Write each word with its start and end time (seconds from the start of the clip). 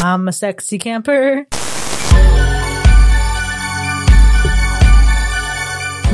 I'm 0.00 0.28
a 0.28 0.32
sexy 0.32 0.78
camper. 0.78 1.46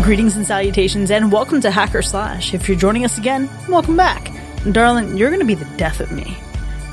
Greetings 0.02 0.36
and 0.36 0.46
salutations, 0.46 1.10
and 1.10 1.30
welcome 1.32 1.60
to 1.62 1.70
Hacker 1.70 2.02
Slash. 2.02 2.52
If 2.54 2.68
you're 2.68 2.76
joining 2.78 3.04
us 3.04 3.16
again, 3.18 3.48
welcome 3.68 3.96
back. 3.96 4.30
Darling, 4.72 5.16
you're 5.16 5.30
going 5.30 5.40
to 5.40 5.46
be 5.46 5.54
the 5.54 5.64
death 5.76 6.00
of 6.00 6.12
me. 6.12 6.36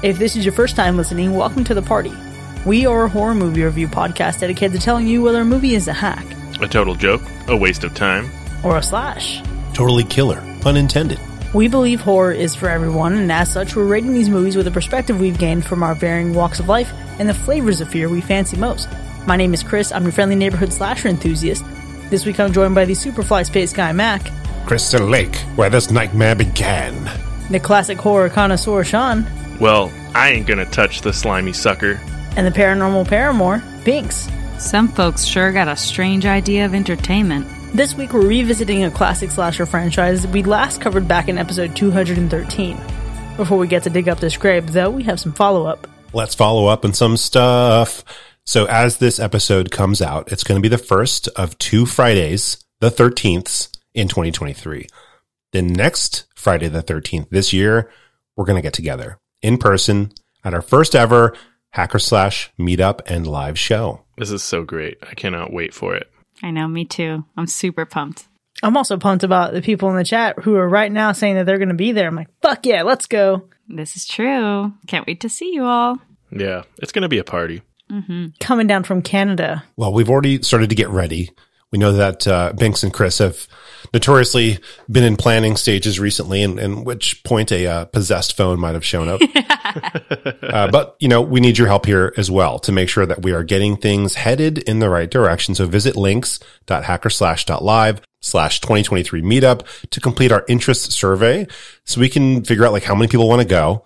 If 0.03 0.17
this 0.17 0.35
is 0.35 0.45
your 0.45 0.53
first 0.53 0.75
time 0.75 0.95
listening, 0.97 1.33
welcome 1.35 1.63
to 1.65 1.73
the 1.73 1.81
party. 1.81 2.13
We 2.65 2.85
are 2.85 3.03
a 3.05 3.09
horror 3.09 3.35
movie 3.35 3.63
review 3.63 3.87
podcast 3.87 4.39
dedicated 4.39 4.79
to 4.79 4.85
telling 4.85 5.07
you 5.07 5.21
whether 5.23 5.41
a 5.41 5.45
movie 5.45 5.75
is 5.75 5.87
a 5.87 5.93
hack, 5.93 6.25
A 6.61 6.67
total 6.67 6.95
joke, 6.95 7.21
a 7.47 7.55
waste 7.57 7.83
of 7.83 7.93
time. 7.93 8.29
or 8.63 8.77
a 8.77 8.83
slash. 8.83 9.41
Totally 9.73 10.03
killer, 10.03 10.41
pun 10.61 10.77
intended. 10.77 11.19
We 11.53 11.67
believe 11.67 11.99
horror 11.99 12.31
is 12.31 12.55
for 12.55 12.69
everyone, 12.69 13.13
and 13.13 13.31
as 13.31 13.51
such, 13.51 13.75
we're 13.75 13.85
rating 13.85 14.13
these 14.13 14.29
movies 14.29 14.55
with 14.55 14.67
a 14.67 14.71
perspective 14.71 15.19
we've 15.19 15.37
gained 15.37 15.65
from 15.65 15.83
our 15.83 15.93
varying 15.95 16.33
walks 16.33 16.59
of 16.61 16.69
life 16.69 16.93
and 17.19 17.27
the 17.27 17.33
flavors 17.33 17.81
of 17.81 17.89
fear 17.89 18.07
we 18.07 18.21
fancy 18.21 18.55
most. 18.55 18.87
My 19.27 19.35
name 19.35 19.53
is 19.53 19.61
Chris, 19.61 19.91
I'm 19.91 20.03
your 20.03 20.13
friendly 20.13 20.35
neighborhood 20.37 20.71
slasher 20.71 21.09
enthusiast. 21.09 21.65
This 22.09 22.25
week 22.25 22.39
I'm 22.39 22.53
joined 22.53 22.73
by 22.75 22.85
the 22.85 22.93
Superfly 22.93 23.45
Space 23.45 23.73
Guy 23.73 23.91
Mac, 23.91 24.31
Crystal 24.65 25.05
Lake, 25.05 25.35
where 25.57 25.69
this 25.69 25.91
nightmare 25.91 26.35
began. 26.35 27.09
the 27.49 27.59
classic 27.59 27.97
horror 27.97 28.29
connoisseur 28.29 28.83
Sean, 28.85 29.25
Well, 29.59 29.91
I 30.15 30.29
ain't 30.29 30.47
gonna 30.47 30.65
touch 30.65 31.01
the 31.01 31.11
slimy 31.11 31.51
sucker. 31.53 31.99
and 32.37 32.47
the 32.47 32.51
paranormal 32.51 33.09
paramour, 33.09 33.61
Binks. 33.83 34.29
Some 34.57 34.87
folks 34.87 35.25
sure 35.25 35.51
got 35.51 35.67
a 35.67 35.75
strange 35.75 36.25
idea 36.25 36.65
of 36.65 36.73
entertainment. 36.73 37.45
This 37.73 37.95
week 37.95 38.11
we're 38.11 38.27
revisiting 38.27 38.83
a 38.83 38.91
classic 38.91 39.31
slasher 39.31 39.65
franchise 39.65 40.27
we 40.27 40.43
last 40.43 40.81
covered 40.81 41.07
back 41.07 41.29
in 41.29 41.37
episode 41.37 41.73
213. 41.73 42.75
Before 43.37 43.57
we 43.57 43.65
get 43.65 43.83
to 43.83 43.89
dig 43.89 44.09
up 44.09 44.19
this 44.19 44.35
grave, 44.35 44.73
though, 44.73 44.89
we 44.89 45.03
have 45.03 45.21
some 45.21 45.31
follow 45.31 45.65
up. 45.65 45.87
Let's 46.11 46.35
follow 46.35 46.67
up 46.67 46.83
on 46.83 46.91
some 46.91 47.15
stuff. 47.15 48.03
So 48.45 48.65
as 48.65 48.97
this 48.97 49.19
episode 49.19 49.71
comes 49.71 50.01
out, 50.01 50.33
it's 50.33 50.43
going 50.43 50.59
to 50.59 50.61
be 50.61 50.67
the 50.67 50.77
first 50.77 51.29
of 51.29 51.57
two 51.59 51.85
Fridays, 51.85 52.61
the 52.81 52.91
13th 52.91 53.69
in 53.93 54.09
2023. 54.09 54.87
The 55.53 55.61
next 55.61 56.25
Friday, 56.35 56.67
the 56.67 56.83
13th 56.83 57.29
this 57.29 57.53
year, 57.53 57.89
we're 58.35 58.43
going 58.45 58.57
to 58.57 58.61
get 58.61 58.73
together 58.73 59.17
in 59.41 59.57
person 59.57 60.11
at 60.43 60.53
our 60.53 60.61
first 60.61 60.93
ever 60.93 61.37
hacker 61.69 61.99
slash 61.99 62.51
meetup 62.59 62.99
and 63.05 63.25
live 63.25 63.57
show. 63.57 64.01
This 64.17 64.29
is 64.29 64.43
so 64.43 64.65
great. 64.65 64.97
I 65.09 65.13
cannot 65.13 65.53
wait 65.53 65.73
for 65.73 65.95
it. 65.95 66.10
I 66.43 66.51
know, 66.51 66.67
me 66.67 66.85
too. 66.85 67.25
I'm 67.37 67.47
super 67.47 67.85
pumped. 67.85 68.27
I'm 68.63 68.77
also 68.77 68.97
pumped 68.97 69.23
about 69.23 69.53
the 69.53 69.61
people 69.61 69.89
in 69.89 69.95
the 69.95 70.03
chat 70.03 70.39
who 70.39 70.55
are 70.55 70.67
right 70.69 70.91
now 70.91 71.13
saying 71.13 71.35
that 71.35 71.45
they're 71.45 71.57
going 71.57 71.69
to 71.69 71.75
be 71.75 71.91
there. 71.91 72.07
I'm 72.07 72.15
like, 72.15 72.29
fuck 72.41 72.65
yeah, 72.65 72.83
let's 72.83 73.07
go. 73.07 73.49
This 73.67 73.95
is 73.95 74.05
true. 74.05 74.73
Can't 74.87 75.07
wait 75.07 75.21
to 75.21 75.29
see 75.29 75.53
you 75.53 75.63
all. 75.63 75.97
Yeah, 76.31 76.63
it's 76.77 76.91
gonna 76.91 77.09
be 77.09 77.17
a 77.19 77.23
party. 77.23 77.61
Coming 78.39 78.67
down 78.67 78.83
from 78.83 79.01
Canada. 79.01 79.63
Well, 79.75 79.91
we've 79.91 80.09
already 80.09 80.41
started 80.43 80.69
to 80.69 80.75
get 80.75 80.89
ready. 80.89 81.31
We 81.71 81.79
know 81.79 81.91
that 81.93 82.25
uh, 82.25 82.53
Binks 82.53 82.83
and 82.83 82.93
Chris 82.93 83.17
have 83.17 83.47
notoriously 83.93 84.59
been 84.89 85.03
in 85.03 85.17
planning 85.17 85.55
stages 85.55 85.99
recently, 85.99 86.41
and, 86.43 86.59
and 86.59 86.85
which 86.85 87.23
point 87.23 87.51
a 87.51 87.67
uh, 87.67 87.85
possessed 87.85 88.37
phone 88.37 88.59
might 88.59 88.73
have 88.73 88.85
shown 88.85 89.09
up. 89.09 89.21
uh, 90.43 90.69
but 90.71 90.95
you 90.99 91.07
know, 91.07 91.21
we 91.21 91.39
need 91.39 91.57
your 91.57 91.67
help 91.67 91.85
here 91.85 92.13
as 92.17 92.31
well 92.31 92.59
to 92.59 92.71
make 92.71 92.89
sure 92.89 93.05
that 93.05 93.21
we 93.21 93.33
are 93.33 93.43
getting 93.43 93.77
things 93.77 94.15
headed 94.15 94.57
in 94.59 94.79
the 94.79 94.89
right 94.89 95.11
direction. 95.11 95.55
So 95.55 95.67
visit 95.67 95.95
links.hackerslash.live 95.95 98.01
slash 98.23 98.61
2023 98.61 99.21
meetup 99.21 99.65
to 99.89 99.99
complete 99.99 100.31
our 100.31 100.45
interest 100.47 100.91
survey, 100.91 101.47
so 101.85 101.99
we 101.99 102.09
can 102.09 102.43
figure 102.43 102.65
out 102.65 102.71
like 102.71 102.83
how 102.83 102.95
many 102.95 103.07
people 103.07 103.27
want 103.27 103.41
to 103.41 103.47
go 103.47 103.85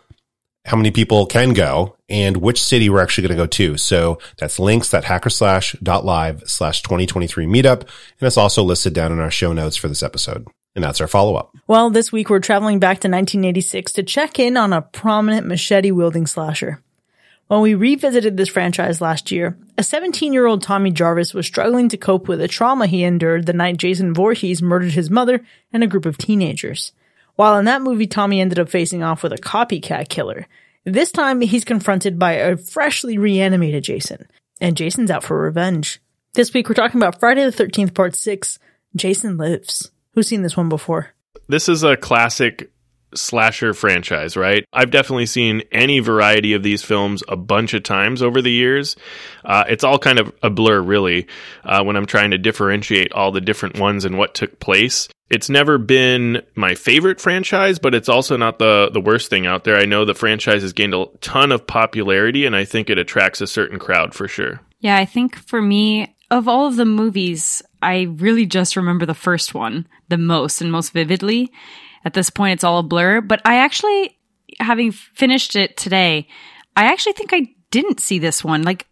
how 0.66 0.75
many 0.75 0.91
people 0.91 1.25
can 1.25 1.53
go 1.53 1.95
and 2.09 2.38
which 2.38 2.61
city 2.61 2.89
we're 2.89 3.02
actually 3.02 3.27
going 3.27 3.38
to 3.38 3.44
go 3.44 3.47
to. 3.47 3.77
So 3.77 4.19
that's 4.38 4.59
links.hackerslash.live 4.59 6.44
slash 6.45 6.81
2023 6.81 7.45
meetup. 7.45 7.81
And 7.81 7.90
it's 8.22 8.38
also 8.38 8.63
listed 8.63 8.94
down 8.94 9.12
in 9.12 9.19
our 9.19 9.31
show 9.31 9.53
notes 9.53 9.78
for 9.78 9.88
this 9.88 10.03
episode. 10.03 10.47
And 10.73 10.84
that's 10.84 11.00
our 11.00 11.07
follow 11.07 11.35
up. 11.35 11.56
Well, 11.67 11.90
this 11.90 12.12
week 12.12 12.29
we're 12.29 12.40
traveling 12.40 12.79
back 12.79 13.00
to 13.00 13.07
1986 13.07 13.94
to 13.94 14.03
check 14.03 14.40
in 14.40 14.57
on 14.57 14.73
a 14.73 14.81
prominent 14.81 15.47
machete 15.47 15.91
wielding 15.91 16.28
slasher. 16.28 16.81
When 17.47 17.61
we 17.61 17.75
revisited 17.75 18.38
this 18.38 18.50
franchise 18.50 19.01
last 19.01 19.31
year, 19.31 19.56
a 19.78 19.84
17 19.84 20.34
year 20.34 20.47
old 20.47 20.63
Tommy 20.63 20.90
Jarvis 20.90 21.34
was 21.34 21.45
struggling 21.45 21.90
to 21.90 21.97
cope 21.97 22.28
with 22.28 22.40
the 22.40 22.47
trauma 22.47 22.88
he 22.88 23.03
endured 23.03 23.45
the 23.45 23.53
night 23.53 23.78
Jason 23.78 24.16
Voorhees 24.16 24.63
murdered 24.63 24.94
his 24.94 25.11
mother 25.11 25.45
and 25.72 25.84
a 25.84 25.88
group 25.88 26.07
of 26.07 26.17
teenagers. 26.17 26.91
While 27.35 27.57
in 27.57 27.66
that 27.66 27.81
movie, 27.81 28.07
Tommy 28.07 28.40
ended 28.40 28.59
up 28.59 28.69
facing 28.69 29.03
off 29.03 29.22
with 29.22 29.34
a 29.34 29.38
copycat 29.38 30.07
killer. 30.07 30.47
This 30.85 31.12
time, 31.12 31.41
he's 31.41 31.66
confronted 31.66 32.18
by 32.18 32.34
a 32.34 32.56
freshly 32.56 33.18
reanimated 33.18 33.84
Jason, 33.84 34.28
and 34.62 34.78
Jason's 34.78 35.12
out 35.12 35.23
for 35.23 35.41
revenge. 35.41 36.00
This 36.34 36.53
week, 36.53 36.69
we're 36.69 36.75
talking 36.75 37.00
about 37.00 37.19
Friday 37.19 37.44
the 37.44 37.51
13th, 37.51 37.94
Part 37.94 38.16
6 38.16 38.59
Jason 38.96 39.35
Lives. 39.35 39.91
Who's 40.13 40.28
seen 40.28 40.44
this 40.44 40.56
one 40.56 40.69
before? 40.69 41.09
This 41.47 41.68
is 41.68 41.84
a 41.84 41.97
classic 41.97 42.72
slasher 43.16 43.74
franchise, 43.74 44.36
right? 44.38 44.66
I've 44.74 44.92
definitely 44.92 45.26
seen 45.26 45.64
any 45.72 46.00
variety 46.00 46.53
of 46.53 46.64
these 46.64 46.81
films 46.81 47.24
a 47.28 47.36
bunch 47.36 47.74
of 47.74 47.84
times 47.84 48.22
over 48.22 48.42
the 48.42 48.52
years. 48.52 48.96
Uh, 49.44 49.64
it's 49.68 49.84
all 49.84 50.00
kind 50.00 50.20
of 50.20 50.34
a 50.44 50.50
blur, 50.50 50.81
really, 50.81 51.28
uh, 51.64 51.84
when 51.84 51.96
I'm 51.96 52.06
trying 52.06 52.31
to 52.31 52.38
differentiate 52.38 53.12
all 53.14 53.31
the 53.31 53.42
different 53.42 53.80
ones 53.80 54.06
and 54.06 54.18
what 54.18 54.34
took 54.34 54.59
place. 54.59 55.08
It's 55.30 55.50
never 55.50 55.78
been 55.78 56.44
my 56.56 56.76
favorite 56.76 57.20
franchise, 57.20 57.80
but 57.80 57.96
it's 57.96 58.09
also 58.09 58.38
not 58.38 58.59
the 58.59 58.90
the 58.94 59.02
worst 59.02 59.30
thing 59.30 59.47
out 59.47 59.64
there. 59.64 59.76
I 59.76 59.86
know 59.86 60.06
the 60.06 60.14
franchise 60.14 60.62
has 60.62 60.74
gained 60.74 60.94
a 60.94 61.08
ton 61.22 61.52
of 61.52 61.66
popularity, 61.66 62.46
and 62.46 62.56
I 62.56 62.64
think 62.64 62.90
it 62.90 63.00
attracts 63.00 63.42
a 63.42 63.47
certain 63.47 63.80
crowd 63.80 64.14
for 64.14 64.28
sure. 64.28 64.62
Yeah, 64.82 64.97
I 64.97 65.06
think 65.06 65.36
for 65.36 65.64
me, 65.64 66.16
of 66.30 66.47
all 66.47 66.68
of 66.68 66.76
the 66.76 66.86
movies, 66.86 67.64
I 67.82 68.03
really 68.03 68.46
just 68.46 68.76
remember 68.76 69.06
the 69.06 69.16
first 69.16 69.53
one 69.56 69.88
the 70.09 70.18
most 70.18 70.62
and 70.62 70.72
most 70.72 70.92
vividly. 70.92 71.52
At 72.05 72.13
this 72.13 72.29
point, 72.29 72.53
it's 72.53 72.63
all 72.63 72.79
a 72.79 72.83
blur, 72.83 73.19
but 73.19 73.41
I 73.43 73.57
actually, 73.57 74.17
having 74.59 74.91
finished 74.91 75.55
it 75.55 75.75
today, 75.75 76.27
I 76.75 76.85
actually 76.85 77.13
think 77.13 77.33
I 77.33 77.47
didn't 77.71 77.99
see 77.99 78.19
this 78.19 78.43
one. 78.43 78.61
Like, 78.61 78.88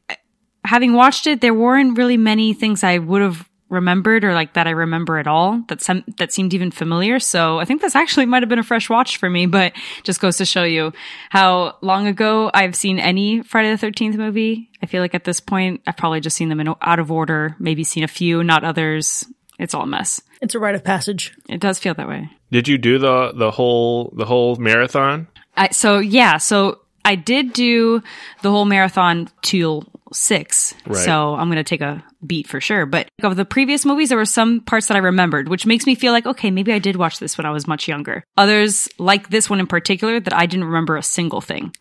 having 0.65 0.93
watched 0.93 1.27
it, 1.27 1.39
there 1.39 1.53
weren't 1.53 1.97
really 1.97 2.17
many 2.17 2.53
things 2.53 2.83
I 2.83 2.97
would 2.97 3.21
have 3.21 3.47
remembered 3.69 4.23
or 4.23 4.33
like 4.33 4.53
that 4.53 4.67
I 4.67 4.71
remember 4.71 5.17
at 5.17 5.25
all 5.25 5.63
that 5.67 5.81
some 5.81 6.03
that 6.17 6.31
seemed 6.31 6.53
even 6.53 6.69
familiar. 6.69 7.19
So 7.19 7.59
I 7.59 7.65
think 7.65 7.81
this 7.81 7.95
actually 7.95 8.27
might 8.27 8.43
have 8.43 8.49
been 8.49 8.59
a 8.59 8.63
fresh 8.63 8.89
watch 8.89 9.17
for 9.17 9.29
me, 9.29 9.47
but 9.47 9.73
just 10.03 10.21
goes 10.21 10.37
to 10.37 10.45
show 10.45 10.63
you 10.63 10.93
how 11.29 11.77
long 11.81 12.05
ago 12.07 12.51
I've 12.53 12.75
seen 12.75 12.99
any 12.99 13.41
Friday 13.41 13.71
the 13.71 13.77
Thirteenth 13.77 14.15
movie. 14.15 14.69
I 14.81 14.85
feel 14.85 15.01
like 15.01 15.15
at 15.15 15.23
this 15.23 15.39
point 15.39 15.81
I've 15.87 15.97
probably 15.97 16.21
just 16.21 16.37
seen 16.37 16.49
them 16.49 16.59
in 16.59 16.73
out 16.81 16.99
of 16.99 17.11
order, 17.11 17.55
maybe 17.59 17.83
seen 17.83 18.03
a 18.03 18.07
few, 18.07 18.43
not 18.43 18.63
others. 18.63 19.25
It's 19.59 19.73
all 19.73 19.83
a 19.83 19.87
mess. 19.87 20.21
It's 20.41 20.55
a 20.55 20.59
rite 20.59 20.75
of 20.75 20.83
passage. 20.83 21.33
It 21.47 21.59
does 21.59 21.79
feel 21.79 21.93
that 21.93 22.07
way. 22.07 22.29
Did 22.51 22.67
you 22.67 22.77
do 22.77 22.99
the 22.99 23.31
the 23.33 23.51
whole 23.51 24.13
the 24.15 24.25
whole 24.25 24.55
marathon? 24.57 25.27
I, 25.55 25.69
so 25.69 25.99
yeah, 25.99 26.37
so 26.37 26.79
I 27.05 27.15
did 27.15 27.53
do 27.53 28.01
the 28.41 28.49
whole 28.49 28.65
marathon 28.65 29.29
till 29.41 29.85
six. 30.11 30.73
Right. 30.85 30.97
So 30.97 31.35
I'm 31.35 31.49
gonna 31.49 31.63
take 31.63 31.81
a 31.81 32.03
beat 32.25 32.47
for 32.47 32.61
sure. 32.61 32.85
But 32.85 33.09
of 33.21 33.35
the 33.35 33.45
previous 33.45 33.85
movies, 33.85 34.09
there 34.09 34.17
were 34.17 34.25
some 34.25 34.61
parts 34.61 34.87
that 34.87 34.97
I 34.97 35.01
remembered, 35.01 35.49
which 35.49 35.65
makes 35.65 35.85
me 35.85 35.95
feel 35.95 36.11
like 36.13 36.25
okay, 36.25 36.51
maybe 36.51 36.73
I 36.73 36.79
did 36.79 36.95
watch 36.95 37.19
this 37.19 37.37
when 37.37 37.45
I 37.45 37.51
was 37.51 37.67
much 37.67 37.87
younger. 37.87 38.23
Others, 38.37 38.89
like 38.97 39.29
this 39.29 39.49
one 39.49 39.59
in 39.59 39.67
particular, 39.67 40.19
that 40.19 40.33
I 40.33 40.45
didn't 40.45 40.65
remember 40.65 40.97
a 40.97 41.03
single 41.03 41.41
thing. 41.41 41.73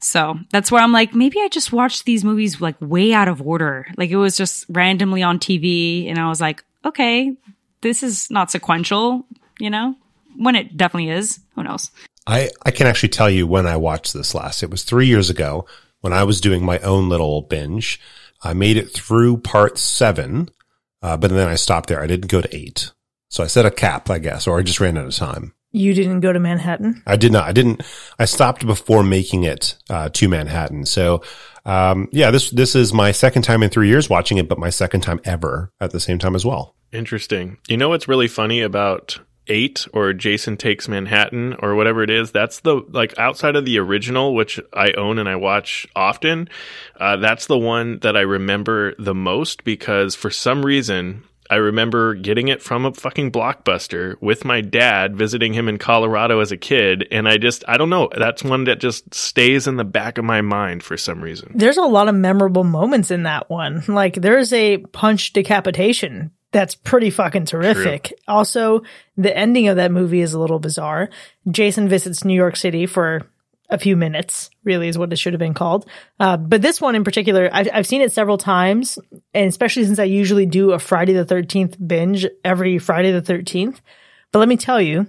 So 0.00 0.38
that's 0.52 0.70
where 0.70 0.82
I'm 0.82 0.92
like, 0.92 1.14
maybe 1.14 1.40
I 1.40 1.48
just 1.48 1.72
watched 1.72 2.04
these 2.04 2.24
movies 2.24 2.60
like 2.60 2.76
way 2.80 3.12
out 3.12 3.26
of 3.26 3.42
order. 3.42 3.86
Like 3.96 4.10
it 4.10 4.16
was 4.16 4.36
just 4.36 4.64
randomly 4.68 5.22
on 5.22 5.38
TV, 5.38 6.08
and 6.08 6.18
I 6.18 6.28
was 6.28 6.40
like, 6.40 6.64
okay, 6.84 7.34
this 7.80 8.02
is 8.02 8.30
not 8.30 8.50
sequential, 8.50 9.26
you 9.58 9.70
know. 9.70 9.94
When 10.36 10.54
it 10.54 10.76
definitely 10.76 11.10
is, 11.10 11.40
who 11.54 11.64
knows? 11.64 11.90
I, 12.26 12.50
I 12.64 12.70
can 12.70 12.86
actually 12.86 13.08
tell 13.08 13.30
you 13.30 13.46
when 13.46 13.66
I 13.66 13.76
watched 13.76 14.12
this 14.12 14.34
last. 14.34 14.62
It 14.62 14.70
was 14.70 14.84
three 14.84 15.06
years 15.06 15.30
ago 15.30 15.66
when 16.00 16.12
I 16.12 16.24
was 16.24 16.40
doing 16.40 16.64
my 16.64 16.78
own 16.80 17.08
little 17.08 17.42
binge. 17.42 18.00
I 18.42 18.52
made 18.52 18.76
it 18.76 18.92
through 18.92 19.38
part 19.38 19.78
seven, 19.78 20.50
uh, 21.02 21.16
but 21.16 21.30
then 21.30 21.48
I 21.48 21.56
stopped 21.56 21.88
there. 21.88 22.02
I 22.02 22.06
didn't 22.06 22.30
go 22.30 22.40
to 22.40 22.56
eight. 22.56 22.92
So 23.30 23.42
I 23.42 23.46
set 23.46 23.66
a 23.66 23.70
cap, 23.70 24.10
I 24.10 24.18
guess, 24.18 24.46
or 24.46 24.58
I 24.58 24.62
just 24.62 24.80
ran 24.80 24.96
out 24.96 25.06
of 25.06 25.14
time. 25.14 25.54
You 25.70 25.92
didn't 25.92 26.20
go 26.20 26.32
to 26.32 26.40
Manhattan? 26.40 27.02
I 27.06 27.16
did 27.16 27.30
not. 27.30 27.44
I 27.44 27.52
didn't. 27.52 27.82
I 28.18 28.24
stopped 28.24 28.66
before 28.66 29.02
making 29.02 29.44
it 29.44 29.76
uh, 29.90 30.08
to 30.10 30.28
Manhattan. 30.28 30.86
So, 30.86 31.22
um, 31.68 32.08
yeah, 32.12 32.30
this 32.30 32.50
this 32.50 32.74
is 32.74 32.94
my 32.94 33.12
second 33.12 33.42
time 33.42 33.62
in 33.62 33.68
three 33.68 33.88
years 33.88 34.08
watching 34.08 34.38
it, 34.38 34.48
but 34.48 34.58
my 34.58 34.70
second 34.70 35.02
time 35.02 35.20
ever 35.24 35.70
at 35.80 35.90
the 35.90 36.00
same 36.00 36.18
time 36.18 36.34
as 36.34 36.44
well. 36.44 36.74
Interesting. 36.92 37.58
You 37.68 37.76
know 37.76 37.90
what's 37.90 38.08
really 38.08 38.26
funny 38.26 38.62
about 38.62 39.20
eight 39.48 39.86
or 39.92 40.14
Jason 40.14 40.56
Takes 40.56 40.88
Manhattan 40.88 41.56
or 41.60 41.74
whatever 41.74 42.02
it 42.02 42.08
is? 42.08 42.32
That's 42.32 42.60
the 42.60 42.76
like 42.88 43.18
outside 43.18 43.54
of 43.54 43.66
the 43.66 43.78
original, 43.78 44.34
which 44.34 44.58
I 44.72 44.92
own 44.92 45.18
and 45.18 45.28
I 45.28 45.36
watch 45.36 45.86
often. 45.94 46.48
Uh, 46.98 47.16
that's 47.16 47.46
the 47.46 47.58
one 47.58 47.98
that 47.98 48.16
I 48.16 48.22
remember 48.22 48.94
the 48.98 49.14
most 49.14 49.64
because 49.64 50.14
for 50.14 50.30
some 50.30 50.64
reason 50.64 51.24
I 51.50 51.56
remember 51.56 52.14
getting 52.14 52.48
it 52.48 52.62
from 52.62 52.84
a 52.84 52.92
fucking 52.92 53.32
blockbuster 53.32 54.20
with 54.20 54.44
my 54.44 54.60
dad 54.60 55.16
visiting 55.16 55.54
him 55.54 55.68
in 55.68 55.78
Colorado 55.78 56.40
as 56.40 56.52
a 56.52 56.56
kid. 56.56 57.06
And 57.10 57.28
I 57.28 57.38
just, 57.38 57.64
I 57.66 57.76
don't 57.78 57.90
know. 57.90 58.10
That's 58.16 58.44
one 58.44 58.64
that 58.64 58.80
just 58.80 59.14
stays 59.14 59.66
in 59.66 59.76
the 59.76 59.84
back 59.84 60.18
of 60.18 60.24
my 60.24 60.42
mind 60.42 60.82
for 60.82 60.96
some 60.96 61.22
reason. 61.22 61.52
There's 61.54 61.76
a 61.76 61.82
lot 61.82 62.08
of 62.08 62.14
memorable 62.14 62.64
moments 62.64 63.10
in 63.10 63.22
that 63.22 63.48
one. 63.48 63.82
Like 63.88 64.14
there's 64.14 64.52
a 64.52 64.78
punch 64.78 65.32
decapitation 65.32 66.32
that's 66.50 66.74
pretty 66.74 67.10
fucking 67.10 67.44
terrific. 67.44 68.04
True. 68.04 68.16
Also, 68.26 68.82
the 69.16 69.36
ending 69.36 69.68
of 69.68 69.76
that 69.76 69.92
movie 69.92 70.20
is 70.20 70.32
a 70.32 70.40
little 70.40 70.58
bizarre. 70.58 71.10
Jason 71.50 71.88
visits 71.88 72.24
New 72.24 72.34
York 72.34 72.56
City 72.56 72.86
for 72.86 73.26
a 73.70 73.78
few 73.78 73.96
minutes, 73.96 74.50
really 74.64 74.88
is 74.88 74.96
what 74.96 75.12
it 75.12 75.16
should 75.16 75.34
have 75.34 75.40
been 75.40 75.54
called. 75.54 75.86
Uh, 76.18 76.36
but 76.36 76.62
this 76.62 76.80
one 76.80 76.94
in 76.94 77.04
particular, 77.04 77.50
I've, 77.52 77.68
I've 77.72 77.86
seen 77.86 78.00
it 78.00 78.12
several 78.12 78.38
times, 78.38 78.98
and 79.34 79.48
especially 79.48 79.84
since 79.84 79.98
I 79.98 80.04
usually 80.04 80.46
do 80.46 80.72
a 80.72 80.78
Friday 80.78 81.12
the 81.12 81.24
13th 81.24 81.76
binge 81.86 82.26
every 82.44 82.78
Friday 82.78 83.12
the 83.12 83.22
13th. 83.22 83.80
But 84.32 84.38
let 84.38 84.48
me 84.48 84.56
tell 84.56 84.80
you, 84.80 85.06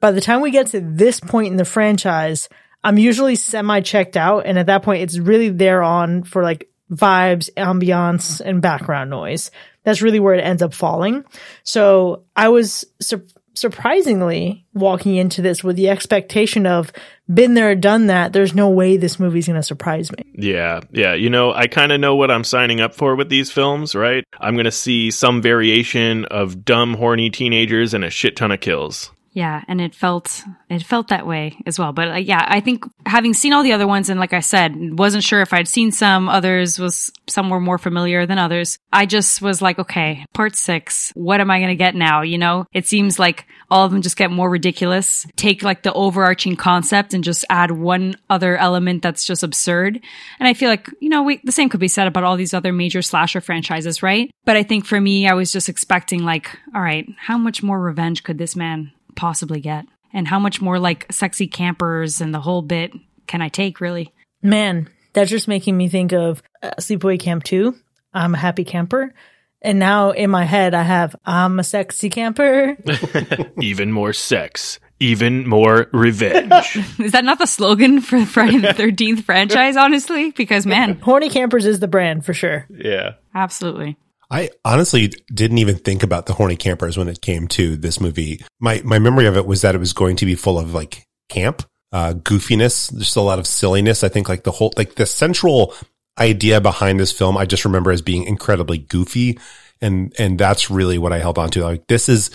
by 0.00 0.10
the 0.10 0.20
time 0.20 0.42
we 0.42 0.50
get 0.50 0.68
to 0.68 0.80
this 0.80 1.18
point 1.18 1.48
in 1.48 1.56
the 1.56 1.64
franchise, 1.64 2.48
I'm 2.82 2.98
usually 2.98 3.36
semi 3.36 3.80
checked 3.80 4.16
out. 4.16 4.44
And 4.44 4.58
at 4.58 4.66
that 4.66 4.82
point, 4.82 5.02
it's 5.02 5.18
really 5.18 5.48
there 5.48 5.82
on 5.82 6.24
for 6.24 6.42
like 6.42 6.68
vibes, 6.90 7.48
ambiance, 7.56 8.40
and 8.40 8.60
background 8.60 9.08
noise. 9.08 9.50
That's 9.84 10.02
really 10.02 10.20
where 10.20 10.34
it 10.34 10.42
ends 10.42 10.62
up 10.62 10.74
falling. 10.74 11.24
So 11.62 12.24
I 12.36 12.50
was 12.50 12.84
su- 13.00 13.26
surprisingly 13.54 14.66
walking 14.74 15.16
into 15.16 15.40
this 15.42 15.64
with 15.64 15.76
the 15.76 15.88
expectation 15.88 16.66
of 16.66 16.92
been 17.32 17.54
there, 17.54 17.74
done 17.74 18.08
that. 18.08 18.32
There's 18.32 18.54
no 18.54 18.68
way 18.68 18.96
this 18.96 19.18
movie's 19.18 19.46
going 19.46 19.58
to 19.58 19.62
surprise 19.62 20.10
me. 20.12 20.24
Yeah. 20.34 20.80
Yeah. 20.90 21.14
You 21.14 21.30
know, 21.30 21.52
I 21.52 21.66
kind 21.66 21.92
of 21.92 22.00
know 22.00 22.16
what 22.16 22.30
I'm 22.30 22.44
signing 22.44 22.80
up 22.80 22.94
for 22.94 23.16
with 23.16 23.28
these 23.28 23.50
films, 23.50 23.94
right? 23.94 24.24
I'm 24.38 24.54
going 24.54 24.64
to 24.64 24.72
see 24.72 25.10
some 25.10 25.40
variation 25.40 26.26
of 26.26 26.64
dumb, 26.64 26.94
horny 26.94 27.30
teenagers 27.30 27.94
and 27.94 28.04
a 28.04 28.10
shit 28.10 28.36
ton 28.36 28.52
of 28.52 28.60
kills. 28.60 29.10
Yeah, 29.34 29.64
and 29.66 29.80
it 29.80 29.96
felt 29.96 30.44
it 30.70 30.84
felt 30.84 31.08
that 31.08 31.26
way 31.26 31.58
as 31.66 31.76
well. 31.76 31.92
But 31.92 32.08
uh, 32.08 32.14
yeah, 32.14 32.46
I 32.48 32.60
think 32.60 32.84
having 33.04 33.34
seen 33.34 33.52
all 33.52 33.64
the 33.64 33.72
other 33.72 33.86
ones, 33.86 34.08
and 34.08 34.20
like 34.20 34.32
I 34.32 34.38
said, 34.38 34.96
wasn't 34.96 35.24
sure 35.24 35.42
if 35.42 35.52
I'd 35.52 35.66
seen 35.66 35.90
some. 35.90 36.28
Others 36.28 36.78
was 36.78 37.10
some 37.26 37.50
were 37.50 37.58
more 37.58 37.76
familiar 37.76 38.26
than 38.26 38.38
others. 38.38 38.78
I 38.92 39.06
just 39.06 39.42
was 39.42 39.60
like, 39.60 39.80
okay, 39.80 40.24
part 40.34 40.54
six. 40.54 41.10
What 41.16 41.40
am 41.40 41.50
I 41.50 41.58
going 41.58 41.70
to 41.70 41.74
get 41.74 41.96
now? 41.96 42.22
You 42.22 42.38
know, 42.38 42.66
it 42.72 42.86
seems 42.86 43.18
like 43.18 43.46
all 43.72 43.84
of 43.84 43.90
them 43.90 44.02
just 44.02 44.16
get 44.16 44.30
more 44.30 44.48
ridiculous. 44.48 45.26
Take 45.34 45.64
like 45.64 45.82
the 45.82 45.92
overarching 45.92 46.54
concept 46.54 47.12
and 47.12 47.24
just 47.24 47.44
add 47.50 47.72
one 47.72 48.14
other 48.30 48.56
element 48.56 49.02
that's 49.02 49.26
just 49.26 49.42
absurd. 49.42 50.00
And 50.38 50.46
I 50.46 50.54
feel 50.54 50.68
like 50.68 50.88
you 51.00 51.08
know, 51.08 51.24
we 51.24 51.40
the 51.42 51.50
same 51.50 51.68
could 51.70 51.80
be 51.80 51.88
said 51.88 52.06
about 52.06 52.22
all 52.22 52.36
these 52.36 52.54
other 52.54 52.72
major 52.72 53.02
slasher 53.02 53.40
franchises, 53.40 54.00
right? 54.00 54.30
But 54.44 54.56
I 54.56 54.62
think 54.62 54.86
for 54.86 55.00
me, 55.00 55.26
I 55.26 55.34
was 55.34 55.50
just 55.50 55.68
expecting 55.68 56.22
like, 56.22 56.56
all 56.72 56.80
right, 56.80 57.08
how 57.18 57.36
much 57.36 57.64
more 57.64 57.80
revenge 57.80 58.22
could 58.22 58.38
this 58.38 58.54
man 58.54 58.92
possibly 59.16 59.60
get? 59.60 59.86
And 60.12 60.28
how 60.28 60.38
much 60.38 60.60
more 60.60 60.78
like 60.78 61.12
sexy 61.12 61.46
campers 61.46 62.20
and 62.20 62.32
the 62.32 62.40
whole 62.40 62.62
bit 62.62 62.92
can 63.26 63.42
I 63.42 63.48
take, 63.48 63.80
really? 63.80 64.12
Man, 64.42 64.88
that's 65.12 65.30
just 65.30 65.48
making 65.48 65.76
me 65.76 65.88
think 65.88 66.12
of 66.12 66.42
uh, 66.62 66.72
Sleepaway 66.78 67.18
Camp 67.18 67.44
2. 67.44 67.74
I'm 68.12 68.34
a 68.34 68.38
happy 68.38 68.64
camper. 68.64 69.12
And 69.62 69.78
now 69.78 70.10
in 70.10 70.30
my 70.30 70.44
head, 70.44 70.74
I 70.74 70.82
have, 70.82 71.16
I'm 71.24 71.58
a 71.58 71.64
sexy 71.64 72.10
camper. 72.10 72.76
even 73.60 73.90
more 73.90 74.12
sex, 74.12 74.78
even 75.00 75.48
more 75.48 75.88
revenge. 75.92 76.76
is 76.98 77.12
that 77.12 77.24
not 77.24 77.38
the 77.38 77.46
slogan 77.46 78.02
for 78.02 78.20
the 78.20 78.26
Friday 78.26 78.58
the 78.58 78.68
13th 78.68 79.24
franchise, 79.24 79.76
honestly? 79.76 80.32
Because, 80.32 80.66
man. 80.66 80.98
Horny 81.00 81.30
Campers 81.30 81.64
is 81.64 81.80
the 81.80 81.88
brand 81.88 82.26
for 82.26 82.34
sure. 82.34 82.66
Yeah. 82.68 83.14
Absolutely. 83.34 83.96
I 84.34 84.50
honestly 84.64 85.12
didn't 85.32 85.58
even 85.58 85.76
think 85.76 86.02
about 86.02 86.26
the 86.26 86.32
horny 86.32 86.56
campers 86.56 86.98
when 86.98 87.06
it 87.06 87.20
came 87.20 87.46
to 87.48 87.76
this 87.76 88.00
movie. 88.00 88.44
My 88.58 88.82
my 88.84 88.98
memory 88.98 89.26
of 89.26 89.36
it 89.36 89.46
was 89.46 89.60
that 89.60 89.76
it 89.76 89.78
was 89.78 89.92
going 89.92 90.16
to 90.16 90.26
be 90.26 90.34
full 90.34 90.58
of 90.58 90.74
like 90.74 91.06
camp, 91.28 91.62
uh, 91.92 92.14
goofiness, 92.14 92.92
just 92.98 93.14
a 93.14 93.20
lot 93.20 93.38
of 93.38 93.46
silliness. 93.46 94.02
I 94.02 94.08
think 94.08 94.28
like 94.28 94.42
the 94.42 94.50
whole 94.50 94.72
like 94.76 94.96
the 94.96 95.06
central 95.06 95.72
idea 96.18 96.60
behind 96.60 96.98
this 96.98 97.12
film, 97.12 97.36
I 97.36 97.46
just 97.46 97.64
remember 97.64 97.92
as 97.92 98.02
being 98.02 98.24
incredibly 98.24 98.78
goofy, 98.78 99.38
and 99.80 100.12
and 100.18 100.36
that's 100.36 100.68
really 100.68 100.98
what 100.98 101.12
I 101.12 101.20
held 101.20 101.38
on 101.38 101.50
to. 101.50 101.62
Like 101.62 101.86
this 101.86 102.08
is 102.08 102.32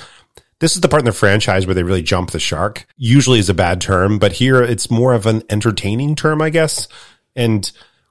this 0.61 0.75
is 0.75 0.81
the 0.81 0.87
part 0.87 1.01
in 1.01 1.05
the 1.05 1.11
franchise 1.11 1.67
where 1.67 1.75
they 1.75 1.83
really 1.83 2.01
jump 2.01 2.31
the 2.31 2.39
shark. 2.39 2.87
Usually 2.95 3.39
is 3.39 3.49
a 3.49 3.53
bad 3.53 3.81
term, 3.81 4.19
but 4.19 4.31
here 4.31 4.63
it's 4.63 4.89
more 4.89 5.13
of 5.13 5.25
an 5.25 5.43
entertaining 5.49 6.15
term, 6.15 6.41
I 6.41 6.49
guess. 6.49 6.87
And 7.35 7.69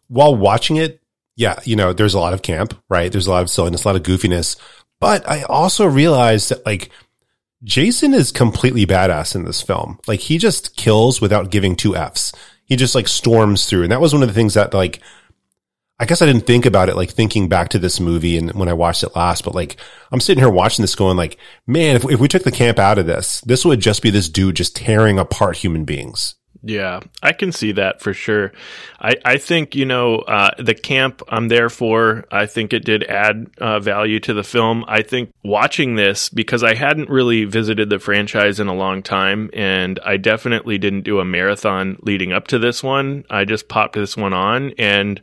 while 0.09 0.37
watching 0.37 0.77
it, 0.77 1.01
yeah, 1.39 1.61
you 1.63 1.77
know, 1.77 1.93
there's 1.93 2.15
a 2.15 2.19
lot 2.19 2.35
of 2.35 2.43
camp, 2.43 2.75
right? 2.89 3.13
There's 3.13 3.29
a 3.29 3.31
lot 3.31 3.43
of 3.43 3.51
silliness, 3.51 3.85
a 3.85 3.89
lot 3.89 3.97
of 3.97 4.03
goofiness. 4.03 4.57
But 4.99 5.27
I 5.31 5.45
also 5.45 5.87
realized 5.87 6.49
that 6.49 6.67
like 6.67 6.91
Jason 7.63 8.13
is 8.13 8.33
completely 8.33 8.85
badass 8.85 9.37
in 9.37 9.45
this 9.45 9.63
film. 9.63 10.01
Like 10.09 10.19
he 10.19 10.37
just 10.37 10.77
kills 10.77 11.21
without 11.21 11.53
giving 11.53 11.77
two 11.77 11.95
F's. 11.95 12.33
He 12.65 12.75
just 12.75 12.97
like 12.97 13.07
storms 13.07 13.67
through. 13.67 13.85
And 13.85 13.93
that 13.93 14.01
was 14.01 14.13
one 14.13 14.23
of 14.23 14.29
the 14.29 14.35
things 14.35 14.55
that 14.55 14.75
like, 14.75 14.99
I 16.01 16.07
guess 16.07 16.23
I 16.23 16.27
didn't 16.27 16.45
think 16.45 16.67
about 16.67 16.89
it 16.89 16.97
like 16.97 17.11
thinking 17.11 17.49
back 17.49 17.69
to 17.69 17.79
this 17.79 18.01
movie 18.01 18.37
and 18.37 18.53
when 18.55 18.69
I 18.69 18.73
watched 18.73 19.05
it 19.05 19.15
last, 19.15 19.45
but 19.45 19.55
like 19.55 19.77
I'm 20.11 20.21
sitting 20.21 20.43
here 20.43 20.51
watching 20.51 20.83
this 20.83 20.97
going 20.97 21.17
like, 21.17 21.39
man, 21.69 21.95
if, 21.95 22.05
if 22.05 22.19
we 22.19 22.27
took 22.27 22.43
the 22.43 22.51
camp 22.51 22.81
out 22.81 22.99
of 22.99 23.07
this, 23.07 23.43
this 23.43 23.65
would 23.65 23.79
just 23.79 24.03
be 24.03 24.11
this 24.11 24.29
dude 24.29 24.57
just 24.57 24.75
tearing 24.75 25.21
apart 25.21 25.57
human 25.57 25.85
beings. 25.85 26.35
Yeah, 26.63 27.01
I 27.23 27.33
can 27.35 27.53
see 27.53 27.71
that 27.73 28.01
for 28.01 28.13
sure. 28.13 28.53
I, 29.01 29.15
I 29.25 29.37
think, 29.39 29.77
you 29.77 29.87
know, 29.87 30.17
uh, 30.17 30.51
the 30.59 30.75
camp 30.75 31.23
I'm 31.29 31.47
there 31.47 31.71
for, 31.71 32.25
I 32.33 32.47
think 32.47 32.73
it 32.73 32.85
did 32.85 33.05
add 33.05 33.47
uh, 33.59 33.79
value 33.79 34.19
to 34.21 34.35
the 34.35 34.43
film. 34.43 34.85
I 34.89 35.03
think 35.03 35.33
watching 35.45 35.95
this, 35.95 36.29
because 36.29 36.65
I 36.65 36.75
hadn't 36.75 37.11
really 37.11 37.45
visited 37.45 37.91
the 37.91 38.01
franchise 38.01 38.59
in 38.59 38.67
a 38.67 38.75
long 38.75 39.05
time, 39.05 39.51
and 39.53 40.01
I 40.05 40.17
definitely 40.17 40.79
didn't 40.79 41.03
do 41.03 41.21
a 41.21 41.25
marathon 41.25 41.97
leading 42.03 42.33
up 42.33 42.49
to 42.49 42.59
this 42.59 42.83
one. 42.83 43.25
I 43.31 43.45
just 43.45 43.69
popped 43.69 43.95
this 43.95 44.17
one 44.17 44.33
on, 44.33 44.73
and 44.79 45.21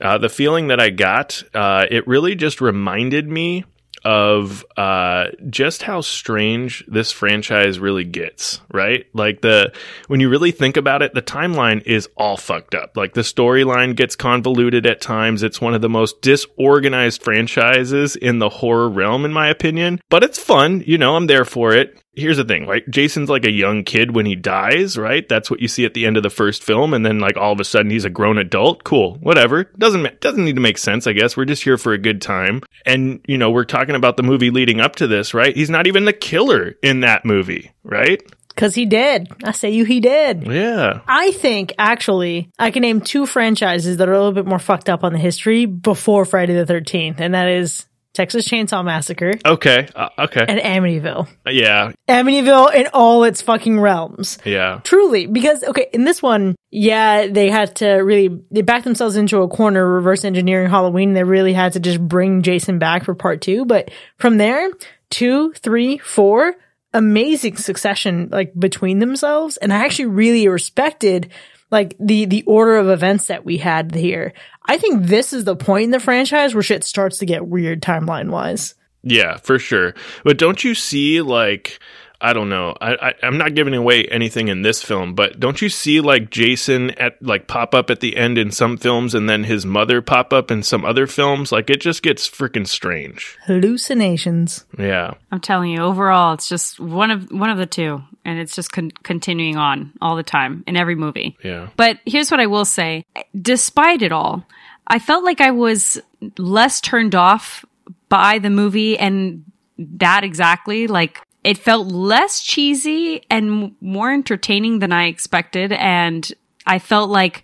uh, 0.00 0.18
the 0.18 0.28
feeling 0.28 0.68
that 0.68 0.80
I 0.80 0.90
got, 0.90 1.42
uh, 1.52 1.86
it 1.90 2.06
really 2.06 2.36
just 2.36 2.60
reminded 2.60 3.28
me 3.28 3.64
of 4.04 4.64
uh, 4.76 5.26
just 5.48 5.82
how 5.82 6.00
strange 6.00 6.84
this 6.86 7.10
franchise 7.10 7.78
really 7.78 8.04
gets, 8.04 8.60
right? 8.72 9.06
Like 9.14 9.40
the 9.40 9.72
when 10.08 10.20
you 10.20 10.28
really 10.28 10.50
think 10.50 10.76
about 10.76 11.02
it, 11.02 11.14
the 11.14 11.22
timeline 11.22 11.82
is 11.86 12.08
all 12.16 12.36
fucked 12.36 12.74
up. 12.74 12.96
Like 12.96 13.14
the 13.14 13.22
storyline 13.22 13.96
gets 13.96 14.16
convoluted 14.16 14.86
at 14.86 15.00
times. 15.00 15.42
It's 15.42 15.60
one 15.60 15.74
of 15.74 15.80
the 15.80 15.88
most 15.88 16.20
disorganized 16.20 17.22
franchises 17.22 18.16
in 18.16 18.38
the 18.38 18.48
horror 18.48 18.88
realm, 18.88 19.24
in 19.24 19.32
my 19.32 19.48
opinion. 19.48 20.00
But 20.10 20.22
it's 20.22 20.38
fun, 20.38 20.82
you 20.86 20.98
know. 20.98 21.16
I'm 21.16 21.26
there 21.26 21.44
for 21.44 21.72
it 21.72 22.03
here's 22.16 22.36
the 22.36 22.44
thing, 22.44 22.66
right? 22.66 22.88
Jason's 22.90 23.28
like 23.28 23.44
a 23.44 23.50
young 23.50 23.84
kid 23.84 24.14
when 24.14 24.26
he 24.26 24.34
dies, 24.34 24.96
right? 24.96 25.28
That's 25.28 25.50
what 25.50 25.60
you 25.60 25.68
see 25.68 25.84
at 25.84 25.94
the 25.94 26.06
end 26.06 26.16
of 26.16 26.22
the 26.22 26.30
first 26.30 26.62
film, 26.62 26.94
and 26.94 27.04
then 27.04 27.18
like 27.18 27.36
all 27.36 27.52
of 27.52 27.60
a 27.60 27.64
sudden 27.64 27.90
he's 27.90 28.04
a 28.04 28.10
grown 28.10 28.38
adult. 28.38 28.84
Cool, 28.84 29.14
whatever. 29.16 29.64
Doesn't 29.78 30.20
doesn't 30.20 30.44
need 30.44 30.56
to 30.56 30.60
make 30.60 30.78
sense, 30.78 31.06
I 31.06 31.12
guess. 31.12 31.36
We're 31.36 31.44
just 31.44 31.64
here 31.64 31.78
for 31.78 31.92
a 31.92 31.98
good 31.98 32.20
time, 32.22 32.62
and 32.86 33.20
you 33.26 33.38
know 33.38 33.50
we're 33.50 33.64
talking 33.64 33.94
about 33.94 34.16
the 34.16 34.22
movie 34.22 34.50
leading 34.50 34.80
up 34.80 34.96
to 34.96 35.06
this, 35.06 35.34
right? 35.34 35.54
He's 35.54 35.70
not 35.70 35.86
even 35.86 36.04
the 36.04 36.12
killer 36.12 36.74
in 36.82 37.00
that 37.00 37.24
movie, 37.24 37.72
right? 37.82 38.22
Cause 38.56 38.76
he 38.76 38.86
did. 38.86 39.32
I 39.42 39.50
say 39.50 39.70
you, 39.70 39.84
he 39.84 39.98
did. 39.98 40.46
Yeah. 40.46 41.00
I 41.08 41.32
think 41.32 41.72
actually 41.76 42.52
I 42.56 42.70
can 42.70 42.82
name 42.82 43.00
two 43.00 43.26
franchises 43.26 43.96
that 43.96 44.08
are 44.08 44.12
a 44.12 44.16
little 44.16 44.32
bit 44.32 44.46
more 44.46 44.60
fucked 44.60 44.88
up 44.88 45.02
on 45.02 45.12
the 45.12 45.18
history 45.18 45.66
before 45.66 46.24
Friday 46.24 46.54
the 46.54 46.72
13th. 46.72 47.18
And 47.18 47.34
that 47.34 47.48
is 47.48 47.86
Texas 48.14 48.48
Chainsaw 48.48 48.84
Massacre. 48.84 49.32
Okay. 49.44 49.88
Uh, 49.94 50.08
okay. 50.20 50.44
And 50.48 50.60
Amityville. 50.60 51.28
Yeah. 51.46 51.92
Amityville 52.08 52.74
in 52.74 52.86
all 52.94 53.24
its 53.24 53.42
fucking 53.42 53.80
realms. 53.80 54.38
Yeah. 54.44 54.80
Truly. 54.84 55.26
Because, 55.26 55.64
okay, 55.64 55.88
in 55.92 56.04
this 56.04 56.22
one, 56.22 56.54
yeah, 56.70 57.26
they 57.26 57.50
had 57.50 57.76
to 57.76 57.94
really, 57.94 58.40
they 58.52 58.62
backed 58.62 58.84
themselves 58.84 59.16
into 59.16 59.42
a 59.42 59.48
corner, 59.48 59.86
reverse 59.86 60.24
engineering 60.24 60.70
Halloween. 60.70 61.12
They 61.12 61.24
really 61.24 61.52
had 61.52 61.72
to 61.72 61.80
just 61.80 62.00
bring 62.00 62.42
Jason 62.42 62.78
back 62.78 63.04
for 63.04 63.14
part 63.14 63.40
two. 63.40 63.64
But 63.64 63.90
from 64.16 64.38
there, 64.38 64.70
two, 65.10 65.52
three, 65.54 65.98
four, 65.98 66.54
amazing 66.92 67.56
succession, 67.56 68.28
like 68.30 68.52
between 68.56 69.00
themselves. 69.00 69.56
And 69.56 69.72
I 69.72 69.84
actually 69.84 70.06
really 70.06 70.46
respected 70.46 71.32
like 71.74 71.96
the 71.98 72.24
the 72.24 72.44
order 72.44 72.76
of 72.76 72.88
events 72.88 73.26
that 73.26 73.44
we 73.44 73.58
had 73.58 73.94
here. 73.94 74.32
I 74.64 74.78
think 74.78 75.06
this 75.06 75.32
is 75.32 75.44
the 75.44 75.56
point 75.56 75.84
in 75.84 75.90
the 75.90 76.00
franchise 76.00 76.54
where 76.54 76.62
shit 76.62 76.84
starts 76.84 77.18
to 77.18 77.26
get 77.26 77.46
weird 77.46 77.82
timeline 77.82 78.30
wise. 78.30 78.74
Yeah, 79.02 79.36
for 79.36 79.58
sure. 79.58 79.94
But 80.22 80.38
don't 80.38 80.64
you 80.64 80.74
see 80.74 81.20
like 81.20 81.80
I 82.24 82.32
don't 82.32 82.48
know. 82.48 82.74
I, 82.80 82.94
I 82.94 83.26
am 83.26 83.36
not 83.36 83.54
giving 83.54 83.74
away 83.74 84.06
anything 84.06 84.48
in 84.48 84.62
this 84.62 84.82
film, 84.82 85.14
but 85.14 85.38
don't 85.38 85.60
you 85.60 85.68
see 85.68 86.00
like 86.00 86.30
Jason 86.30 86.92
at 86.92 87.22
like 87.22 87.46
pop 87.46 87.74
up 87.74 87.90
at 87.90 88.00
the 88.00 88.16
end 88.16 88.38
in 88.38 88.50
some 88.50 88.78
films, 88.78 89.14
and 89.14 89.28
then 89.28 89.44
his 89.44 89.66
mother 89.66 90.00
pop 90.00 90.32
up 90.32 90.50
in 90.50 90.62
some 90.62 90.86
other 90.86 91.06
films? 91.06 91.52
Like 91.52 91.68
it 91.68 91.82
just 91.82 92.02
gets 92.02 92.26
freaking 92.26 92.66
strange. 92.66 93.36
Hallucinations. 93.44 94.64
Yeah, 94.78 95.12
I'm 95.30 95.40
telling 95.40 95.70
you. 95.70 95.82
Overall, 95.82 96.32
it's 96.32 96.48
just 96.48 96.80
one 96.80 97.10
of 97.10 97.30
one 97.30 97.50
of 97.50 97.58
the 97.58 97.66
two, 97.66 98.02
and 98.24 98.38
it's 98.38 98.56
just 98.56 98.72
con- 98.72 98.92
continuing 99.02 99.58
on 99.58 99.92
all 100.00 100.16
the 100.16 100.22
time 100.22 100.64
in 100.66 100.78
every 100.78 100.94
movie. 100.94 101.36
Yeah. 101.44 101.68
But 101.76 101.98
here's 102.06 102.30
what 102.30 102.40
I 102.40 102.46
will 102.46 102.64
say: 102.64 103.04
despite 103.38 104.00
it 104.00 104.12
all, 104.12 104.46
I 104.86 104.98
felt 104.98 105.24
like 105.24 105.42
I 105.42 105.50
was 105.50 106.00
less 106.38 106.80
turned 106.80 107.14
off 107.14 107.66
by 108.08 108.38
the 108.38 108.48
movie 108.48 108.98
and 108.98 109.44
that 109.78 110.24
exactly. 110.24 110.86
Like 110.86 111.20
it 111.44 111.58
felt 111.58 111.86
less 111.88 112.40
cheesy 112.42 113.22
and 113.30 113.76
more 113.80 114.10
entertaining 114.10 114.78
than 114.80 114.92
I 114.92 115.06
expected. 115.08 115.72
And 115.72 116.30
I 116.66 116.78
felt 116.78 117.10
like 117.10 117.42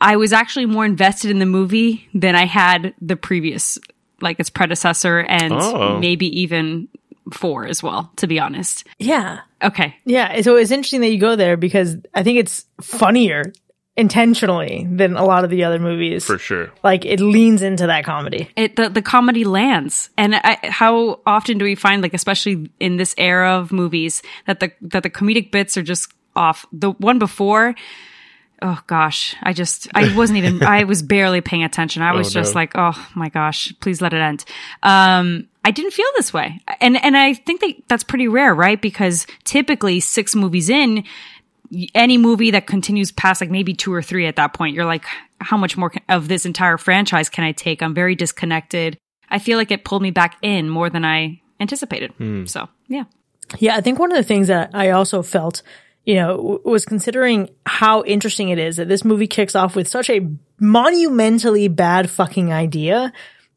I 0.00 0.16
was 0.16 0.32
actually 0.32 0.66
more 0.66 0.84
invested 0.84 1.30
in 1.30 1.38
the 1.38 1.46
movie 1.46 2.06
than 2.12 2.36
I 2.36 2.44
had 2.44 2.92
the 3.00 3.16
previous, 3.16 3.78
like 4.20 4.38
its 4.38 4.50
predecessor 4.50 5.20
and 5.20 5.54
Oh. 5.54 5.98
maybe 5.98 6.42
even 6.42 6.88
four 7.32 7.66
as 7.66 7.82
well, 7.82 8.12
to 8.16 8.26
be 8.26 8.38
honest. 8.38 8.86
Yeah. 8.98 9.40
Okay. 9.62 9.96
Yeah. 10.04 10.42
So 10.42 10.56
it's 10.56 10.70
interesting 10.70 11.00
that 11.00 11.10
you 11.10 11.18
go 11.18 11.36
there 11.36 11.56
because 11.56 11.96
I 12.14 12.22
think 12.22 12.38
it's 12.38 12.66
funnier 12.82 13.52
intentionally 13.96 14.86
than 14.90 15.16
a 15.16 15.24
lot 15.24 15.44
of 15.44 15.50
the 15.50 15.64
other 15.64 15.78
movies. 15.78 16.24
For 16.24 16.38
sure. 16.38 16.70
Like 16.82 17.04
it 17.04 17.20
leans 17.20 17.62
into 17.62 17.86
that 17.86 18.04
comedy. 18.04 18.48
it 18.56 18.76
the, 18.76 18.88
the 18.88 19.02
comedy 19.02 19.44
lands 19.44 20.10
and 20.16 20.34
I, 20.34 20.58
how 20.64 21.20
often 21.26 21.58
do 21.58 21.64
we 21.64 21.74
find 21.74 22.02
like 22.02 22.14
especially 22.14 22.70
in 22.80 22.96
this 22.96 23.14
era 23.18 23.52
of 23.58 23.72
movies 23.72 24.22
that 24.46 24.60
the 24.60 24.72
that 24.82 25.02
the 25.04 25.10
comedic 25.10 25.50
bits 25.50 25.76
are 25.76 25.82
just 25.82 26.12
off 26.36 26.66
the 26.72 26.90
one 26.92 27.18
before 27.20 27.74
oh 28.62 28.80
gosh 28.88 29.36
i 29.42 29.52
just 29.52 29.86
i 29.94 30.14
wasn't 30.16 30.36
even 30.38 30.62
i 30.64 30.82
was 30.84 31.00
barely 31.02 31.40
paying 31.40 31.62
attention 31.62 32.02
i 32.02 32.12
was 32.12 32.28
Oh, 32.28 32.40
just 32.40 32.54
no. 32.54 32.60
like 32.60 32.72
oh 32.74 33.08
my 33.14 33.28
gosh 33.28 33.72
please 33.80 34.00
let 34.02 34.12
it 34.12 34.20
end 34.20 34.44
um 34.82 35.46
i 35.64 35.70
didn't 35.70 35.92
feel 35.92 36.06
this 36.16 36.32
way 36.32 36.60
and 36.80 36.96
and 37.04 37.16
i 37.16 37.34
think 37.34 37.60
that 37.60 37.74
that's 37.88 38.04
pretty 38.04 38.26
rare 38.26 38.52
right 38.54 38.80
because 38.80 39.26
typically 39.44 40.00
six 40.00 40.34
movies 40.34 40.68
in 40.68 41.04
any 41.94 42.18
movie 42.18 42.50
that 42.52 42.66
continues 42.66 43.12
past 43.12 43.40
like 43.40 43.50
maybe 43.50 43.74
two 43.74 43.92
or 43.92 44.02
three 44.02 44.26
at 44.26 44.36
that 44.36 44.54
point, 44.54 44.74
you're 44.74 44.84
like, 44.84 45.04
how 45.40 45.56
much 45.56 45.76
more 45.76 45.92
of 46.08 46.28
this 46.28 46.46
entire 46.46 46.78
franchise 46.78 47.28
can 47.28 47.44
I 47.44 47.52
take? 47.52 47.82
I'm 47.82 47.94
very 47.94 48.14
disconnected. 48.14 48.98
I 49.30 49.38
feel 49.38 49.58
like 49.58 49.70
it 49.70 49.84
pulled 49.84 50.02
me 50.02 50.10
back 50.10 50.36
in 50.42 50.68
more 50.68 50.90
than 50.90 51.04
I 51.04 51.40
anticipated. 51.60 52.12
Hmm. 52.12 52.46
So 52.46 52.68
yeah. 52.88 53.04
Yeah, 53.58 53.76
I 53.76 53.80
think 53.80 53.98
one 53.98 54.10
of 54.10 54.16
the 54.16 54.24
things 54.24 54.48
that 54.48 54.70
I 54.72 54.90
also 54.90 55.22
felt, 55.22 55.62
you 56.04 56.14
know, 56.14 56.60
was 56.64 56.84
considering 56.84 57.50
how 57.66 58.02
interesting 58.04 58.48
it 58.48 58.58
is 58.58 58.76
that 58.76 58.88
this 58.88 59.04
movie 59.04 59.26
kicks 59.26 59.54
off 59.54 59.76
with 59.76 59.86
such 59.86 60.08
a 60.10 60.26
monumentally 60.58 61.68
bad 61.68 62.10
fucking 62.10 62.52
idea. 62.52 63.12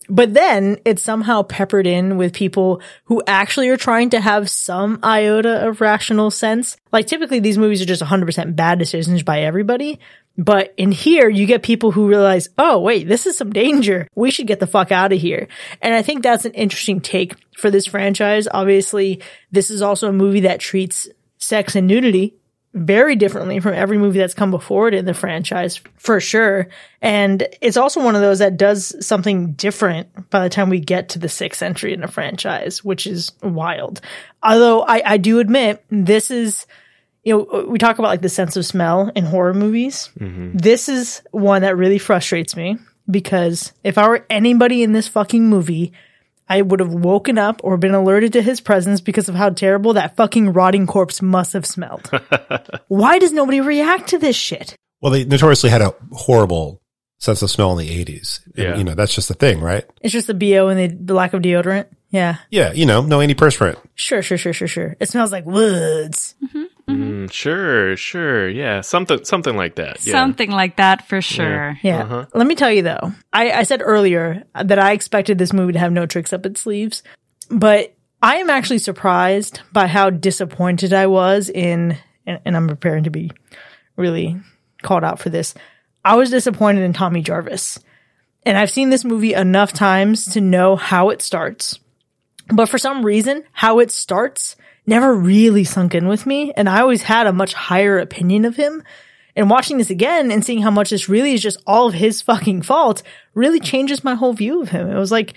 But 0.09 0.33
then 0.33 0.77
it's 0.85 1.01
somehow 1.01 1.43
peppered 1.43 1.87
in 1.87 2.17
with 2.17 2.33
people 2.33 2.81
who 3.05 3.21
actually 3.27 3.69
are 3.69 3.77
trying 3.77 4.09
to 4.11 4.21
have 4.21 4.49
some 4.49 4.99
iota 5.03 5.67
of 5.67 5.81
rational 5.81 6.31
sense. 6.31 6.77
Like 6.91 7.07
typically 7.07 7.39
these 7.39 7.57
movies 7.57 7.81
are 7.81 7.85
just 7.85 8.01
100% 8.01 8.55
bad 8.55 8.79
decisions 8.79 9.23
by 9.23 9.41
everybody. 9.41 9.99
But 10.37 10.73
in 10.77 10.91
here, 10.91 11.27
you 11.29 11.47
get 11.47 11.63
people 11.63 11.91
who 11.91 12.07
realize, 12.07 12.49
oh, 12.59 12.79
wait, 12.79 13.07
this 13.07 13.25
is 13.25 13.35
some 13.35 13.51
danger. 13.51 14.07
We 14.13 14.29
should 14.29 14.45
get 14.45 14.59
the 14.59 14.67
fuck 14.67 14.91
out 14.91 15.11
of 15.11 15.19
here. 15.19 15.47
And 15.81 15.95
I 15.95 16.03
think 16.03 16.21
that's 16.21 16.45
an 16.45 16.53
interesting 16.53 17.01
take 17.01 17.33
for 17.57 17.71
this 17.71 17.87
franchise. 17.87 18.47
Obviously, 18.51 19.19
this 19.51 19.71
is 19.71 19.81
also 19.81 20.09
a 20.09 20.13
movie 20.13 20.41
that 20.41 20.59
treats 20.59 21.09
sex 21.39 21.75
and 21.75 21.87
nudity 21.87 22.36
very 22.77 23.15
differently 23.15 23.59
from 23.59 23.73
every 23.73 23.97
movie 23.97 24.19
that's 24.19 24.33
come 24.33 24.51
before 24.51 24.87
it 24.87 24.93
in 24.93 25.05
the 25.05 25.13
franchise, 25.13 25.81
for 25.95 26.19
sure. 26.19 26.67
And 27.01 27.47
it's 27.61 27.77
also 27.77 28.03
one 28.03 28.15
of 28.15 28.21
those 28.21 28.39
that 28.39 28.57
does 28.57 28.95
something 29.05 29.53
different 29.53 30.29
by 30.29 30.43
the 30.43 30.49
time 30.49 30.69
we 30.69 30.79
get 30.79 31.09
to 31.09 31.19
the 31.19 31.29
sixth 31.29 31.61
entry 31.61 31.93
in 31.93 32.01
the 32.01 32.07
franchise, 32.07 32.83
which 32.83 33.07
is 33.07 33.31
wild. 33.43 34.01
Although 34.41 34.81
I, 34.81 35.01
I 35.05 35.17
do 35.17 35.39
admit 35.39 35.83
this 35.89 36.31
is, 36.31 36.65
you 37.23 37.33
know, 37.37 37.65
we 37.67 37.77
talk 37.77 37.99
about 37.99 38.09
like 38.09 38.21
the 38.21 38.29
sense 38.29 38.55
of 38.55 38.65
smell 38.65 39.11
in 39.15 39.25
horror 39.25 39.53
movies. 39.53 40.09
Mm-hmm. 40.19 40.57
This 40.57 40.89
is 40.89 41.21
one 41.31 41.63
that 41.63 41.77
really 41.77 41.99
frustrates 41.99 42.55
me 42.55 42.77
because 43.09 43.73
if 43.83 43.97
I 43.97 44.07
were 44.07 44.25
anybody 44.29 44.83
in 44.83 44.93
this 44.93 45.07
fucking 45.07 45.47
movie, 45.47 45.93
I 46.49 46.61
would 46.61 46.79
have 46.79 46.93
woken 46.93 47.37
up 47.37 47.61
or 47.63 47.77
been 47.77 47.93
alerted 47.93 48.33
to 48.33 48.41
his 48.41 48.61
presence 48.61 49.01
because 49.01 49.29
of 49.29 49.35
how 49.35 49.49
terrible 49.49 49.93
that 49.93 50.15
fucking 50.15 50.53
rotting 50.53 50.87
corpse 50.87 51.21
must 51.21 51.53
have 51.53 51.65
smelled. 51.65 52.09
Why 52.87 53.19
does 53.19 53.33
nobody 53.33 53.61
react 53.61 54.09
to 54.09 54.17
this 54.17 54.35
shit? 54.35 54.75
Well, 55.01 55.11
they 55.11 55.25
notoriously 55.25 55.69
had 55.69 55.81
a 55.81 55.93
horrible 56.11 56.81
sense 57.19 57.41
of 57.41 57.49
smell 57.51 57.77
in 57.77 57.85
the 57.85 58.05
80s. 58.05 58.41
And, 58.55 58.77
You 58.77 58.83
know, 58.83 58.95
that's 58.95 59.13
just 59.13 59.27
the 59.27 59.33
thing, 59.33 59.59
right? 59.59 59.85
It's 60.01 60.13
just 60.13 60.27
the 60.27 60.33
BO 60.33 60.67
and 60.69 60.79
the, 60.79 60.87
the 60.87 61.13
lack 61.13 61.33
of 61.33 61.41
deodorant. 61.41 61.87
Yeah. 62.09 62.37
Yeah, 62.49 62.71
you 62.71 62.85
know, 62.85 63.01
no 63.01 63.19
antiperspirant. 63.19 63.77
Sure, 63.95 64.21
sure, 64.21 64.37
sure, 64.37 64.53
sure, 64.53 64.67
sure. 64.67 64.95
It 64.99 65.09
smells 65.09 65.31
like 65.31 65.45
woods. 65.45 66.35
Mm-hmm, 66.43 66.57
mm-hmm. 66.59 67.25
Mm, 67.25 67.31
sure, 67.31 67.97
sure. 67.97 68.47
Yeah. 68.49 68.81
Something 68.81 69.25
something 69.25 69.57
like 69.57 69.75
that. 69.75 70.05
Yeah. 70.05 70.13
Something 70.13 70.51
like 70.51 70.77
that 70.77 71.07
for 71.07 71.21
sure. 71.21 71.77
Yeah. 71.81 72.03
Uh-huh. 72.03 72.25
Let 72.33 72.47
me 72.47 72.55
tell 72.55 72.71
you 72.71 72.83
though, 72.83 73.13
I, 73.33 73.51
I 73.51 73.63
said 73.63 73.81
earlier 73.83 74.43
that 74.55 74.79
I 74.79 74.93
expected 74.93 75.37
this 75.37 75.53
movie 75.53 75.73
to 75.73 75.79
have 75.79 75.91
no 75.91 76.05
tricks 76.05 76.31
up 76.31 76.45
its 76.45 76.61
sleeves, 76.61 77.03
but 77.49 77.93
I 78.21 78.37
am 78.37 78.49
actually 78.49 78.79
surprised 78.79 79.59
by 79.71 79.87
how 79.87 80.09
disappointed 80.09 80.93
I 80.93 81.07
was 81.07 81.49
in, 81.49 81.97
and, 82.25 82.39
and 82.45 82.55
I'm 82.55 82.67
preparing 82.67 83.03
to 83.03 83.11
be 83.11 83.31
really 83.95 84.37
called 84.81 85.03
out 85.03 85.19
for 85.19 85.29
this. 85.29 85.53
I 86.05 86.15
was 86.15 86.29
disappointed 86.29 86.83
in 86.83 86.93
Tommy 86.93 87.21
Jarvis. 87.21 87.79
And 88.43 88.57
I've 88.57 88.71
seen 88.71 88.89
this 88.89 89.03
movie 89.03 89.33
enough 89.33 89.73
times 89.73 90.23
to 90.33 90.39
know 90.39 90.77
how 90.77 91.09
it 91.09 91.21
starts. 91.21 91.79
But 92.51 92.69
for 92.69 92.77
some 92.77 93.05
reason, 93.05 93.43
how 93.51 93.79
it 93.79 93.91
starts 93.91 94.55
never 94.85 95.13
really 95.13 95.65
sunk 95.65 95.93
in 95.93 96.07
with 96.07 96.25
me. 96.25 96.53
And 96.53 96.69
I 96.69 96.79
always 96.79 97.03
had 97.03 97.27
a 97.27 97.33
much 97.33 97.53
higher 97.53 97.99
opinion 97.99 98.45
of 98.45 98.55
him. 98.55 98.83
And 99.35 99.49
watching 99.49 99.77
this 99.77 99.91
again 99.91 100.31
and 100.31 100.43
seeing 100.43 100.61
how 100.61 100.71
much 100.71 100.89
this 100.89 101.09
really 101.09 101.33
is 101.33 101.41
just 101.41 101.61
all 101.67 101.87
of 101.87 101.93
his 101.93 102.21
fucking 102.23 102.63
fault 102.63 103.03
really 103.33 103.59
changes 103.59 104.03
my 104.03 104.15
whole 104.15 104.33
view 104.33 104.61
of 104.61 104.69
him. 104.69 104.89
It 104.89 104.97
was 104.97 105.11
like, 105.11 105.33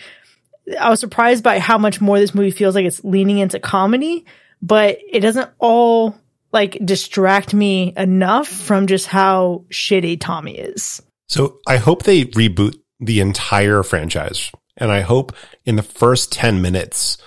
I 0.80 0.88
was 0.88 1.00
surprised 1.00 1.42
by 1.42 1.58
how 1.58 1.78
much 1.78 2.00
more 2.00 2.18
this 2.18 2.34
movie 2.34 2.52
feels 2.52 2.74
like 2.74 2.86
it's 2.86 3.04
leaning 3.04 3.38
into 3.38 3.58
comedy, 3.58 4.24
but 4.62 4.98
it 5.10 5.20
doesn't 5.20 5.50
all 5.58 6.16
like 6.52 6.78
distract 6.84 7.52
me 7.52 7.92
enough 7.96 8.48
from 8.48 8.86
just 8.86 9.06
how 9.06 9.64
shitty 9.70 10.20
Tommy 10.20 10.56
is. 10.56 11.02
So 11.28 11.58
I 11.66 11.76
hope 11.76 12.04
they 12.04 12.24
reboot 12.24 12.76
the 13.00 13.20
entire 13.20 13.82
franchise. 13.82 14.50
And 14.80 14.90
I 14.90 15.00
hope 15.00 15.32
in 15.64 15.76
the 15.76 15.82
first 15.82 16.32
10 16.32 16.62
minutes 16.62 17.18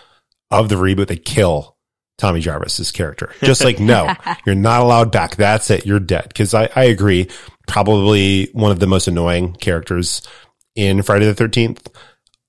of 0.52 0.70
the 0.70 0.76
reboot, 0.76 1.08
they 1.08 1.16
kill 1.16 1.78
Tommy 2.18 2.42
Jarvis's 2.42 2.92
character. 2.92 3.32
Just 3.42 3.64
like, 3.64 3.80
no, 3.80 4.14
you're 4.46 4.56
not 4.56 4.82
allowed 4.82 5.12
back. 5.12 5.36
That's 5.36 5.70
it. 5.70 5.86
You're 5.86 6.00
dead. 6.00 6.34
Cause 6.34 6.54
I, 6.54 6.70
I 6.76 6.86
agree. 6.86 7.30
Probably 7.68 8.50
one 8.54 8.72
of 8.72 8.80
the 8.80 8.88
most 8.88 9.08
annoying 9.08 9.54
characters 9.54 10.28
in 10.76 11.02
Friday 11.04 11.32
the 11.32 11.44
13th. 11.44 11.88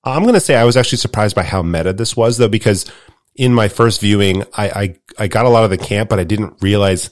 I'm 0.03 0.23
going 0.23 0.35
to 0.35 0.39
say 0.39 0.55
I 0.55 0.65
was 0.65 0.77
actually 0.77 0.99
surprised 0.99 1.35
by 1.35 1.43
how 1.43 1.63
meta 1.63 1.93
this 1.93 2.15
was 2.15 2.37
though, 2.37 2.47
because 2.47 2.91
in 3.35 3.53
my 3.53 3.67
first 3.67 4.01
viewing, 4.01 4.43
I, 4.53 4.69
I, 4.69 4.95
I 5.19 5.27
got 5.27 5.45
a 5.45 5.49
lot 5.49 5.63
of 5.63 5.69
the 5.69 5.77
camp, 5.77 6.09
but 6.09 6.19
I 6.19 6.23
didn't 6.23 6.61
realize 6.61 7.09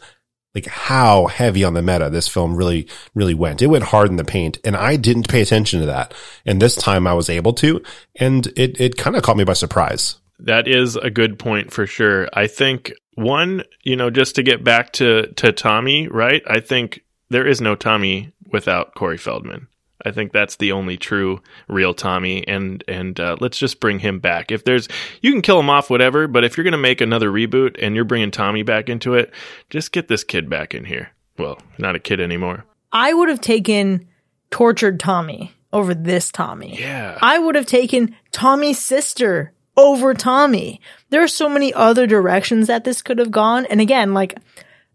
like 0.55 0.67
how 0.67 1.27
heavy 1.27 1.63
on 1.63 1.73
the 1.73 1.81
meta 1.81 2.09
this 2.09 2.27
film 2.27 2.55
really, 2.55 2.87
really 3.15 3.33
went. 3.33 3.61
It 3.61 3.67
went 3.67 3.85
hard 3.85 4.09
in 4.09 4.17
the 4.17 4.23
paint 4.23 4.59
and 4.63 4.75
I 4.75 4.97
didn't 4.97 5.29
pay 5.29 5.41
attention 5.41 5.79
to 5.79 5.85
that. 5.87 6.13
And 6.45 6.61
this 6.61 6.75
time 6.75 7.07
I 7.07 7.13
was 7.13 7.29
able 7.29 7.53
to, 7.53 7.81
and 8.15 8.47
it, 8.55 8.79
it 8.79 8.97
kind 8.97 9.15
of 9.15 9.23
caught 9.23 9.37
me 9.37 9.43
by 9.43 9.53
surprise. 9.53 10.17
That 10.39 10.67
is 10.67 10.95
a 10.95 11.09
good 11.09 11.39
point 11.39 11.71
for 11.71 11.87
sure. 11.87 12.27
I 12.33 12.47
think 12.47 12.93
one, 13.15 13.63
you 13.83 13.95
know, 13.95 14.09
just 14.09 14.35
to 14.35 14.43
get 14.43 14.63
back 14.63 14.91
to 14.93 15.27
to 15.33 15.51
Tommy, 15.51 16.07
right? 16.07 16.41
I 16.47 16.59
think 16.59 17.01
there 17.29 17.47
is 17.47 17.61
no 17.61 17.75
Tommy 17.75 18.33
without 18.51 18.93
Corey 18.95 19.17
Feldman. 19.17 19.67
I 20.05 20.11
think 20.11 20.31
that's 20.31 20.57
the 20.57 20.71
only 20.71 20.97
true 20.97 21.41
real 21.67 21.93
Tommy, 21.93 22.47
and 22.47 22.83
and 22.87 23.19
uh, 23.19 23.37
let's 23.39 23.57
just 23.57 23.79
bring 23.79 23.99
him 23.99 24.19
back. 24.19 24.51
If 24.51 24.63
there's, 24.63 24.87
you 25.21 25.31
can 25.31 25.41
kill 25.41 25.59
him 25.59 25.69
off, 25.69 25.89
whatever. 25.89 26.27
But 26.27 26.43
if 26.43 26.57
you're 26.57 26.63
gonna 26.63 26.77
make 26.77 27.01
another 27.01 27.29
reboot 27.29 27.77
and 27.81 27.95
you're 27.95 28.05
bringing 28.05 28.31
Tommy 28.31 28.63
back 28.63 28.89
into 28.89 29.13
it, 29.15 29.33
just 29.69 29.91
get 29.91 30.07
this 30.07 30.23
kid 30.23 30.49
back 30.49 30.73
in 30.73 30.85
here. 30.85 31.11
Well, 31.37 31.59
not 31.77 31.95
a 31.95 31.99
kid 31.99 32.19
anymore. 32.19 32.65
I 32.91 33.13
would 33.13 33.29
have 33.29 33.41
taken 33.41 34.07
tortured 34.51 34.99
Tommy 34.99 35.53
over 35.71 35.95
this 35.95 36.31
Tommy. 36.31 36.77
Yeah, 36.79 37.17
I 37.21 37.39
would 37.39 37.55
have 37.55 37.65
taken 37.65 38.15
Tommy's 38.31 38.79
sister 38.79 39.53
over 39.75 40.13
Tommy. 40.13 40.81
There 41.09 41.23
are 41.23 41.27
so 41.27 41.49
many 41.49 41.73
other 41.73 42.05
directions 42.05 42.67
that 42.67 42.83
this 42.83 43.01
could 43.01 43.17
have 43.17 43.31
gone. 43.31 43.65
And 43.65 43.81
again, 43.81 44.13
like 44.13 44.37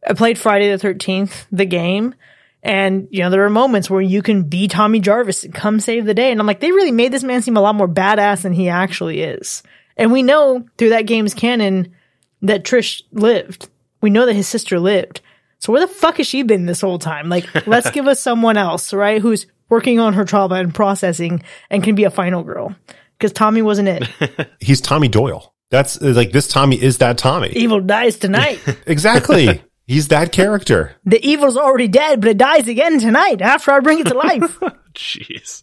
I 0.07 0.15
played 0.15 0.39
Friday 0.39 0.75
the 0.75 0.83
13th, 0.83 1.47
the 1.51 1.67
game. 1.67 2.15
And, 2.63 3.09
you 3.11 3.21
know, 3.23 3.31
there 3.31 3.45
are 3.45 3.51
moments 3.51 3.89
where 3.89 4.01
you 4.01 4.21
can 4.21 4.43
be 4.43 4.69
Tommy 4.69 5.01
Jarvis 5.01 5.45
and 5.45 5.55
come 5.55 5.81
save 5.81 6.05
the 6.05 6.15
day. 6.15 6.33
And 6.33 6.41
I'm 6.41 6.47
like, 6.47 6.61
they 6.61 6.73
really 6.73 6.93
made 6.93 7.13
this 7.13 7.23
man 7.23 7.43
seem 7.43 7.57
a 7.57 7.61
lot 7.61 7.77
more 7.77 7.89
badass 7.89 8.43
than 8.43 8.53
he 8.53 8.69
actually 8.69 9.23
is. 9.23 9.63
And 9.97 10.13
we 10.13 10.23
know 10.23 10.67
through 10.77 10.91
that 10.91 11.07
game's 11.07 11.35
canon 11.35 11.95
that 12.43 12.65
Trish 12.65 13.03
lived. 13.13 13.69
We 14.01 14.11
know 14.11 14.27
that 14.27 14.35
his 14.35 14.49
sister 14.49 14.79
lived. 14.79 15.21
So 15.61 15.73
where 15.73 15.81
the 15.81 15.93
fuck 15.93 16.19
has 16.19 16.27
she 16.27 16.43
been 16.43 16.67
this 16.67 16.81
whole 16.81 16.99
time? 16.99 17.29
Like, 17.29 17.45
let's 17.67 17.91
give 17.91 18.07
us 18.07 18.21
someone 18.21 18.57
else, 18.57 18.93
right? 18.93 19.21
Who's 19.21 19.47
working 19.69 19.99
on 20.01 20.15
her 20.15 20.25
trauma 20.25 20.57
and 20.57 20.75
processing 20.75 21.43
and 21.71 21.83
can 21.83 21.95
be 21.95 22.05
a 22.05 22.11
final 22.11 22.43
girl. 22.43 22.75
Because 23.19 23.33
Tommy 23.33 23.63
wasn't 23.63 23.89
it. 23.89 24.49
He's 24.61 24.81
Tommy 24.81 25.09
Doyle. 25.09 25.53
That's 25.71 26.01
like 26.01 26.33
this 26.33 26.49
Tommy 26.49 26.81
is 26.81 26.99
that 26.99 27.19
Tommy. 27.19 27.49
Evil 27.51 27.81
dies 27.81 28.17
tonight. 28.17 28.61
Exactly. 28.87 29.63
He's 29.89 30.09
that 30.09 30.33
character. 30.33 30.97
the 31.07 31.25
evil's 31.27 31.57
already 31.57 31.89
dead, 31.89 32.21
but 32.21 32.29
it 32.29 32.37
dies 32.39 32.69
again 32.69 33.01
tonight 33.01 33.41
after 33.41 33.73
I 33.73 33.81
bring 33.81 34.01
it 34.01 34.07
to 34.09 34.15
life. 34.15 34.61
Jeez. 34.95 35.63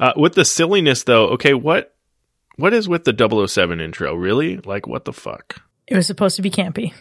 Uh, 0.00 0.12
with 0.16 0.34
the 0.34 0.44
silliness, 0.44 1.04
though, 1.04 1.28
okay, 1.28 1.54
what 1.54 1.94
What 2.56 2.74
is 2.74 2.88
with 2.88 3.04
the 3.04 3.46
007 3.46 3.80
intro? 3.80 4.14
Really? 4.14 4.56
Like, 4.56 4.88
what 4.88 5.04
the 5.04 5.12
fuck? 5.12 5.62
It 5.86 5.94
was 5.94 6.06
supposed 6.08 6.34
to 6.36 6.42
be 6.42 6.50
campy. 6.50 6.92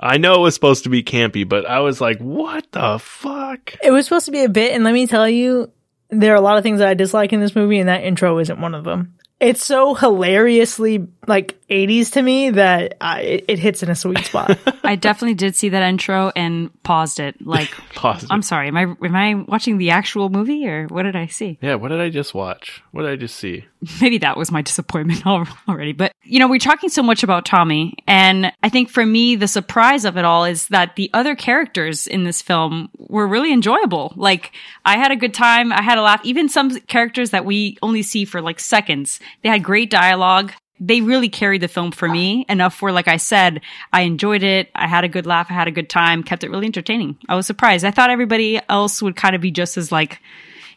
I 0.00 0.16
know 0.18 0.34
it 0.34 0.40
was 0.40 0.54
supposed 0.54 0.84
to 0.84 0.90
be 0.90 1.04
campy, 1.04 1.48
but 1.48 1.64
I 1.66 1.80
was 1.80 2.00
like, 2.00 2.18
what 2.18 2.66
the 2.72 2.98
fuck? 2.98 3.76
It 3.82 3.92
was 3.92 4.06
supposed 4.06 4.26
to 4.26 4.32
be 4.32 4.42
a 4.42 4.48
bit, 4.48 4.72
and 4.74 4.82
let 4.82 4.94
me 4.94 5.06
tell 5.06 5.28
you, 5.28 5.70
there 6.08 6.32
are 6.32 6.36
a 6.36 6.40
lot 6.40 6.56
of 6.56 6.64
things 6.64 6.80
that 6.80 6.88
I 6.88 6.94
dislike 6.94 7.32
in 7.32 7.38
this 7.40 7.54
movie, 7.54 7.78
and 7.78 7.88
that 7.88 8.02
intro 8.02 8.38
isn't 8.38 8.60
one 8.60 8.74
of 8.74 8.82
them. 8.82 9.14
It's 9.38 9.64
so 9.64 9.94
hilariously 9.94 11.06
like 11.26 11.59
80s 11.70 12.12
to 12.12 12.22
me 12.22 12.50
that 12.50 12.96
I, 13.00 13.20
it, 13.20 13.44
it 13.48 13.58
hits 13.58 13.82
in 13.82 13.88
a 13.88 13.94
sweet 13.94 14.18
spot. 14.24 14.58
I 14.84 14.96
definitely 14.96 15.34
did 15.34 15.54
see 15.54 15.68
that 15.70 15.82
intro 15.82 16.32
and 16.34 16.70
paused 16.82 17.20
it. 17.20 17.36
Like, 17.44 17.70
Paused. 17.94 18.26
I'm 18.30 18.42
sorry. 18.42 18.68
Am 18.68 18.76
I 18.76 18.82
am 18.82 19.16
I 19.16 19.34
watching 19.34 19.78
the 19.78 19.90
actual 19.90 20.28
movie 20.28 20.66
or 20.66 20.86
what 20.88 21.04
did 21.04 21.16
I 21.16 21.26
see? 21.26 21.58
Yeah, 21.62 21.76
what 21.76 21.88
did 21.88 22.00
I 22.00 22.10
just 22.10 22.34
watch? 22.34 22.82
What 22.92 23.02
did 23.02 23.10
I 23.12 23.16
just 23.16 23.36
see? 23.36 23.64
Maybe 24.00 24.18
that 24.18 24.36
was 24.36 24.50
my 24.50 24.62
disappointment 24.62 25.26
already. 25.26 25.92
But 25.92 26.12
you 26.22 26.38
know, 26.38 26.48
we're 26.48 26.58
talking 26.58 26.90
so 26.90 27.02
much 27.02 27.22
about 27.22 27.44
Tommy, 27.44 27.94
and 28.06 28.52
I 28.62 28.68
think 28.68 28.90
for 28.90 29.04
me, 29.04 29.36
the 29.36 29.48
surprise 29.48 30.04
of 30.04 30.16
it 30.16 30.24
all 30.24 30.44
is 30.44 30.68
that 30.68 30.96
the 30.96 31.10
other 31.12 31.34
characters 31.34 32.06
in 32.06 32.24
this 32.24 32.42
film 32.42 32.90
were 32.98 33.26
really 33.26 33.52
enjoyable. 33.52 34.12
Like, 34.16 34.52
I 34.84 34.96
had 34.96 35.10
a 35.10 35.16
good 35.16 35.34
time. 35.34 35.72
I 35.72 35.82
had 35.82 35.98
a 35.98 36.02
laugh. 36.02 36.20
Even 36.24 36.48
some 36.48 36.78
characters 36.80 37.30
that 37.30 37.44
we 37.44 37.78
only 37.82 38.02
see 38.02 38.24
for 38.24 38.40
like 38.40 38.60
seconds, 38.60 39.18
they 39.42 39.48
had 39.48 39.64
great 39.64 39.90
dialogue. 39.90 40.52
They 40.82 41.02
really 41.02 41.28
carried 41.28 41.60
the 41.60 41.68
film 41.68 41.92
for 41.92 42.08
me 42.08 42.46
enough 42.48 42.80
where, 42.80 42.92
like 42.92 43.06
I 43.06 43.18
said, 43.18 43.60
I 43.92 44.02
enjoyed 44.02 44.42
it. 44.42 44.70
I 44.74 44.88
had 44.88 45.04
a 45.04 45.08
good 45.08 45.26
laugh. 45.26 45.48
I 45.50 45.54
had 45.54 45.68
a 45.68 45.72
good 45.72 45.90
time. 45.90 46.22
Kept 46.22 46.42
it 46.42 46.50
really 46.50 46.66
entertaining. 46.66 47.18
I 47.28 47.36
was 47.36 47.46
surprised. 47.46 47.84
I 47.84 47.90
thought 47.90 48.08
everybody 48.10 48.58
else 48.68 49.02
would 49.02 49.14
kind 49.14 49.34
of 49.34 49.42
be 49.42 49.50
just 49.50 49.76
as 49.76 49.92
like, 49.92 50.20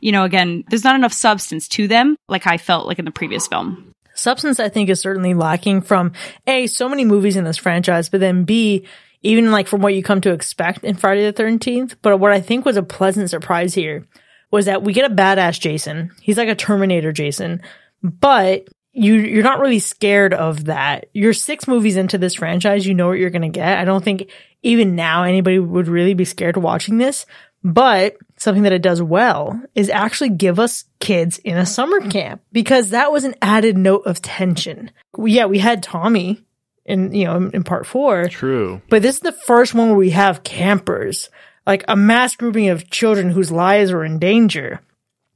you 0.01 0.11
know, 0.11 0.25
again, 0.25 0.65
there's 0.67 0.83
not 0.83 0.95
enough 0.95 1.13
substance 1.13 1.69
to 1.69 1.87
them, 1.87 2.17
like 2.27 2.45
I 2.45 2.57
felt 2.57 2.85
like 2.85 2.99
in 2.99 3.05
the 3.05 3.11
previous 3.11 3.47
film. 3.47 3.93
Substance, 4.13 4.59
I 4.59 4.69
think, 4.69 4.89
is 4.89 4.99
certainly 4.99 5.33
lacking 5.33 5.81
from 5.81 6.11
A, 6.45 6.67
so 6.67 6.89
many 6.89 7.05
movies 7.05 7.37
in 7.37 7.45
this 7.45 7.57
franchise, 7.57 8.09
but 8.09 8.19
then 8.19 8.43
B, 8.43 8.85
even 9.21 9.51
like 9.51 9.67
from 9.67 9.81
what 9.81 9.95
you 9.95 10.03
come 10.03 10.21
to 10.21 10.33
expect 10.33 10.83
in 10.83 10.97
Friday 10.97 11.25
the 11.25 11.33
13th. 11.33 11.95
But 12.01 12.19
what 12.19 12.33
I 12.33 12.41
think 12.41 12.65
was 12.65 12.77
a 12.77 12.83
pleasant 12.83 13.29
surprise 13.29 13.73
here 13.73 14.05
was 14.51 14.65
that 14.65 14.83
we 14.83 14.93
get 14.93 15.09
a 15.09 15.15
badass 15.15 15.59
Jason. 15.59 16.11
He's 16.21 16.37
like 16.37 16.49
a 16.49 16.55
Terminator 16.55 17.11
Jason, 17.11 17.61
but 18.03 18.67
you, 18.93 19.15
you're 19.15 19.43
not 19.43 19.59
really 19.59 19.79
scared 19.79 20.33
of 20.33 20.65
that. 20.65 21.09
You're 21.13 21.33
six 21.33 21.67
movies 21.67 21.97
into 21.97 22.17
this 22.17 22.35
franchise. 22.35 22.85
You 22.85 22.93
know 22.93 23.07
what 23.07 23.17
you're 23.17 23.31
going 23.31 23.41
to 23.41 23.49
get. 23.49 23.79
I 23.79 23.85
don't 23.85 24.03
think 24.03 24.29
even 24.61 24.95
now 24.95 25.23
anybody 25.23 25.59
would 25.59 25.87
really 25.87 26.13
be 26.13 26.25
scared 26.25 26.57
watching 26.57 26.99
this. 26.99 27.25
But 27.63 28.17
something 28.37 28.63
that 28.63 28.73
it 28.73 28.81
does 28.81 29.01
well 29.01 29.59
is 29.73 29.89
actually 29.89 30.29
give 30.29 30.59
us 30.59 30.83
kids 30.99 31.37
in 31.39 31.57
a 31.57 31.65
summer 31.65 32.01
camp 32.01 32.41
because 32.51 32.89
that 32.89 33.11
was 33.11 33.23
an 33.23 33.35
added 33.41 33.77
note 33.77 34.05
of 34.05 34.21
tension. 34.21 34.91
Yeah, 35.17 35.45
we 35.45 35.59
had 35.59 35.81
Tommy 35.81 36.43
in, 36.85 37.13
you 37.13 37.23
know, 37.25 37.37
in, 37.37 37.51
in 37.51 37.63
part 37.63 37.85
four, 37.85 38.27
True. 38.27 38.81
but 38.89 39.01
this 39.01 39.15
is 39.15 39.21
the 39.21 39.31
first 39.31 39.73
one 39.73 39.87
where 39.87 39.97
we 39.97 40.09
have 40.09 40.43
campers, 40.43 41.29
like 41.65 41.85
a 41.87 41.95
mass 41.95 42.35
grouping 42.35 42.67
of 42.67 42.89
children 42.89 43.29
whose 43.29 43.51
lives 43.51 43.91
are 43.91 44.03
in 44.03 44.19
danger. 44.19 44.81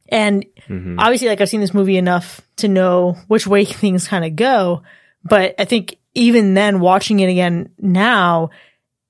And 0.09 0.45
mm-hmm. 0.67 0.99
obviously, 0.99 1.27
like 1.27 1.41
I've 1.41 1.49
seen 1.49 1.61
this 1.61 1.73
movie 1.73 1.97
enough 1.97 2.41
to 2.57 2.67
know 2.67 3.17
which 3.27 3.47
way 3.47 3.65
things 3.65 4.07
kind 4.07 4.25
of 4.25 4.35
go. 4.35 4.83
But 5.23 5.55
I 5.59 5.65
think 5.65 5.97
even 6.13 6.53
then, 6.53 6.79
watching 6.79 7.19
it 7.19 7.29
again 7.29 7.69
now, 7.79 8.49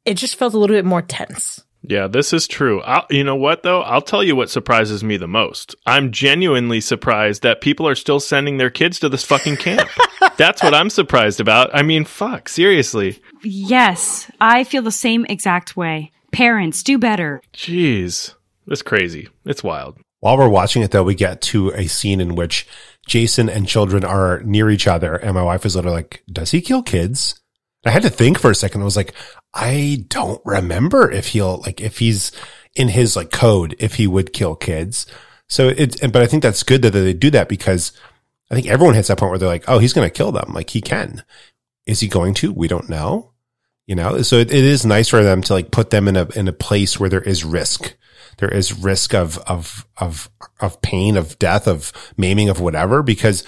it 0.05 0.15
just 0.15 0.35
felt 0.35 0.53
a 0.53 0.59
little 0.59 0.75
bit 0.75 0.85
more 0.85 1.01
tense. 1.01 1.63
Yeah, 1.89 2.07
this 2.07 2.33
is 2.33 2.47
true. 2.47 2.81
I'll, 2.81 3.05
you 3.09 3.23
know 3.23 3.35
what, 3.35 3.63
though? 3.63 3.81
I'll 3.81 4.01
tell 4.01 4.23
you 4.23 4.35
what 4.35 4.49
surprises 4.49 5.03
me 5.03 5.15
the 5.15 5.27
most. 5.27 5.75
I'm 5.85 6.11
genuinely 6.11 6.81
surprised 6.81 7.43
that 7.43 7.61
people 7.61 7.87
are 7.87 7.95
still 7.95 8.19
sending 8.19 8.57
their 8.57 8.69
kids 8.69 8.99
to 8.99 9.09
this 9.09 9.23
fucking 9.23 9.57
camp. 9.57 9.89
That's 10.37 10.61
what 10.61 10.73
I'm 10.73 10.89
surprised 10.89 11.39
about. 11.39 11.69
I 11.73 11.83
mean, 11.83 12.03
fuck, 12.03 12.49
seriously. 12.49 13.21
Yes, 13.41 14.29
I 14.41 14.65
feel 14.65 14.81
the 14.81 14.91
same 14.91 15.25
exact 15.25 15.77
way. 15.77 16.11
Parents, 16.31 16.83
do 16.83 16.97
better. 16.97 17.41
Jeez. 17.53 18.33
It's 18.67 18.81
crazy. 18.81 19.29
It's 19.45 19.63
wild. 19.63 19.97
While 20.19 20.37
we're 20.37 20.49
watching 20.49 20.81
it, 20.81 20.91
though, 20.91 21.03
we 21.03 21.15
get 21.15 21.41
to 21.41 21.69
a 21.71 21.87
scene 21.87 22.19
in 22.19 22.35
which 22.35 22.67
Jason 23.07 23.49
and 23.49 23.67
children 23.67 24.03
are 24.03 24.41
near 24.43 24.69
each 24.69 24.87
other, 24.87 25.15
and 25.15 25.33
my 25.33 25.43
wife 25.43 25.65
is 25.65 25.75
literally 25.75 25.97
like, 25.97 26.23
"Does 26.31 26.51
he 26.51 26.61
kill 26.61 26.83
kids?" 26.83 27.39
I 27.85 27.91
had 27.91 28.03
to 28.03 28.09
think 28.09 28.39
for 28.39 28.51
a 28.51 28.55
second. 28.55 28.81
I 28.81 28.85
was 28.85 28.97
like, 28.97 29.13
I 29.53 30.05
don't 30.09 30.41
remember 30.45 31.09
if 31.09 31.27
he'll 31.27 31.57
like 31.59 31.81
if 31.81 31.99
he's 31.99 32.31
in 32.75 32.89
his 32.89 33.15
like 33.15 33.31
code 33.31 33.75
if 33.79 33.95
he 33.95 34.07
would 34.07 34.33
kill 34.33 34.55
kids. 34.55 35.05
So 35.47 35.69
it's 35.69 35.99
but 36.01 36.17
I 36.21 36.27
think 36.27 36.43
that's 36.43 36.63
good 36.63 36.81
that 36.81 36.91
they 36.91 37.13
do 37.13 37.29
that 37.31 37.49
because 37.49 37.93
I 38.51 38.55
think 38.55 38.67
everyone 38.67 38.95
hits 38.95 39.07
that 39.07 39.17
point 39.17 39.29
where 39.29 39.39
they're 39.39 39.47
like, 39.47 39.65
oh, 39.67 39.79
he's 39.79 39.93
going 39.93 40.07
to 40.07 40.13
kill 40.13 40.31
them. 40.31 40.53
Like 40.53 40.69
he 40.69 40.81
can. 40.81 41.23
Is 41.85 41.99
he 42.01 42.07
going 42.07 42.33
to? 42.35 42.51
We 42.51 42.67
don't 42.67 42.89
know. 42.89 43.31
You 43.85 43.95
know, 43.95 44.21
so 44.21 44.35
it, 44.35 44.51
it 44.51 44.65
is 44.65 44.85
nice 44.85 45.07
for 45.07 45.23
them 45.23 45.41
to 45.43 45.53
like 45.53 45.71
put 45.71 45.91
them 45.91 46.09
in 46.09 46.17
a 46.17 46.27
in 46.35 46.49
a 46.49 46.53
place 46.53 46.99
where 46.99 47.09
there 47.09 47.21
is 47.21 47.45
risk. 47.45 47.95
There 48.37 48.53
is 48.53 48.77
risk 48.77 49.13
of 49.13 49.37
of 49.39 49.87
of 49.97 50.29
of 50.59 50.81
pain, 50.81 51.17
of 51.17 51.37
death, 51.39 51.67
of 51.67 51.91
maiming, 52.17 52.49
of 52.49 52.59
whatever. 52.59 53.03
Because 53.03 53.43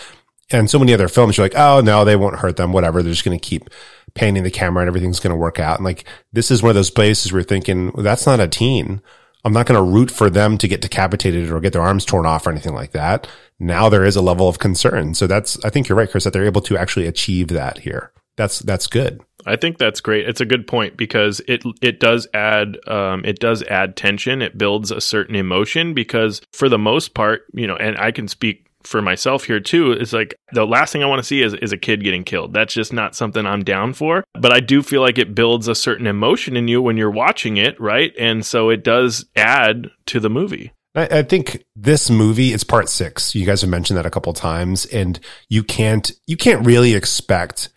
and 0.52 0.70
so 0.70 0.80
many 0.80 0.94
other 0.94 1.08
films, 1.08 1.38
you're 1.38 1.46
like, 1.46 1.58
oh 1.58 1.82
no, 1.82 2.04
they 2.04 2.16
won't 2.16 2.40
hurt 2.40 2.58
them. 2.58 2.74
Whatever. 2.74 3.02
They're 3.02 3.14
just 3.14 3.26
going 3.26 3.38
to 3.38 3.46
keep 3.46 3.70
panning 4.16 4.44
the 4.44 4.52
camera 4.52 4.82
and 4.82 4.88
everything's 4.88 5.20
going 5.20 5.32
to 5.32 5.38
work 5.38 5.60
out. 5.60 5.78
And 5.78 5.86
like 5.86 6.06
this 6.34 6.52
is 6.52 6.64
one 6.64 6.70
of 6.70 6.76
those 6.76 6.92
places 6.92 7.32
where 7.32 7.40
you're 7.40 7.48
thinking 7.48 7.92
well, 7.94 8.04
that's 8.04 8.26
not 8.26 8.40
a 8.40 8.48
teen. 8.48 9.02
I'm 9.46 9.54
not 9.54 9.68
going 9.68 9.78
to 9.78 9.92
root 9.92 10.12
for 10.12 10.30
them 10.30 10.58
to 10.58 10.68
get 10.68 10.82
decapitated 10.82 11.50
or 11.50 11.62
get 11.62 11.72
their 11.72 11.82
arms 11.82 12.04
torn 12.04 12.26
off 12.26 12.46
or 12.46 12.52
anything 12.52 12.74
like 12.74 12.92
that. 12.92 13.28
Now 13.58 13.88
there 13.88 14.04
is 14.04 14.16
a 14.16 14.22
level 14.22 14.50
of 14.50 14.60
concern. 14.60 15.14
So 15.14 15.28
that's 15.28 15.64
I 15.64 15.70
think 15.70 15.88
you're 15.88 15.98
right, 15.98 16.10
Chris, 16.10 16.24
that 16.24 16.34
they're 16.34 16.46
able 16.46 16.62
to 16.62 16.78
actually 16.78 17.08
achieve 17.08 17.50
that 17.50 17.80
here. 17.80 18.12
That's 18.40 18.60
that's 18.60 18.88
good. 18.88 19.20
I 19.46 19.58
think 19.58 19.80
that's 19.80 20.00
great. 20.00 20.26
It's 20.26 20.40
a 20.40 20.46
good 20.46 20.66
point 20.66 20.96
because 20.96 21.42
it 21.46 21.62
it 21.82 22.00
does 22.00 22.26
add 22.34 22.78
um, 22.88 23.26
it 23.26 23.40
does 23.40 23.64
add 23.64 23.98
tension. 23.98 24.42
It 24.42 24.58
builds 24.58 24.92
a 24.92 25.02
certain 25.02 25.36
emotion 25.36 25.94
because 25.94 26.42
for 26.54 26.70
the 26.70 26.78
most 26.78 27.14
part, 27.14 27.42
you 27.54 27.68
know, 27.68 27.76
and 27.76 27.98
I 27.98 28.12
can 28.12 28.30
speak 28.30 28.66
for 28.84 29.02
myself 29.02 29.44
here 29.44 29.60
too. 29.60 29.92
It's 29.92 30.14
like 30.14 30.36
the 30.54 30.66
last 30.66 30.94
thing 30.94 31.04
I 31.04 31.08
want 31.08 31.20
to 31.20 31.28
see 31.28 31.42
is 31.42 31.54
is 31.56 31.74
a 31.74 31.78
kid 31.78 32.02
getting 32.02 32.24
killed. 32.24 32.54
That's 32.54 32.74
just 32.74 32.94
not 32.94 33.14
something 33.14 33.46
I'm 33.46 33.66
down 33.66 33.92
for. 33.92 34.24
But 34.36 34.54
I 34.54 34.62
do 34.62 34.82
feel 34.82 35.02
like 35.02 35.18
it 35.18 35.36
builds 35.36 35.68
a 35.68 35.76
certain 35.76 36.08
emotion 36.08 36.56
in 36.56 36.70
you 36.70 36.82
when 36.82 36.96
you're 36.96 37.12
watching 37.12 37.58
it, 37.58 37.78
right? 37.78 38.14
And 38.18 38.46
so 38.46 38.70
it 38.70 38.86
does 38.86 39.26
add 39.36 39.90
to 40.06 40.22
the 40.22 40.30
movie. 40.30 40.72
I, 40.96 41.20
I 41.20 41.24
think 41.24 41.66
this 41.76 42.10
movie 42.10 42.54
is 42.54 42.64
part 42.64 42.88
six. 42.88 43.36
You 43.36 43.46
guys 43.46 43.60
have 43.60 43.70
mentioned 43.70 43.98
that 43.98 44.06
a 44.06 44.10
couple 44.10 44.32
times, 44.32 44.86
and 44.86 45.20
you 45.50 45.62
can't 45.62 46.10
you 46.26 46.38
can't 46.38 46.66
really 46.66 46.94
expect 46.94 47.68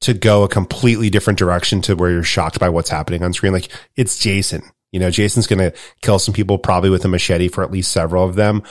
to 0.00 0.14
go 0.14 0.42
a 0.42 0.48
completely 0.48 1.10
different 1.10 1.38
direction 1.38 1.82
to 1.82 1.94
where 1.94 2.10
you're 2.10 2.22
shocked 2.22 2.58
by 2.58 2.68
what's 2.68 2.90
happening 2.90 3.22
on 3.22 3.32
screen. 3.32 3.52
Like 3.52 3.70
it's 3.96 4.18
Jason. 4.18 4.62
You 4.92 4.98
know, 5.00 5.10
Jason's 5.10 5.46
going 5.46 5.58
to 5.58 5.76
kill 6.02 6.18
some 6.18 6.34
people 6.34 6.58
probably 6.58 6.90
with 6.90 7.04
a 7.04 7.08
machete 7.08 7.48
for 7.48 7.62
at 7.62 7.70
least 7.70 7.92
several 7.92 8.24
of 8.24 8.34
them. 8.34 8.62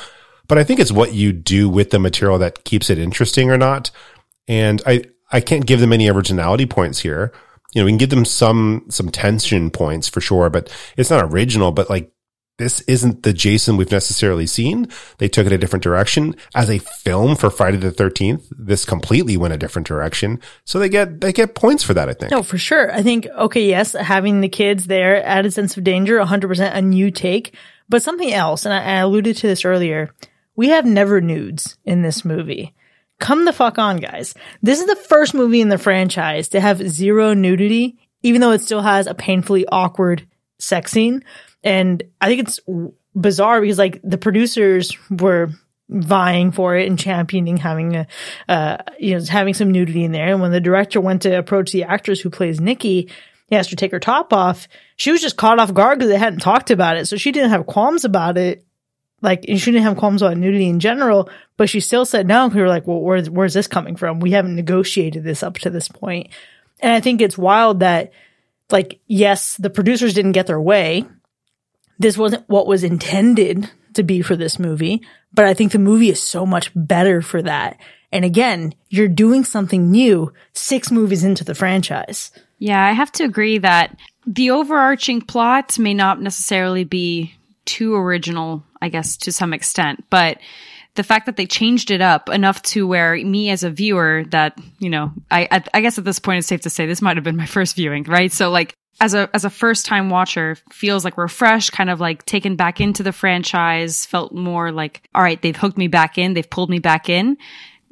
But 0.48 0.58
I 0.58 0.64
think 0.64 0.80
it's 0.80 0.92
what 0.92 1.14
you 1.14 1.32
do 1.32 1.70
with 1.70 1.92
the 1.92 2.00
material 2.00 2.40
that 2.40 2.64
keeps 2.64 2.90
it 2.90 2.98
interesting 2.98 3.52
or 3.52 3.58
not. 3.58 3.92
And 4.48 4.82
I, 4.86 5.04
I 5.32 5.42
can't 5.42 5.66
give 5.66 5.80
them 5.80 5.94
any 5.94 6.10
originality 6.10 6.66
points 6.66 7.00
here. 7.00 7.32
You 7.74 7.82
know, 7.82 7.86
we 7.86 7.92
can 7.92 8.00
give 8.00 8.10
them 8.10 8.26
some, 8.26 8.86
some 8.90 9.10
tension 9.10 9.70
points 9.70 10.10
for 10.10 10.22
sure, 10.22 10.50
but 10.50 10.76
it's 10.98 11.12
not 11.12 11.24
original, 11.24 11.72
but 11.72 11.90
like 11.90 12.12
this 12.60 12.82
isn't 12.82 13.24
the 13.24 13.34
Jason 13.34 13.78
we've 13.78 13.92
necessarily 13.92 14.46
seen. 14.46 14.88
They 15.18 15.30
took 15.30 15.48
it 15.48 15.54
a 15.54 15.58
different 15.58 15.82
direction. 15.82 16.36
As 16.54 16.70
a 16.70 16.78
film 16.78 17.36
for 17.36 17.50
Friday 17.50 17.78
the 17.78 17.92
13th, 17.92 18.44
this 18.52 18.86
completely 18.86 19.38
went 19.38 19.54
a 19.54 19.58
different 19.58 19.88
direction. 19.88 20.40
So 20.66 20.78
they 20.78 20.90
get, 20.90 21.22
they 21.22 21.34
get 21.34 21.56
points 21.56 21.84
for 21.84 21.94
that, 21.94 22.10
I 22.10 22.14
think. 22.14 22.32
No, 22.32 22.44
for 22.44 22.58
sure. 22.58 22.92
I 22.94 23.02
think, 23.02 23.28
okay, 23.28 23.66
yes, 23.66 23.94
having 23.94 24.42
the 24.42 24.50
kids 24.50 24.86
there 24.86 25.26
added 25.26 25.54
sense 25.54 25.78
of 25.78 25.84
danger, 25.86 26.20
100% 26.20 26.76
a 26.76 26.82
new 26.82 27.10
take, 27.10 27.56
but 27.88 28.04
something 28.04 28.32
else, 28.32 28.66
and 28.66 28.74
I, 28.74 28.84
I 28.84 28.96
alluded 28.98 29.38
to 29.38 29.48
this 29.48 29.66
earlier. 29.66 30.14
We 30.56 30.68
have 30.70 30.86
never 30.86 31.22
nudes 31.22 31.78
in 31.86 32.02
this 32.02 32.26
movie. 32.26 32.76
Come 33.20 33.46
the 33.46 33.54
fuck 33.54 33.78
on, 33.78 33.98
guys. 33.98 34.34
This 34.62 34.82
is 34.82 34.86
the 34.86 34.96
first 34.98 35.34
movie 35.34 35.62
in 35.62 35.70
the 35.70 35.78
franchise 35.78 36.50
to 36.50 36.60
have 36.60 36.88
zero 36.90 37.34
nudity, 37.34 37.98
even 38.22 38.42
though 38.42 38.52
it 38.52 38.62
still 38.62 38.82
has 38.82 39.08
a 39.08 39.14
painfully 39.14 39.66
awkward 39.72 40.28
sex 40.58 40.92
scene. 40.92 41.24
And 41.64 42.04
I 42.22 42.28
think 42.28 42.42
it's 42.42 42.60
bizarre 43.16 43.62
because 43.62 43.78
like 43.78 44.00
the 44.04 44.18
producers 44.18 44.96
were 45.10 45.50
vying 45.90 46.52
for 46.52 46.76
it 46.76 46.88
and 46.88 47.00
championing 47.00 47.58
having 47.58 47.96
a, 47.96 48.08
uh, 48.48 48.78
you 49.00 49.18
know, 49.18 49.26
having 49.26 49.54
some 49.54 49.72
nudity 49.72 50.04
in 50.04 50.12
there. 50.12 50.32
And 50.32 50.42
when 50.42 50.52
the 50.52 50.62
director 50.62 51.02
went 51.02 51.24
to 51.24 51.38
approach 51.38 51.72
the 51.72 51.84
actress 51.84 52.22
who 52.22 52.30
plays 52.30 52.62
Nikki, 52.62 53.10
he 53.48 53.56
asked 53.56 53.72
her 53.72 53.76
to 53.76 53.80
take 53.80 53.92
her 53.92 54.00
top 54.00 54.32
off. 54.32 54.68
She 54.96 55.12
was 55.12 55.22
just 55.22 55.38
caught 55.38 55.60
off 55.60 55.74
guard 55.74 55.98
because 55.98 56.12
they 56.12 56.20
hadn't 56.20 56.40
talked 56.40 56.70
about 56.70 56.98
it. 56.98 57.08
So 57.08 57.18
she 57.18 57.32
didn't 57.32 57.50
have 57.50 57.66
qualms 57.66 58.06
about 58.06 58.38
it. 58.38 58.66
Like, 59.22 59.46
and 59.50 59.60
she 59.60 59.72
didn't 59.72 59.84
have 59.84 59.98
qualms 59.98 60.22
about 60.22 60.38
nudity 60.38 60.70
in 60.70 60.80
general, 60.80 61.30
but 61.58 61.70
she 61.70 61.82
still 61.82 62.06
said 62.06 62.28
no. 62.28 62.48
We 62.48 62.62
were 62.62 62.70
like, 62.70 62.88
well, 62.88 63.02
where's, 63.02 63.30
where's 63.30 63.54
this 63.54 63.68
coming 63.68 63.98
from? 63.98 64.22
We 64.22 64.32
haven't 64.32 64.56
negotiated 64.56 65.24
this 65.24 65.44
up 65.44 65.56
to 65.56 65.70
this 65.70 65.90
point. 65.90 66.30
And 66.80 66.94
I 66.94 67.02
think 67.02 67.20
it's 67.20 67.38
wild 67.38 67.82
that, 67.82 68.14
like, 68.70 69.02
yes, 69.08 69.58
the 69.58 69.70
producers 69.70 70.14
didn't 70.14 70.32
get 70.32 70.48
their 70.48 70.62
way 70.62 71.06
this 72.00 72.18
wasn't 72.18 72.48
what 72.50 72.68
was 72.68 72.84
intended 72.84 73.70
to 73.94 74.04
be 74.04 74.22
for 74.22 74.36
this 74.36 74.58
movie, 74.58 75.02
but 75.34 75.46
I 75.46 75.54
think 75.54 75.72
the 75.72 75.80
movie 75.80 76.10
is 76.10 76.22
so 76.22 76.46
much 76.46 76.72
better 76.74 77.22
for 77.22 77.42
that. 77.42 77.78
And 78.12 78.26
again, 78.26 78.74
you're 78.90 79.08
doing 79.08 79.44
something 79.44 79.92
new 79.92 80.34
six 80.54 80.92
movies 80.92 81.24
into 81.24 81.44
the 81.44 81.54
franchise. 81.54 82.32
Yeah, 82.58 82.84
I 82.84 82.94
have 82.94 83.12
to 83.14 83.24
agree 83.24 83.60
that 83.60 83.96
the 84.26 84.52
overarching 84.52 85.22
plot 85.22 85.78
may 85.78 85.94
not 85.94 86.22
necessarily 86.22 86.84
be 86.84 87.36
too 87.66 87.96
original, 87.96 88.64
I 88.82 88.90
guess, 88.90 89.18
to 89.18 89.32
some 89.32 89.54
extent, 89.54 90.06
but 90.10 90.40
the 90.96 91.04
fact 91.04 91.28
that 91.28 91.38
they 91.38 91.46
changed 91.46 91.92
it 91.92 92.02
up 92.02 92.30
enough 92.30 92.62
to 92.62 92.88
where 92.88 93.16
me 93.16 93.52
as 93.52 93.64
a 93.64 93.70
viewer 93.70 94.26
that, 94.32 94.60
you 94.80 94.90
know, 94.90 95.14
I, 95.30 95.48
I, 95.52 95.64
I 95.76 95.82
guess 95.82 95.98
at 95.98 96.04
this 96.04 96.20
point 96.20 96.40
it's 96.40 96.48
safe 96.48 96.62
to 96.62 96.70
say 96.70 96.86
this 96.86 97.02
might 97.02 97.18
have 97.18 97.24
been 97.24 97.38
my 97.38 97.46
first 97.46 97.76
viewing, 97.76 98.04
right? 98.04 98.32
So 98.32 98.50
like 98.50 98.74
as 99.02 99.14
a 99.14 99.30
as 99.34 99.46
a 99.46 99.50
first 99.50 99.86
time 99.86 100.10
watcher 100.10 100.58
feels 100.72 101.06
like 101.06 101.18
refreshed 101.18 101.72
kind 101.72 101.90
of 101.90 102.00
like 102.00 102.26
taken 102.26 102.56
back 102.56 102.82
into 102.82 103.04
the 103.04 103.14
franchise 103.14 104.06
felt 104.06 104.34
more 104.34 104.72
like 104.72 105.08
all 105.16 105.24
right 105.24 105.42
they've 105.42 105.56
hooked 105.56 105.78
me 105.78 105.88
back 105.88 106.18
in 106.18 106.34
they've 106.34 106.50
pulled 106.50 106.70
me 106.70 106.80
back 106.80 107.10
in. 107.10 107.38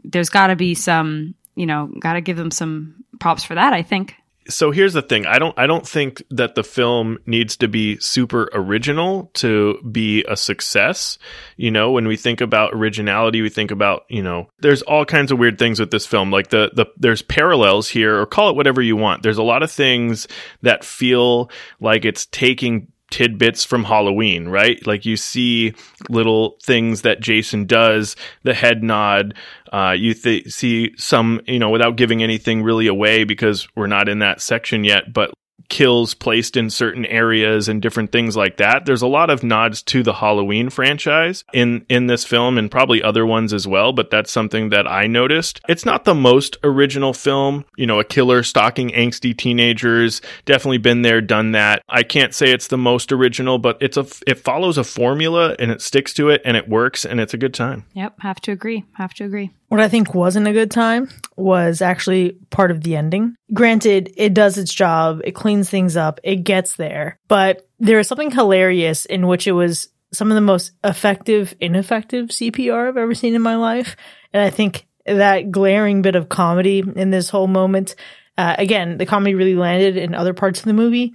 There's 0.04 0.30
got 0.30 0.48
to 0.48 0.56
be 0.56 0.74
some 0.74 1.36
you 1.56 1.66
know 1.66 1.90
got 2.00 2.14
to 2.14 2.22
give 2.22 2.38
them 2.38 2.52
some 2.52 3.04
props 3.20 3.44
for 3.44 3.56
that 3.56 3.74
i 3.74 3.82
think 3.82 4.16
so 4.50 4.72
here's 4.72 4.94
the 4.94 5.02
thing. 5.02 5.26
I 5.26 5.40
don't 5.40 5.58
i 5.58 5.68
don't 5.68 5.88
think 5.88 6.24
that 6.32 6.56
the 6.56 6.64
film 6.64 7.18
needs 7.26 7.58
to 7.58 7.68
be 7.68 7.98
super 8.00 8.50
original 8.54 9.32
to 9.36 9.80
be 9.92 10.24
a 10.28 10.36
success. 10.38 11.18
You 11.56 11.72
know 11.72 11.92
when 11.92 12.08
we 12.08 12.18
think 12.18 12.42
about 12.42 12.74
originality 12.74 13.42
we 13.42 13.50
think 13.50 13.72
about 13.72 14.04
you 14.10 14.24
know 14.24 14.50
there's 14.60 14.82
all 14.82 15.06
kinds 15.06 15.32
of 15.32 15.40
weird 15.40 15.60
things 15.60 15.80
with 15.80 15.92
this 15.92 16.06
film. 16.06 16.32
Like 16.32 16.50
the 16.50 16.72
the 16.74 16.86
there's 16.98 17.22
parallels 17.22 17.90
here 17.90 18.20
or 18.20 18.26
call 18.26 18.50
it 18.50 18.56
whatever 18.56 18.82
you 18.82 18.96
want. 18.96 19.24
There's 19.24 19.38
a 19.38 19.44
lot 19.44 19.64
of 19.64 19.72
things 19.72 20.28
that 20.62 20.84
feel 20.84 21.50
like 21.80 22.06
it's 22.06 22.26
taking 22.28 22.88
tidbits 23.10 23.64
from 23.64 23.84
Halloween, 23.84 24.48
right? 24.48 24.86
Like 24.86 25.06
you 25.06 25.18
see 25.18 25.74
little 26.10 26.58
things 26.62 27.02
that 27.04 27.20
Jason 27.20 27.66
does, 27.66 28.16
the 28.44 28.54
head 28.54 28.84
nod. 28.84 29.34
Uh, 29.72 29.96
you 29.98 30.14
th- 30.14 30.52
see 30.52 30.94
some, 30.98 31.42
you 31.46 31.60
know, 31.60 31.70
without 31.70 31.96
giving 31.96 32.24
anything 32.24 32.64
really 32.64 32.88
away 32.88 33.24
because 33.24 33.68
we're 33.76 33.88
not 33.88 34.10
in 34.10 34.20
that 34.20 34.42
section 34.42 34.84
yet, 34.84 35.14
but 35.14 35.32
kills 35.70 36.14
placed 36.14 36.56
in 36.56 36.70
certain 36.70 37.06
areas 37.06 37.68
and 37.68 37.82
different 37.82 38.12
things 38.12 38.38
like 38.38 38.58
that. 38.58 38.86
There's 38.86 39.02
a 39.02 39.08
lot 39.08 39.30
of 39.30 39.44
nods 39.44 39.82
to 39.84 40.04
the 40.04 40.14
Halloween 40.14 40.70
franchise 40.70 41.44
in 41.54 41.86
in 41.90 42.08
this 42.08 42.24
film 42.24 42.58
and 42.58 42.72
probably 42.72 43.04
other 43.04 43.26
ones 43.26 43.54
as 43.54 43.68
well, 43.68 43.94
but 43.94 44.10
that's 44.10 44.32
something 44.32 44.70
that 44.70 44.88
I 44.88 45.08
noticed. 45.08 45.60
It's 45.68 45.86
not 45.86 46.06
the 46.06 46.16
most 46.16 46.58
original 46.64 47.14
film, 47.14 47.66
you 47.76 47.86
know, 47.86 48.00
a 48.00 48.06
killer 48.06 48.44
stalking 48.44 48.90
angsty 48.90 49.38
teenagers, 49.38 50.22
definitely 50.46 50.78
been 50.78 51.02
there, 51.02 51.22
done 51.22 51.52
that. 51.52 51.82
I 51.90 52.04
can't 52.04 52.34
say 52.34 52.52
it's 52.52 52.68
the 52.68 52.78
most 52.78 53.12
original, 53.12 53.58
but 53.58 53.78
it's 53.82 53.98
a 53.98 54.06
it 54.26 54.40
follows 54.40 54.78
a 54.78 54.84
formula 54.84 55.56
and 55.60 55.72
it 55.72 55.82
sticks 55.82 56.14
to 56.16 56.30
it 56.30 56.42
and 56.46 56.56
it 56.56 56.70
works 56.70 57.06
and 57.06 57.20
it's 57.20 57.34
a 57.34 57.38
good 57.38 57.54
time. 57.54 57.86
Yep, 57.94 58.22
have 58.22 58.40
to 58.42 58.52
agree. 58.52 58.86
Have 58.94 59.14
to 59.16 59.26
agree. 59.26 59.52
What 59.70 59.82
I 59.82 59.90
think 59.90 60.14
wasn't 60.14 60.48
a 60.48 60.54
good 60.54 60.72
time 60.72 61.10
was 61.36 61.82
actually 61.82 62.38
part 62.50 62.72
of 62.72 62.82
the 62.82 62.96
ending. 62.96 63.36
Granted, 63.54 64.14
it 64.16 64.34
does 64.34 64.58
its 64.58 64.74
job, 64.74 65.22
it 65.26 65.36
cleans 65.36 65.70
things 65.70 65.98
up, 65.98 66.20
it 66.24 66.38
gets 66.38 66.78
there, 66.78 67.20
but 67.28 67.68
there 67.80 68.00
is 68.00 68.08
something 68.08 68.32
hilarious 68.32 69.06
in 69.06 69.28
which 69.28 69.46
it 69.46 69.52
was 69.52 69.90
some 70.14 70.32
of 70.32 70.36
the 70.36 70.42
most 70.42 70.72
effective, 70.84 71.54
ineffective 71.60 72.28
CPR 72.28 72.88
I've 72.88 72.98
ever 72.98 73.14
seen 73.14 73.36
in 73.36 73.42
my 73.42 73.56
life. 73.56 73.96
And 74.34 74.42
I 74.42 74.50
think 74.50 74.88
that 75.06 75.52
glaring 75.52 76.02
bit 76.02 76.16
of 76.16 76.30
comedy 76.30 76.80
in 76.96 77.12
this 77.12 77.30
whole 77.30 77.48
moment, 77.48 77.96
uh, 78.38 78.56
again, 78.58 78.98
the 78.98 79.06
comedy 79.06 79.36
really 79.36 79.56
landed 79.56 79.98
in 79.98 80.16
other 80.16 80.34
parts 80.34 80.60
of 80.60 80.66
the 80.66 80.74
movie. 80.74 81.14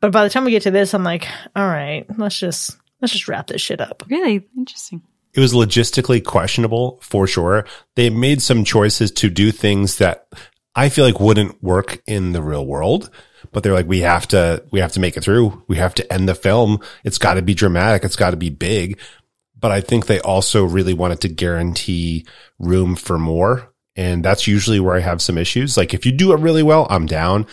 But 0.00 0.12
by 0.12 0.24
the 0.24 0.30
time 0.30 0.44
we 0.44 0.50
get 0.50 0.62
to 0.62 0.70
this, 0.72 0.94
I'm 0.94 1.04
like, 1.04 1.28
all 1.54 1.66
right, 1.66 2.04
let's 2.18 2.38
just, 2.38 2.76
let's 3.00 3.12
just 3.12 3.28
wrap 3.28 3.46
this 3.46 3.60
shit 3.60 3.80
up. 3.80 4.02
Really 4.08 4.48
interesting. 4.56 5.02
It 5.34 5.40
was 5.40 5.54
logistically 5.54 6.22
questionable 6.22 6.98
for 7.02 7.26
sure. 7.26 7.64
They 7.96 8.10
made 8.10 8.42
some 8.42 8.64
choices 8.64 9.10
to 9.12 9.30
do 9.30 9.50
things 9.50 9.96
that 9.98 10.26
I 10.74 10.88
feel 10.88 11.04
like 11.04 11.20
wouldn't 11.20 11.62
work 11.62 12.02
in 12.06 12.32
the 12.32 12.42
real 12.42 12.66
world, 12.66 13.10
but 13.50 13.62
they're 13.62 13.72
like, 13.72 13.86
we 13.86 14.00
have 14.00 14.28
to, 14.28 14.64
we 14.70 14.80
have 14.80 14.92
to 14.92 15.00
make 15.00 15.16
it 15.16 15.24
through. 15.24 15.62
We 15.68 15.76
have 15.76 15.94
to 15.94 16.12
end 16.12 16.28
the 16.28 16.34
film. 16.34 16.80
It's 17.04 17.18
got 17.18 17.34
to 17.34 17.42
be 17.42 17.54
dramatic. 17.54 18.04
It's 18.04 18.16
got 18.16 18.30
to 18.30 18.36
be 18.36 18.50
big. 18.50 18.98
But 19.58 19.70
I 19.70 19.80
think 19.80 20.06
they 20.06 20.20
also 20.20 20.64
really 20.64 20.94
wanted 20.94 21.20
to 21.22 21.28
guarantee 21.28 22.26
room 22.58 22.96
for 22.96 23.18
more. 23.18 23.72
And 23.94 24.24
that's 24.24 24.46
usually 24.46 24.80
where 24.80 24.96
I 24.96 25.00
have 25.00 25.22
some 25.22 25.38
issues. 25.38 25.76
Like 25.76 25.94
if 25.94 26.04
you 26.06 26.12
do 26.12 26.32
it 26.32 26.40
really 26.40 26.62
well, 26.62 26.86
I'm 26.90 27.06
down. 27.06 27.46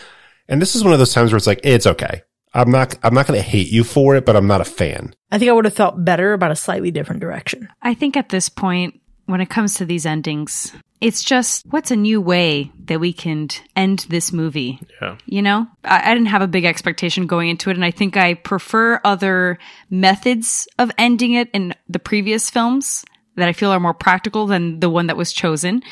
And 0.48 0.60
this 0.60 0.74
is 0.74 0.82
one 0.82 0.92
of 0.92 0.98
those 0.98 1.12
times 1.12 1.30
where 1.30 1.36
it's 1.36 1.46
like, 1.46 1.60
it's 1.62 1.86
okay. 1.86 2.22
I'm 2.52 2.70
not, 2.70 2.96
I'm 3.02 3.14
not 3.14 3.26
going 3.26 3.38
to 3.38 3.48
hate 3.48 3.68
you 3.68 3.84
for 3.84 4.16
it, 4.16 4.26
but 4.26 4.36
I'm 4.36 4.46
not 4.46 4.60
a 4.60 4.64
fan. 4.64 5.14
I 5.30 5.38
think 5.38 5.48
I 5.48 5.52
would 5.52 5.64
have 5.64 5.74
felt 5.74 6.04
better 6.04 6.32
about 6.32 6.50
a 6.50 6.56
slightly 6.56 6.90
different 6.90 7.20
direction. 7.20 7.68
I 7.80 7.94
think 7.94 8.16
at 8.16 8.28
this 8.28 8.48
point, 8.48 9.00
when 9.26 9.40
it 9.40 9.48
comes 9.48 9.74
to 9.74 9.84
these 9.84 10.06
endings, 10.06 10.72
it's 11.00 11.22
just 11.22 11.64
what's 11.70 11.90
a 11.90 11.96
new 11.96 12.20
way 12.20 12.72
that 12.84 13.00
we 13.00 13.12
can 13.12 13.48
end 13.76 14.06
this 14.08 14.32
movie? 14.32 14.80
Yeah. 15.00 15.16
You 15.24 15.42
know, 15.42 15.66
I, 15.84 16.10
I, 16.10 16.14
didn't 16.14 16.28
have 16.28 16.42
a 16.42 16.48
big 16.48 16.64
expectation 16.64 17.26
going 17.26 17.48
into 17.48 17.70
it, 17.70 17.76
and 17.76 17.84
I 17.84 17.90
think 17.90 18.16
I 18.16 18.34
prefer 18.34 19.00
other 19.04 19.58
methods 19.88 20.68
of 20.78 20.90
ending 20.98 21.34
it 21.34 21.48
in 21.52 21.74
the 21.88 21.98
previous 21.98 22.50
films 22.50 23.04
that 23.36 23.48
I 23.48 23.52
feel 23.52 23.70
are 23.70 23.80
more 23.80 23.94
practical 23.94 24.46
than 24.46 24.80
the 24.80 24.90
one 24.90 25.06
that 25.06 25.16
was 25.16 25.32
chosen. 25.32 25.82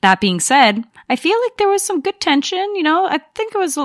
That 0.00 0.20
being 0.20 0.40
said, 0.40 0.84
I 1.10 1.16
feel 1.16 1.38
like 1.42 1.58
there 1.58 1.68
was 1.68 1.82
some 1.82 2.00
good 2.00 2.20
tension. 2.20 2.76
You 2.76 2.84
know, 2.84 3.06
I 3.06 3.18
think 3.34 3.54
it 3.54 3.58
was 3.58 3.76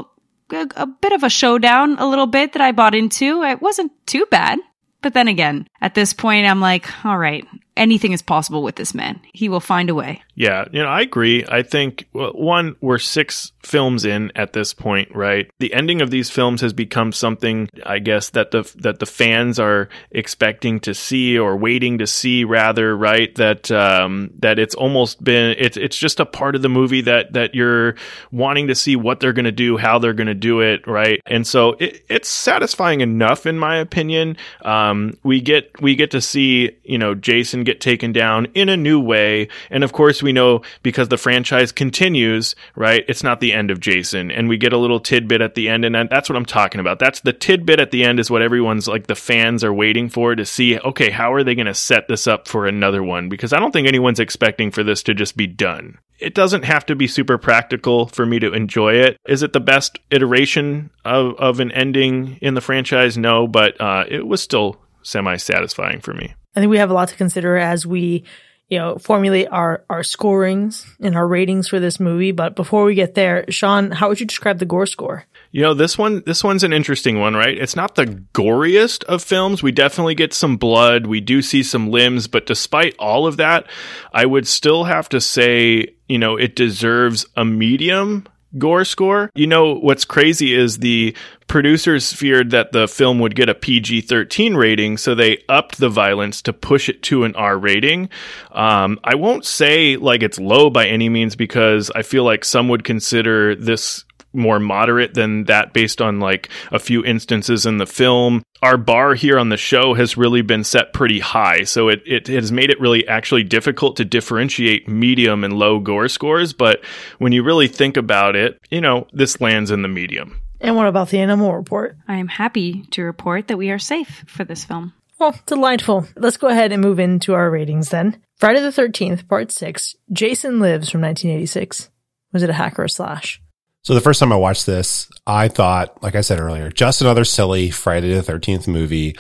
a, 0.54 0.68
a, 0.76 0.86
bit 0.86 1.14
of 1.14 1.24
a 1.24 1.30
showdown, 1.30 1.98
a 2.00 2.08
little 2.08 2.28
bit 2.28 2.54
that 2.54 2.62
I 2.62 2.72
bought 2.72 2.96
into. 2.96 3.44
It 3.44 3.62
wasn't 3.62 3.92
too 4.06 4.26
bad. 4.30 4.60
But 5.02 5.14
then 5.14 5.28
again, 5.28 5.68
at 5.80 5.96
this 5.96 6.14
point, 6.14 6.46
I'm 6.46 6.60
like, 6.60 7.06
all 7.06 7.18
right, 7.18 7.48
anything 7.80 8.12
is 8.12 8.22
possible 8.22 8.62
with 8.62 8.76
this 8.76 8.94
man. 8.94 9.20
He 9.34 9.50
will 9.50 9.60
find 9.60 9.90
a 9.90 9.96
way. 9.96 10.22
Yeah, 10.36 10.66
you 10.72 10.84
know, 10.84 10.88
I 10.88 11.02
agree. 11.02 11.46
I 11.48 11.64
think 11.64 12.08
one, 12.12 12.76
we're 12.82 13.00
six 13.00 13.52
films 13.64 14.06
in 14.06 14.32
at 14.36 14.54
this 14.54 14.74
point, 14.74 15.14
right? 15.16 15.50
The 15.60 15.74
ending 15.74 16.02
of 16.02 16.12
these 16.12 16.30
films 16.30 16.62
has 16.62 16.74
become 16.74 17.12
something, 17.12 17.70
I 17.86 18.00
guess, 18.00 18.30
that 18.32 18.52
the 18.52 18.70
that 18.78 19.00
the 19.00 19.06
fans 19.06 19.60
are 19.60 19.90
expecting 20.12 20.80
to 20.82 20.94
see 20.94 21.38
or 21.38 21.58
waiting 21.58 21.98
to 21.98 22.08
see, 22.08 22.44
rather, 22.44 22.96
right? 22.96 23.34
That 23.36 23.72
um, 23.72 24.32
that 24.40 24.60
it's 24.60 24.76
almost 24.76 25.24
been 25.24 25.56
it's 25.58 25.78
it's 25.78 25.98
just 25.98 26.20
a 26.20 26.26
part 26.26 26.56
of 26.56 26.62
the 26.62 26.70
movie 26.70 27.02
that 27.02 27.34
that 27.34 27.56
you're 27.56 27.96
wanting 28.32 28.68
to 28.68 28.76
see 28.76 28.96
what 28.96 29.20
they're 29.20 29.34
going 29.34 29.46
to 29.46 29.52
do, 29.52 29.78
how 29.78 30.00
they're 30.00 30.14
going 30.14 30.28
to 30.28 30.34
do 30.34 30.62
it, 30.62 30.86
right? 30.88 31.22
And 31.26 31.46
so 31.46 31.76
it, 31.80 32.04
it's 32.10 32.30
satisfying 32.30 33.02
enough, 33.02 33.46
in 33.46 33.58
my 33.58 33.78
opinion. 33.78 34.38
Um, 34.64 35.18
we 35.24 35.42
get 35.42 35.82
we 35.82 35.96
get 35.96 36.12
to 36.12 36.22
see 36.22 36.72
you 36.84 36.98
know 36.98 37.16
Jason 37.16 37.64
get 37.70 37.82
taken 37.82 38.12
down 38.12 38.48
in 38.56 38.68
a 38.70 38.78
new 38.78 39.00
way, 39.00 39.48
and 39.70 39.84
of 39.84 39.94
course 39.94 40.24
we 40.24 40.34
know 40.34 40.62
because 40.82 41.10
the 41.10 41.18
franchise 41.18 41.72
continues, 41.72 42.56
right? 42.76 43.06
It's 43.08 43.24
not 43.24 43.40
the 43.40 43.54
end 43.54 43.70
of 43.70 43.80
Jason, 43.80 44.32
and 44.32 44.50
we 44.50 44.58
get 44.58 44.74
a 44.74 44.78
little 44.78 45.00
tidbit 45.00 45.42
at 45.42 45.56
the 45.56 45.70
end, 45.70 45.86
and 45.86 45.96
that's 46.10 46.30
what 46.30 46.36
I'm 46.36 46.46
talking 46.46 46.82
about. 46.82 47.00
That's 47.00 47.20
the 47.22 47.34
tidbit 47.34 47.80
at 47.80 47.92
the 47.92 48.04
end 48.04 48.20
is 48.20 48.32
what 48.32 48.42
everyone's 48.42 48.88
like 48.88 49.08
the 49.08 49.16
fans 49.16 49.64
are 49.64 49.74
waiting 49.74 50.10
for 50.10 50.36
to 50.36 50.46
see. 50.46 50.80
Okay, 50.80 51.10
how 51.12 51.34
are 51.34 51.44
they 51.44 51.56
going 51.56 51.68
to 51.68 51.74
set 51.74 52.08
this 52.08 52.28
up 52.28 52.48
for 52.48 52.66
another 52.66 53.04
one? 53.04 53.30
Because 53.30 53.54
I 53.54 53.60
don't 53.60 53.72
think 53.72 53.88
anyone's 53.88 54.20
expecting 54.20 54.72
for 54.72 54.84
this 54.84 55.04
to 55.04 55.14
just 55.14 55.38
be 55.38 55.48
done. 55.48 56.00
It 56.20 56.34
doesn't 56.34 56.64
have 56.64 56.86
to 56.88 56.96
be 56.96 57.08
super 57.08 57.38
practical 57.38 58.08
for 58.08 58.26
me 58.26 58.40
to 58.40 58.54
enjoy 58.54 58.96
it. 58.96 59.18
Is 59.28 59.42
it 59.42 59.54
the 59.54 59.62
best 59.62 60.00
iteration 60.12 60.90
of, 61.06 61.36
of 61.38 61.60
an 61.60 61.72
ending 61.72 62.38
in 62.42 62.56
the 62.56 62.62
franchise? 62.62 63.18
No, 63.18 63.48
but 63.48 63.80
uh, 63.80 64.04
it 64.10 64.28
was 64.28 64.42
still 64.42 64.82
semi 65.02 65.38
satisfying 65.38 66.02
for 66.02 66.14
me. 66.14 66.34
I 66.60 66.62
think 66.62 66.72
we 66.72 66.78
have 66.80 66.90
a 66.90 66.94
lot 66.94 67.08
to 67.08 67.16
consider 67.16 67.56
as 67.56 67.88
we 67.88 68.26
you 68.70 68.78
know, 68.78 68.98
formulate 69.00 69.48
our, 69.50 69.84
our 69.90 70.04
scorings 70.04 70.86
and 71.00 71.16
our 71.16 71.28
ratings 71.28 71.68
for 71.68 71.80
this 71.80 72.00
movie. 72.00 72.32
But 72.32 72.56
before 72.56 72.84
we 72.84 72.94
get 72.94 73.16
there, 73.16 73.44
Sean, 73.50 73.90
how 73.90 74.10
would 74.10 74.20
you 74.20 74.28
describe 74.28 74.60
the 74.60 74.66
gore 74.66 74.86
score? 74.86 75.26
You 75.52 75.64
know, 75.64 75.74
this 75.74 75.98
one, 75.98 76.22
this 76.28 76.44
one's 76.44 76.64
an 76.64 76.72
interesting 76.72 77.20
one, 77.20 77.34
right? 77.34 77.58
It's 77.58 77.76
not 77.76 77.96
the 77.96 78.06
goriest 78.06 79.04
of 79.06 79.24
films. 79.24 79.64
We 79.64 79.72
definitely 79.72 80.14
get 80.14 80.36
some 80.36 80.58
blood. 80.58 81.08
We 81.08 81.20
do 81.20 81.42
see 81.42 81.64
some 81.64 81.90
limbs, 81.90 82.28
but 82.28 82.46
despite 82.46 82.96
all 83.00 83.26
of 83.26 83.38
that, 83.38 83.66
I 84.14 84.28
would 84.28 84.48
still 84.48 84.84
have 84.84 85.10
to 85.10 85.20
say, 85.20 85.96
you 86.08 86.20
know, 86.20 86.36
it 86.36 86.56
deserves 86.56 87.26
a 87.36 87.44
medium 87.44 88.28
gore 88.58 88.86
score. 88.86 89.32
You 89.36 89.48
know, 89.48 89.76
what's 89.76 90.06
crazy 90.06 90.54
is 90.54 90.80
the 90.80 91.16
producers 91.48 92.14
feared 92.14 92.52
that 92.52 92.72
the 92.72 92.88
film 92.88 93.20
would 93.20 93.36
get 93.36 93.50
a 93.50 93.56
PG 93.56 94.02
13 94.02 94.56
rating, 94.56 94.98
so 94.98 95.16
they 95.16 95.44
upped 95.50 95.80
the 95.80 95.90
violence 95.90 96.42
to 96.44 96.54
push 96.54 96.90
it 96.90 97.04
to 97.04 97.24
an 97.24 97.36
R 97.36 97.58
rating. 97.58 98.10
Um, 98.52 99.00
I 99.04 99.16
won't 99.16 99.46
say 99.46 99.98
like 99.98 100.24
it's 100.24 100.40
low 100.40 100.70
by 100.70 100.88
any 100.88 101.10
means 101.10 101.36
because 101.36 101.92
I 101.94 102.02
feel 102.02 102.24
like 102.24 102.46
some 102.46 102.70
would 102.70 102.84
consider 102.84 103.56
this 103.56 104.06
more 104.34 104.60
moderate 104.60 105.14
than 105.14 105.46
that 105.46 105.74
based 105.74 106.02
on 106.02 106.20
like 106.20 106.50
a 106.72 106.80
few 106.80 107.04
instances 107.04 107.66
in 107.66 107.78
the 107.78 107.86
film. 107.86 108.44
Our 108.62 108.78
bar 108.78 109.16
here 109.16 109.40
on 109.40 109.50
the 109.50 109.58
show 109.58 109.94
has 109.94 110.18
really 110.18 110.42
been 110.42 110.64
set 110.64 110.94
pretty 110.94 111.20
high. 111.20 111.64
So 111.64 111.88
it, 111.88 112.04
it 112.06 112.28
has 112.28 112.52
made 112.52 112.70
it 112.70 112.80
really 112.80 113.08
actually 113.08 113.44
difficult 113.44 113.96
to 113.98 114.06
differentiate 114.06 114.88
medium 114.88 115.44
and 115.44 115.54
low 115.54 115.80
gore 115.80 116.10
scores. 116.10 116.54
But 116.54 116.84
when 117.18 117.32
you 117.32 117.44
really 117.44 117.68
think 117.68 117.98
about 117.98 118.36
it, 118.36 118.60
you 118.70 118.82
know, 118.82 119.08
this 119.14 119.40
lands 119.40 119.72
in 119.72 119.82
the 119.82 119.88
medium. 119.88 120.42
And 120.62 120.76
what 120.76 120.88
about 120.88 121.10
the 121.10 121.20
animal 121.20 121.56
report? 121.56 121.98
I 122.08 122.18
am 122.18 122.28
happy 122.28 122.84
to 122.92 123.04
report 123.04 123.48
that 123.48 123.58
we 123.58 123.72
are 123.72 123.80
safe 123.80 124.26
for 124.28 124.44
this 124.44 124.66
film. 124.66 124.94
Well, 125.20 125.36
delightful. 125.46 126.08
Let's 126.16 126.38
go 126.38 126.48
ahead 126.48 126.72
and 126.72 126.82
move 126.82 127.00
into 127.00 127.34
our 127.34 127.50
ratings 127.50 127.90
then. 127.90 128.22
Friday 128.38 128.62
the 128.62 128.70
13th, 128.70 129.28
part 129.28 129.52
six, 129.52 129.96
Jason 130.12 130.60
Lives 130.60 130.90
from 130.90 131.02
1986. 131.02 131.90
Was 132.32 132.44
it 132.44 132.50
a 132.50 132.54
hack 132.54 132.80
or 132.80 132.86
a 132.86 132.90
slash? 132.90 133.42
So 133.90 133.96
the 133.96 134.02
first 134.02 134.20
time 134.20 134.32
I 134.32 134.36
watched 134.36 134.68
this, 134.68 135.10
I 135.26 135.48
thought, 135.48 136.04
like 136.04 136.14
I 136.14 136.22
said 136.22 136.40
earlier, 136.40 136.70
just 136.70 137.02
another 137.02 137.26
silly 137.26 137.72
Friday 137.72 138.14
the 138.14 138.22
13th 138.22 138.68
movie, 138.68 139.18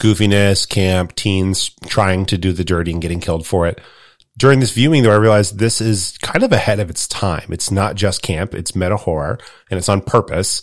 goofiness, 0.00 0.68
camp, 0.68 1.14
teens 1.14 1.70
trying 1.86 2.26
to 2.26 2.36
do 2.36 2.50
the 2.50 2.64
dirty 2.64 2.90
and 2.90 3.00
getting 3.00 3.20
killed 3.20 3.46
for 3.46 3.68
it. 3.68 3.80
During 4.36 4.58
this 4.58 4.72
viewing, 4.72 5.04
though, 5.04 5.12
I 5.12 5.18
realized 5.18 5.60
this 5.60 5.80
is 5.80 6.18
kind 6.18 6.42
of 6.42 6.50
ahead 6.50 6.80
of 6.80 6.90
its 6.90 7.06
time. 7.06 7.46
It's 7.50 7.70
not 7.70 7.94
just 7.94 8.20
camp, 8.20 8.52
it's 8.52 8.74
meta 8.74 8.96
horror, 8.96 9.38
and 9.70 9.78
it's 9.78 9.88
on 9.88 10.00
purpose. 10.00 10.60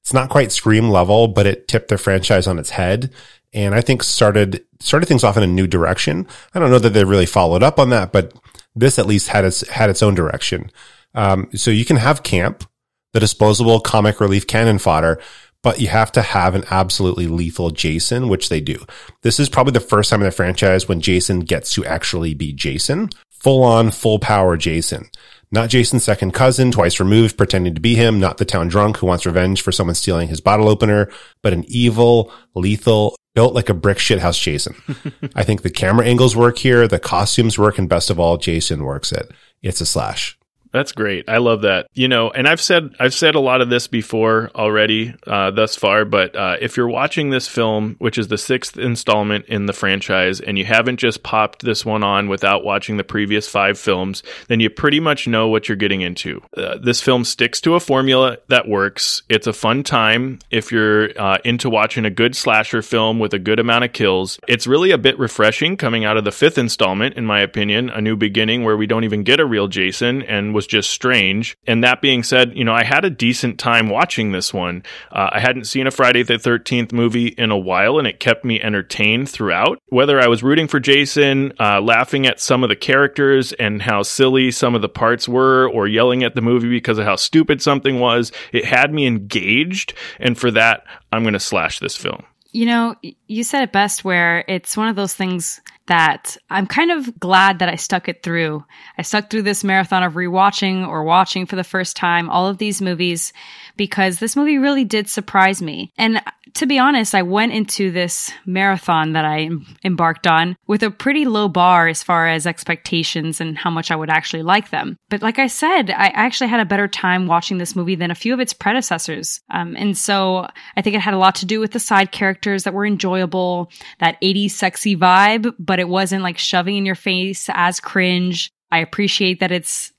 It's 0.00 0.14
not 0.14 0.30
quite 0.30 0.50
Scream 0.50 0.88
level, 0.88 1.28
but 1.28 1.44
it 1.44 1.68
tipped 1.68 1.88
the 1.88 1.98
franchise 1.98 2.46
on 2.46 2.58
its 2.58 2.70
head 2.70 3.12
and 3.52 3.74
I 3.74 3.80
think 3.80 4.02
started 4.02 4.64
started 4.80 5.06
things 5.06 5.24
off 5.24 5.36
in 5.36 5.42
a 5.42 5.46
new 5.46 5.66
direction. 5.66 6.26
I 6.54 6.58
don't 6.58 6.70
know 6.70 6.78
that 6.78 6.94
they 6.94 7.04
really 7.04 7.26
followed 7.26 7.62
up 7.62 7.78
on 7.78 7.90
that, 7.90 8.12
but 8.12 8.32
this 8.74 8.98
at 8.98 9.06
least 9.06 9.28
had 9.28 9.44
its 9.44 9.66
had 9.68 9.90
its 9.90 10.02
own 10.02 10.14
direction. 10.14 10.70
Um, 11.14 11.48
so 11.54 11.70
you 11.70 11.84
can 11.84 11.96
have 11.96 12.22
camp, 12.22 12.64
the 13.12 13.20
disposable 13.20 13.80
comic 13.80 14.20
relief 14.20 14.46
cannon 14.46 14.78
fodder, 14.78 15.20
but 15.62 15.80
you 15.80 15.88
have 15.88 16.10
to 16.12 16.22
have 16.22 16.54
an 16.54 16.64
absolutely 16.70 17.26
lethal 17.26 17.70
Jason, 17.70 18.28
which 18.28 18.48
they 18.48 18.60
do. 18.60 18.84
This 19.22 19.38
is 19.38 19.48
probably 19.48 19.72
the 19.72 19.80
first 19.80 20.10
time 20.10 20.20
in 20.20 20.24
the 20.24 20.32
franchise 20.32 20.88
when 20.88 21.00
Jason 21.00 21.40
gets 21.40 21.72
to 21.74 21.84
actually 21.84 22.34
be 22.34 22.52
Jason, 22.52 23.10
full 23.30 23.62
on, 23.62 23.90
full 23.90 24.18
power 24.18 24.56
Jason. 24.56 25.08
Not 25.52 25.68
Jason's 25.68 26.02
second 26.02 26.32
cousin, 26.32 26.72
twice 26.72 26.98
removed, 26.98 27.36
pretending 27.36 27.74
to 27.74 27.80
be 27.80 27.94
him, 27.94 28.18
not 28.18 28.38
the 28.38 28.46
town 28.46 28.68
drunk 28.68 28.96
who 28.96 29.06
wants 29.06 29.26
revenge 29.26 29.60
for 29.60 29.70
someone 29.70 29.94
stealing 29.94 30.28
his 30.28 30.40
bottle 30.40 30.68
opener, 30.68 31.10
but 31.42 31.52
an 31.52 31.64
evil, 31.68 32.32
lethal, 32.54 33.14
built 33.34 33.54
like 33.54 33.68
a 33.68 33.74
brick 33.74 33.98
shithouse 33.98 34.40
Jason. 34.40 34.74
I 35.34 35.44
think 35.44 35.60
the 35.60 35.70
camera 35.70 36.06
angles 36.06 36.34
work 36.34 36.56
here, 36.56 36.88
the 36.88 36.98
costumes 36.98 37.58
work, 37.58 37.78
and 37.78 37.88
best 37.88 38.08
of 38.08 38.18
all, 38.18 38.38
Jason 38.38 38.82
works 38.84 39.12
it. 39.12 39.30
It's 39.62 39.82
a 39.82 39.86
slash. 39.86 40.38
That's 40.72 40.92
great. 40.92 41.28
I 41.28 41.38
love 41.38 41.62
that. 41.62 41.88
You 41.92 42.08
know, 42.08 42.30
and 42.30 42.48
I've 42.48 42.60
said 42.60 42.94
I've 42.98 43.14
said 43.14 43.34
a 43.34 43.40
lot 43.40 43.60
of 43.60 43.68
this 43.68 43.86
before 43.86 44.50
already 44.54 45.14
uh, 45.26 45.50
thus 45.50 45.76
far, 45.76 46.04
but 46.04 46.34
uh, 46.34 46.56
if 46.60 46.76
you're 46.76 46.88
watching 46.88 47.30
this 47.30 47.46
film, 47.46 47.96
which 47.98 48.16
is 48.18 48.28
the 48.28 48.38
sixth 48.38 48.78
installment 48.78 49.46
in 49.46 49.66
the 49.66 49.72
franchise, 49.72 50.40
and 50.40 50.58
you 50.58 50.64
haven't 50.64 50.96
just 50.96 51.22
popped 51.22 51.62
this 51.62 51.84
one 51.84 52.02
on 52.02 52.28
without 52.28 52.64
watching 52.64 52.96
the 52.96 53.04
previous 53.04 53.48
five 53.48 53.78
films, 53.78 54.22
then 54.48 54.60
you 54.60 54.70
pretty 54.70 54.98
much 54.98 55.28
know 55.28 55.48
what 55.48 55.68
you're 55.68 55.76
getting 55.76 56.00
into. 56.00 56.42
Uh, 56.56 56.78
this 56.78 57.02
film 57.02 57.24
sticks 57.24 57.60
to 57.60 57.74
a 57.74 57.80
formula 57.80 58.38
that 58.48 58.66
works. 58.66 59.22
It's 59.28 59.46
a 59.46 59.52
fun 59.52 59.82
time 59.82 60.38
if 60.50 60.72
you're 60.72 61.10
uh, 61.20 61.38
into 61.44 61.68
watching 61.68 62.06
a 62.06 62.10
good 62.10 62.34
slasher 62.34 62.80
film 62.80 63.18
with 63.18 63.34
a 63.34 63.38
good 63.38 63.58
amount 63.58 63.84
of 63.84 63.92
kills. 63.92 64.38
It's 64.48 64.66
really 64.66 64.90
a 64.90 64.98
bit 64.98 65.18
refreshing 65.18 65.76
coming 65.76 66.06
out 66.06 66.16
of 66.16 66.24
the 66.24 66.32
fifth 66.32 66.56
installment, 66.56 67.16
in 67.16 67.26
my 67.26 67.40
opinion, 67.40 67.90
A 67.90 68.00
New 68.00 68.16
Beginning, 68.16 68.64
where 68.64 68.76
we 68.76 68.86
don't 68.86 69.04
even 69.04 69.22
get 69.22 69.38
a 69.38 69.44
real 69.44 69.68
Jason 69.68 70.22
and 70.22 70.54
was 70.62 70.66
just 70.68 70.90
strange. 70.90 71.56
And 71.66 71.82
that 71.82 72.00
being 72.00 72.22
said, 72.22 72.56
you 72.56 72.62
know, 72.62 72.72
I 72.72 72.84
had 72.84 73.04
a 73.04 73.10
decent 73.10 73.58
time 73.58 73.88
watching 73.88 74.30
this 74.30 74.54
one. 74.54 74.84
Uh, 75.10 75.30
I 75.32 75.40
hadn't 75.40 75.64
seen 75.64 75.88
a 75.88 75.90
Friday 75.90 76.22
the 76.22 76.34
13th 76.34 76.92
movie 76.92 77.26
in 77.26 77.50
a 77.50 77.58
while, 77.58 77.98
and 77.98 78.06
it 78.06 78.20
kept 78.20 78.44
me 78.44 78.60
entertained 78.60 79.28
throughout. 79.28 79.80
Whether 79.88 80.20
I 80.20 80.28
was 80.28 80.44
rooting 80.44 80.68
for 80.68 80.78
Jason, 80.78 81.52
uh, 81.58 81.80
laughing 81.80 82.28
at 82.28 82.38
some 82.38 82.62
of 82.62 82.68
the 82.68 82.76
characters 82.76 83.52
and 83.54 83.82
how 83.82 84.02
silly 84.02 84.52
some 84.52 84.76
of 84.76 84.82
the 84.82 84.88
parts 84.88 85.28
were, 85.28 85.68
or 85.68 85.88
yelling 85.88 86.22
at 86.22 86.36
the 86.36 86.42
movie 86.42 86.70
because 86.70 86.98
of 86.98 87.06
how 87.06 87.16
stupid 87.16 87.60
something 87.60 87.98
was, 87.98 88.30
it 88.52 88.64
had 88.64 88.94
me 88.94 89.06
engaged. 89.06 89.94
And 90.20 90.38
for 90.38 90.52
that, 90.52 90.84
I'm 91.10 91.24
going 91.24 91.32
to 91.32 91.40
slash 91.40 91.80
this 91.80 91.96
film. 91.96 92.22
You 92.52 92.66
know, 92.66 92.94
you 93.26 93.44
said 93.44 93.62
it 93.62 93.72
best 93.72 94.04
where 94.04 94.44
it's 94.46 94.76
one 94.76 94.88
of 94.88 94.96
those 94.96 95.14
things 95.14 95.60
that 95.86 96.36
I'm 96.48 96.66
kind 96.66 96.90
of 96.90 97.18
glad 97.18 97.58
that 97.58 97.68
I 97.68 97.74
stuck 97.76 98.08
it 98.08 98.22
through. 98.22 98.64
I 98.96 99.02
stuck 99.02 99.30
through 99.30 99.42
this 99.42 99.64
marathon 99.64 100.02
of 100.02 100.14
rewatching 100.14 100.86
or 100.86 101.02
watching 101.02 101.46
for 101.46 101.56
the 101.56 101.64
first 101.64 101.96
time 101.96 102.30
all 102.30 102.46
of 102.46 102.58
these 102.58 102.80
movies 102.80 103.32
because 103.76 104.18
this 104.18 104.36
movie 104.36 104.58
really 104.58 104.84
did 104.84 105.08
surprise 105.08 105.60
me. 105.60 105.92
And 105.98 106.22
to 106.54 106.66
be 106.66 106.78
honest, 106.78 107.14
I 107.14 107.22
went 107.22 107.52
into 107.52 107.90
this 107.90 108.30
marathon 108.44 109.12
that 109.12 109.24
I 109.24 109.50
embarked 109.84 110.26
on 110.26 110.56
with 110.66 110.82
a 110.82 110.90
pretty 110.90 111.24
low 111.24 111.48
bar 111.48 111.88
as 111.88 112.02
far 112.02 112.28
as 112.28 112.46
expectations 112.46 113.40
and 113.40 113.56
how 113.56 113.70
much 113.70 113.90
I 113.90 113.96
would 113.96 114.10
actually 114.10 114.42
like 114.42 114.70
them. 114.70 114.98
But 115.08 115.22
like 115.22 115.38
I 115.38 115.46
said, 115.46 115.90
I 115.90 116.08
actually 116.08 116.48
had 116.48 116.60
a 116.60 116.66
better 116.66 116.88
time 116.88 117.26
watching 117.26 117.58
this 117.58 117.76
movie 117.76 117.94
than 117.94 118.10
a 118.10 118.16
few 118.16 118.34
of 118.34 118.40
its 118.40 118.52
predecessors. 118.52 119.40
Um, 119.50 119.76
and 119.76 119.96
so 119.96 120.46
I 120.76 120.82
think 120.82 120.96
it 120.96 121.00
had 121.00 121.14
a 121.14 121.18
lot 121.18 121.36
to 121.36 121.46
do 121.46 121.60
with 121.60 121.72
the 121.72 121.80
side 121.80 122.12
characters 122.12 122.64
that 122.64 122.74
were 122.74 122.86
enjoyable, 122.86 123.70
that 124.00 124.20
80s 124.20 124.50
sexy 124.50 124.96
vibe, 124.96 125.54
but 125.58 125.80
it 125.80 125.88
wasn't 125.88 126.22
like 126.22 126.38
shoving 126.38 126.76
in 126.76 126.86
your 126.86 126.94
face 126.94 127.48
as 127.52 127.80
cringe. 127.80 128.50
I 128.70 128.78
appreciate 128.78 129.40
that 129.40 129.52
it's 129.52 129.92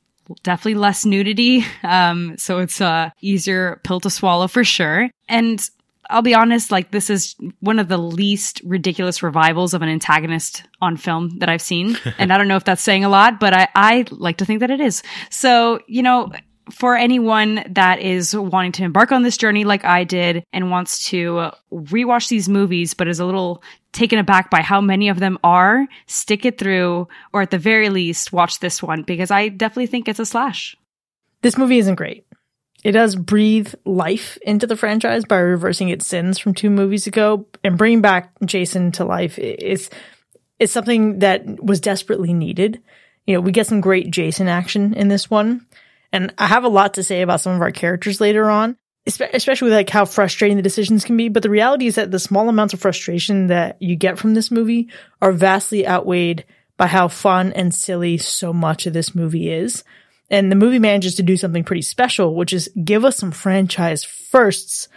definitely 0.44 0.76
less 0.76 1.06
nudity. 1.06 1.66
Um, 1.84 2.38
so 2.38 2.60
it's 2.60 2.80
a 2.80 3.14
easier 3.22 3.80
pill 3.84 4.00
to 4.00 4.10
swallow 4.10 4.48
for 4.48 4.64
sure. 4.64 5.10
And 5.28 5.70
I'll 6.14 6.22
be 6.22 6.36
honest, 6.36 6.72
like 6.72 6.92
this 6.92 7.10
is 7.10 7.36
one 7.60 7.80
of 7.80 7.88
the 7.88 7.98
least 7.98 8.62
ridiculous 8.64 9.24
revivals 9.24 9.74
of 9.74 9.82
an 9.82 9.90
antagonist 9.90 10.64
on 10.80 10.96
film 10.96 11.40
that 11.40 11.50
I've 11.50 11.62
seen. 11.62 11.98
and 12.18 12.32
I 12.32 12.38
don't 12.38 12.48
know 12.48 12.56
if 12.56 12.64
that's 12.64 12.84
saying 12.84 13.04
a 13.04 13.10
lot, 13.10 13.40
but 13.40 13.54
I, 13.54 13.68
I 13.76 14.06
like 14.12 14.38
to 14.38 14.46
think 14.46 14.60
that 14.60 14.72
it 14.72 14.80
is. 14.80 15.02
So, 15.30 15.80
you 15.88 16.04
know, 16.04 16.32
for 16.72 16.96
anyone 16.96 17.64
that 17.70 18.00
is 18.00 18.36
wanting 18.36 18.72
to 18.74 18.84
embark 18.84 19.12
on 19.12 19.24
this 19.24 19.38
journey 19.38 19.66
like 19.66 19.84
I 19.84 20.04
did 20.04 20.44
and 20.54 20.72
wants 20.72 21.10
to 21.10 21.52
rewatch 21.72 22.30
these 22.30 22.48
movies, 22.48 22.94
but 22.94 23.08
is 23.08 23.20
a 23.20 23.26
little 23.26 23.64
taken 23.92 24.20
aback 24.20 24.50
by 24.50 24.62
how 24.62 24.82
many 24.82 25.10
of 25.10 25.20
them 25.20 25.38
are, 25.44 25.88
stick 26.08 26.46
it 26.46 26.58
through, 26.58 27.08
or 27.34 27.42
at 27.42 27.52
the 27.52 27.58
very 27.58 27.90
least, 27.90 28.32
watch 28.32 28.60
this 28.60 28.82
one 28.82 29.04
because 29.04 29.32
I 29.32 29.50
definitely 29.50 29.88
think 29.88 30.08
it's 30.08 30.20
a 30.20 30.26
slash. 30.26 30.78
This 31.42 31.58
movie 31.58 31.80
isn't 31.80 31.96
great. 31.96 32.26
It 32.84 32.92
does 32.92 33.16
breathe 33.16 33.74
life 33.86 34.38
into 34.42 34.68
the 34.68 34.76
franchise 34.76 35.24
by 35.24 35.40
reversing 35.40 35.90
its 35.90 36.06
sins 36.06 36.38
from 36.38 36.54
two 36.54 36.70
movies 36.70 37.08
ago 37.08 37.48
and 37.64 37.78
bringing 37.78 38.02
back 38.02 38.32
Jason 38.46 38.92
to 38.94 39.06
life 39.06 39.40
is 39.40 39.90
is 40.60 40.72
something 40.72 41.20
that 41.20 41.64
was 41.64 41.80
desperately 41.80 42.34
needed. 42.34 42.82
You 43.26 43.36
know, 43.36 43.42
we 43.42 43.52
get 43.52 43.68
some 43.68 43.82
great 43.82 44.12
Jason 44.12 44.48
action 44.48 44.94
in 44.94 45.08
this 45.08 45.30
one, 45.30 45.66
and 46.12 46.34
I 46.38 46.48
have 46.48 46.64
a 46.64 46.70
lot 46.70 46.96
to 46.96 47.04
say 47.04 47.22
about 47.22 47.42
some 47.42 47.56
of 47.56 47.62
our 47.62 47.72
characters 47.72 48.22
later 48.22 48.50
on, 48.50 48.78
especially 49.06 49.72
like 49.72 49.90
how 49.90 50.06
frustrating 50.06 50.58
the 50.58 50.64
decisions 50.64 51.06
can 51.06 51.18
be. 51.18 51.30
But 51.30 51.44
the 51.44 51.50
reality 51.50 51.88
is 51.88 51.96
that 51.96 52.12
the 52.12 52.20
small 52.20 52.50
amounts 52.50 52.74
of 52.74 52.82
frustration 52.82 53.48
that 53.48 53.82
you 53.82 53.96
get 53.96 54.20
from 54.20 54.34
this 54.34 54.52
movie 54.52 54.90
are 55.22 55.32
vastly 55.32 55.88
outweighed 55.88 56.46
by 56.78 56.88
how 56.88 57.08
fun 57.08 57.54
and 57.54 57.74
silly 57.74 58.18
so 58.18 58.52
much 58.52 58.86
of 58.86 58.94
this 58.94 59.16
movie 59.16 59.52
is. 59.52 59.84
And 60.34 60.52
the 60.52 60.56
movie 60.56 60.80
manages 60.80 61.14
to 61.16 61.24
do 61.24 61.38
something 61.38 61.64
pretty 61.64 61.84
special, 61.84 62.34
which 62.34 62.54
is 62.54 62.68
give 62.84 63.06
us 63.06 63.18
some 63.18 63.30
franchise 63.30 64.04
firsts 64.04 64.88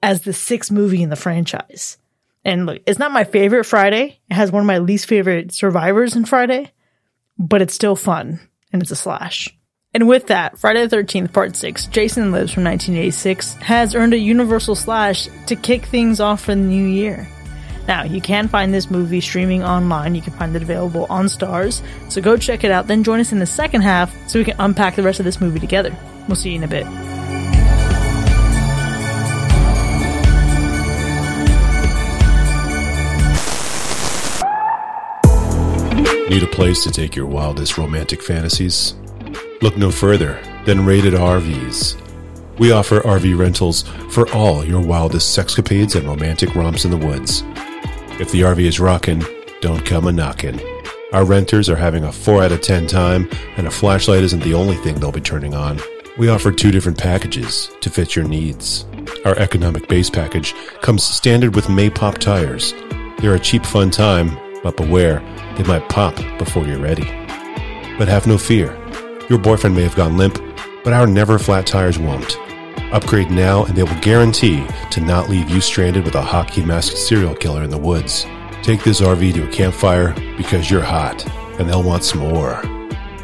as 0.00 0.20
the 0.20 0.32
sixth 0.32 0.70
movie 0.70 1.02
in 1.02 1.10
the 1.10 1.16
franchise. 1.16 1.98
And 2.44 2.66
look, 2.66 2.82
it's 2.86 3.00
not 3.00 3.10
my 3.10 3.24
favorite 3.24 3.64
Friday. 3.64 4.20
It 4.30 4.34
has 4.34 4.52
one 4.52 4.60
of 4.60 4.66
my 4.68 4.78
least 4.78 5.06
favorite 5.06 5.52
survivors 5.52 6.14
in 6.14 6.24
Friday, 6.24 6.70
but 7.36 7.62
it's 7.62 7.74
still 7.74 7.96
fun 7.96 8.38
and 8.72 8.80
it's 8.80 8.92
a 8.92 8.96
slash. 8.96 9.52
And 9.92 10.06
with 10.06 10.28
that, 10.28 10.56
Friday 10.56 10.86
the 10.86 10.98
13th, 10.98 11.32
Part 11.32 11.56
6, 11.56 11.86
Jason 11.86 12.30
Lives 12.30 12.52
from 12.52 12.62
1986, 12.62 13.54
has 13.54 13.96
earned 13.96 14.14
a 14.14 14.18
Universal 14.18 14.76
Slash 14.76 15.28
to 15.46 15.56
kick 15.56 15.86
things 15.86 16.20
off 16.20 16.42
for 16.42 16.54
the 16.54 16.60
new 16.60 16.86
year. 16.86 17.26
Now, 17.88 18.02
you 18.02 18.20
can 18.20 18.48
find 18.48 18.74
this 18.74 18.90
movie 18.90 19.20
streaming 19.20 19.62
online. 19.62 20.14
You 20.14 20.22
can 20.22 20.32
find 20.32 20.54
it 20.56 20.62
available 20.62 21.06
on 21.08 21.26
Starz. 21.26 21.82
So 22.10 22.20
go 22.20 22.36
check 22.36 22.64
it 22.64 22.70
out. 22.70 22.86
Then 22.88 23.04
join 23.04 23.20
us 23.20 23.32
in 23.32 23.38
the 23.38 23.46
second 23.46 23.82
half 23.82 24.14
so 24.28 24.38
we 24.38 24.44
can 24.44 24.56
unpack 24.58 24.96
the 24.96 25.02
rest 25.02 25.20
of 25.20 25.24
this 25.24 25.40
movie 25.40 25.60
together. 25.60 25.96
We'll 26.26 26.36
see 26.36 26.50
you 26.50 26.56
in 26.56 26.64
a 26.64 26.68
bit. 26.68 26.86
Need 36.28 36.42
a 36.42 36.48
place 36.48 36.82
to 36.82 36.90
take 36.90 37.14
your 37.14 37.26
wildest 37.26 37.78
romantic 37.78 38.20
fantasies? 38.20 38.94
Look 39.62 39.76
no 39.76 39.92
further 39.92 40.42
than 40.64 40.84
Rated 40.84 41.14
RVs. 41.14 42.02
We 42.58 42.72
offer 42.72 43.00
RV 43.00 43.38
rentals 43.38 43.84
for 44.10 44.28
all 44.32 44.64
your 44.64 44.80
wildest 44.80 45.38
sexcapades 45.38 45.94
and 45.94 46.08
romantic 46.08 46.54
romps 46.56 46.84
in 46.84 46.90
the 46.90 46.96
woods. 46.96 47.44
If 48.18 48.32
the 48.32 48.40
RV 48.40 48.60
is 48.60 48.80
rocking, 48.80 49.22
don't 49.60 49.84
come 49.84 50.06
a 50.06 50.12
knockin'. 50.12 50.58
Our 51.12 51.26
renters 51.26 51.68
are 51.68 51.76
having 51.76 52.02
a 52.02 52.10
4 52.10 52.44
out 52.44 52.52
of 52.52 52.62
10 52.62 52.86
time, 52.86 53.28
and 53.58 53.66
a 53.66 53.70
flashlight 53.70 54.24
isn't 54.24 54.42
the 54.42 54.54
only 54.54 54.76
thing 54.76 54.94
they'll 54.94 55.12
be 55.12 55.20
turning 55.20 55.52
on. 55.52 55.78
We 56.16 56.30
offer 56.30 56.50
two 56.50 56.70
different 56.70 56.96
packages 56.96 57.70
to 57.82 57.90
fit 57.90 58.16
your 58.16 58.26
needs. 58.26 58.86
Our 59.26 59.36
economic 59.38 59.86
base 59.88 60.08
package 60.08 60.54
comes 60.80 61.04
standard 61.04 61.54
with 61.54 61.66
Maypop 61.66 62.16
tires. 62.16 62.72
They're 63.18 63.34
a 63.34 63.38
cheap, 63.38 63.66
fun 63.66 63.90
time, 63.90 64.38
but 64.62 64.78
beware, 64.78 65.20
they 65.58 65.64
might 65.64 65.86
pop 65.90 66.16
before 66.38 66.66
you're 66.66 66.78
ready. 66.78 67.04
But 67.98 68.08
have 68.08 68.26
no 68.26 68.38
fear. 68.38 68.74
Your 69.28 69.38
boyfriend 69.38 69.76
may 69.76 69.82
have 69.82 69.94
gone 69.94 70.16
limp, 70.16 70.42
but 70.84 70.94
our 70.94 71.06
never 71.06 71.38
flat 71.38 71.66
tires 71.66 71.98
won't. 71.98 72.38
Upgrade 72.92 73.30
now 73.30 73.64
and 73.64 73.76
they 73.76 73.82
will 73.82 74.00
guarantee 74.00 74.64
to 74.90 75.00
not 75.00 75.28
leave 75.28 75.50
you 75.50 75.60
stranded 75.60 76.04
with 76.04 76.14
a 76.14 76.22
hockey 76.22 76.64
masked 76.64 76.96
serial 76.96 77.34
killer 77.34 77.64
in 77.64 77.70
the 77.70 77.78
woods. 77.78 78.24
Take 78.62 78.84
this 78.84 79.00
RV 79.00 79.34
to 79.34 79.48
a 79.48 79.52
campfire 79.52 80.14
because 80.36 80.70
you're 80.70 80.82
hot 80.82 81.26
and 81.58 81.68
they'll 81.68 81.82
want 81.82 82.04
some 82.04 82.20
more. 82.20 82.60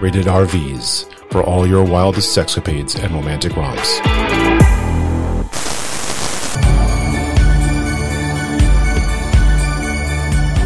Rated 0.01 0.27
RVs 0.27 1.31
for 1.31 1.43
all 1.45 1.67
your 1.67 1.85
wildest 1.85 2.37
sexcapades 2.37 3.03
and 3.03 3.15
romantic 3.15 3.57
romps. 3.57 4.01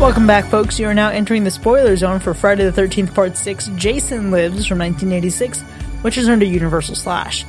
Welcome 0.00 0.26
back, 0.26 0.44
folks. 0.46 0.78
You 0.78 0.88
are 0.88 0.94
now 0.94 1.10
entering 1.10 1.44
the 1.44 1.50
spoiler 1.50 1.96
zone 1.96 2.20
for 2.20 2.34
Friday 2.34 2.68
the 2.68 2.82
13th, 2.82 3.14
Part 3.14 3.36
6 3.36 3.68
Jason 3.76 4.30
Lives 4.30 4.66
from 4.66 4.78
1986, 4.78 5.62
which 6.02 6.18
is 6.18 6.28
under 6.28 6.44
Universal 6.44 6.96
Slash. 6.96 7.44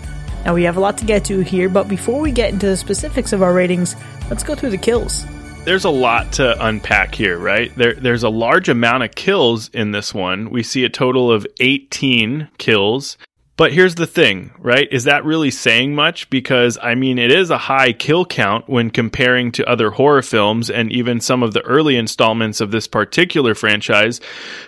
Now, 0.45 0.53
we 0.53 0.63
have 0.63 0.77
a 0.77 0.79
lot 0.79 0.97
to 0.99 1.05
get 1.05 1.25
to 1.25 1.41
here, 1.41 1.69
but 1.69 1.87
before 1.87 2.21
we 2.21 2.31
get 2.31 2.53
into 2.53 2.67
the 2.67 2.77
specifics 2.77 3.33
of 3.33 3.41
our 3.41 3.53
ratings, 3.53 3.95
let's 4.29 4.43
go 4.43 4.55
through 4.55 4.69
the 4.69 4.77
kills. 4.77 5.25
There's 5.65 5.83
a 5.83 5.89
lot 5.89 6.31
to 6.33 6.65
unpack 6.65 7.13
here, 7.13 7.37
right? 7.37 7.75
There, 7.75 7.93
there's 7.93 8.23
a 8.23 8.29
large 8.29 8.69
amount 8.69 9.03
of 9.03 9.11
kills 9.15 9.67
in 9.73 9.91
this 9.91 10.13
one. 10.13 10.49
We 10.49 10.63
see 10.63 10.85
a 10.85 10.89
total 10.89 11.29
of 11.29 11.45
18 11.59 12.47
kills. 12.57 13.17
But 13.57 13.73
here's 13.73 13.95
the 13.95 14.05
thing, 14.05 14.51
right? 14.59 14.87
Is 14.91 15.05
that 15.05 15.25
really 15.25 15.49
saying 15.49 15.95
much? 15.95 16.29
Because, 16.29 16.77
I 16.79 16.93
mean, 16.93 17.17
it 17.17 17.31
is 17.31 17.49
a 17.49 17.57
high 17.57 17.91
kill 17.91 18.23
count 18.23 18.69
when 18.69 18.91
comparing 18.91 19.51
to 19.53 19.67
other 19.67 19.89
horror 19.89 20.21
films 20.21 20.69
and 20.69 20.91
even 20.91 21.19
some 21.19 21.41
of 21.41 21.55
the 21.55 21.63
early 21.63 21.95
installments 21.95 22.61
of 22.61 22.69
this 22.69 22.87
particular 22.87 23.55
franchise. 23.55 24.21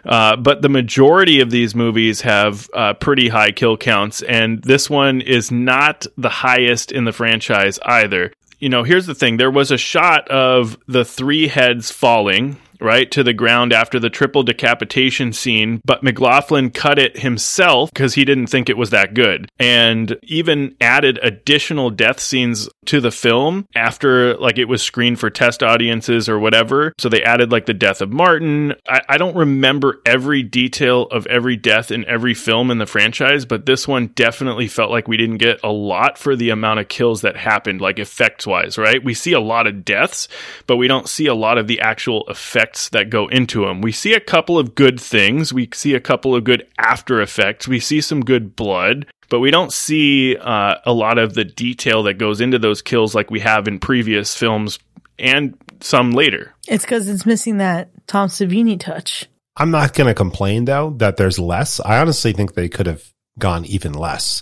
Uh, 0.03 0.35
but 0.37 0.63
the 0.63 0.69
majority 0.69 1.39
of 1.39 1.51
these 1.51 1.75
movies 1.75 2.21
have 2.21 2.67
uh, 2.73 2.95
pretty 2.95 3.29
high 3.29 3.51
kill 3.51 3.77
counts, 3.77 4.23
and 4.23 4.63
this 4.63 4.89
one 4.89 5.21
is 5.21 5.51
not 5.51 6.07
the 6.17 6.29
highest 6.29 6.91
in 6.91 7.05
the 7.05 7.13
franchise 7.13 7.77
either. 7.85 8.33
You 8.57 8.69
know, 8.69 8.83
here's 8.83 9.05
the 9.05 9.15
thing 9.15 9.37
there 9.37 9.51
was 9.51 9.69
a 9.69 9.77
shot 9.77 10.27
of 10.29 10.77
the 10.87 11.05
three 11.05 11.47
heads 11.47 11.91
falling 11.91 12.57
right, 12.81 13.09
to 13.11 13.23
the 13.23 13.33
ground 13.33 13.73
after 13.73 13.99
the 13.99 14.09
triple 14.09 14.43
decapitation 14.43 15.33
scene, 15.33 15.81
but 15.85 16.03
McLoughlin 16.03 16.71
cut 16.71 16.99
it 16.99 17.17
himself 17.17 17.91
because 17.93 18.13
he 18.13 18.25
didn't 18.25 18.47
think 18.47 18.69
it 18.69 18.77
was 18.77 18.89
that 18.91 19.13
good. 19.13 19.49
And 19.59 20.17
even 20.23 20.75
added 20.79 21.19
additional 21.21 21.89
death 21.89 22.19
scenes 22.19 22.69
to 22.85 23.01
the 23.01 23.11
film 23.11 23.65
after 23.75 24.37
like 24.37 24.57
it 24.57 24.65
was 24.65 24.81
screened 24.81 25.19
for 25.19 25.29
test 25.29 25.63
audiences 25.63 26.29
or 26.29 26.39
whatever. 26.39 26.93
So 26.97 27.09
they 27.09 27.23
added 27.23 27.51
like 27.51 27.65
the 27.65 27.73
death 27.73 28.01
of 28.01 28.11
Martin. 28.11 28.73
I, 28.87 29.01
I 29.09 29.17
don't 29.17 29.35
remember 29.35 30.01
every 30.05 30.43
detail 30.43 31.03
of 31.03 31.27
every 31.27 31.55
death 31.55 31.91
in 31.91 32.05
every 32.05 32.33
film 32.33 32.71
in 32.71 32.77
the 32.77 32.85
franchise, 32.85 33.45
but 33.45 33.65
this 33.65 33.87
one 33.87 34.07
definitely 34.07 34.67
felt 34.67 34.91
like 34.91 35.07
we 35.07 35.17
didn't 35.17 35.37
get 35.37 35.59
a 35.63 35.71
lot 35.71 36.17
for 36.17 36.35
the 36.35 36.49
amount 36.49 36.79
of 36.79 36.87
kills 36.87 37.21
that 37.21 37.35
happened, 37.35 37.81
like 37.81 37.99
effects 37.99 38.47
wise, 38.47 38.77
right? 38.77 39.03
We 39.03 39.13
see 39.13 39.33
a 39.33 39.39
lot 39.39 39.67
of 39.67 39.85
deaths, 39.85 40.27
but 40.67 40.77
we 40.77 40.87
don't 40.87 41.09
see 41.09 41.27
a 41.27 41.35
lot 41.35 41.57
of 41.57 41.67
the 41.67 41.81
actual 41.81 42.23
effects 42.27 42.68
effects 42.69 42.89
that 42.89 43.09
go 43.09 43.27
into 43.27 43.65
them. 43.65 43.81
We 43.81 43.91
see 43.91 44.13
a 44.13 44.19
couple 44.19 44.57
of 44.57 44.75
good 44.75 44.99
things. 44.99 45.51
We 45.53 45.69
see 45.73 45.95
a 45.95 45.99
couple 45.99 46.35
of 46.35 46.43
good 46.43 46.67
after 46.77 47.21
effects. 47.21 47.67
We 47.67 47.79
see 47.79 48.01
some 48.01 48.23
good 48.23 48.55
blood, 48.55 49.07
but 49.29 49.39
we 49.39 49.51
don't 49.51 49.73
see 49.73 50.37
uh, 50.37 50.75
a 50.85 50.93
lot 50.93 51.17
of 51.17 51.33
the 51.33 51.45
detail 51.45 52.03
that 52.03 52.15
goes 52.15 52.41
into 52.41 52.59
those 52.59 52.81
kills 52.81 53.15
like 53.15 53.31
we 53.31 53.39
have 53.39 53.67
in 53.67 53.79
previous 53.79 54.35
films 54.35 54.79
and 55.17 55.57
some 55.81 56.11
later. 56.11 56.53
It's 56.67 56.85
because 56.85 57.09
it's 57.09 57.25
missing 57.25 57.57
that 57.57 57.89
Tom 58.07 58.29
Savini 58.29 58.79
touch. 58.79 59.27
I'm 59.57 59.71
not 59.71 59.93
going 59.93 60.07
to 60.07 60.13
complain 60.13 60.65
though 60.65 60.91
that 60.97 61.17
there's 61.17 61.39
less. 61.39 61.79
I 61.79 61.99
honestly 61.99 62.33
think 62.33 62.53
they 62.53 62.69
could 62.69 62.87
have 62.87 63.03
gone 63.37 63.65
even 63.65 63.93
less 63.93 64.41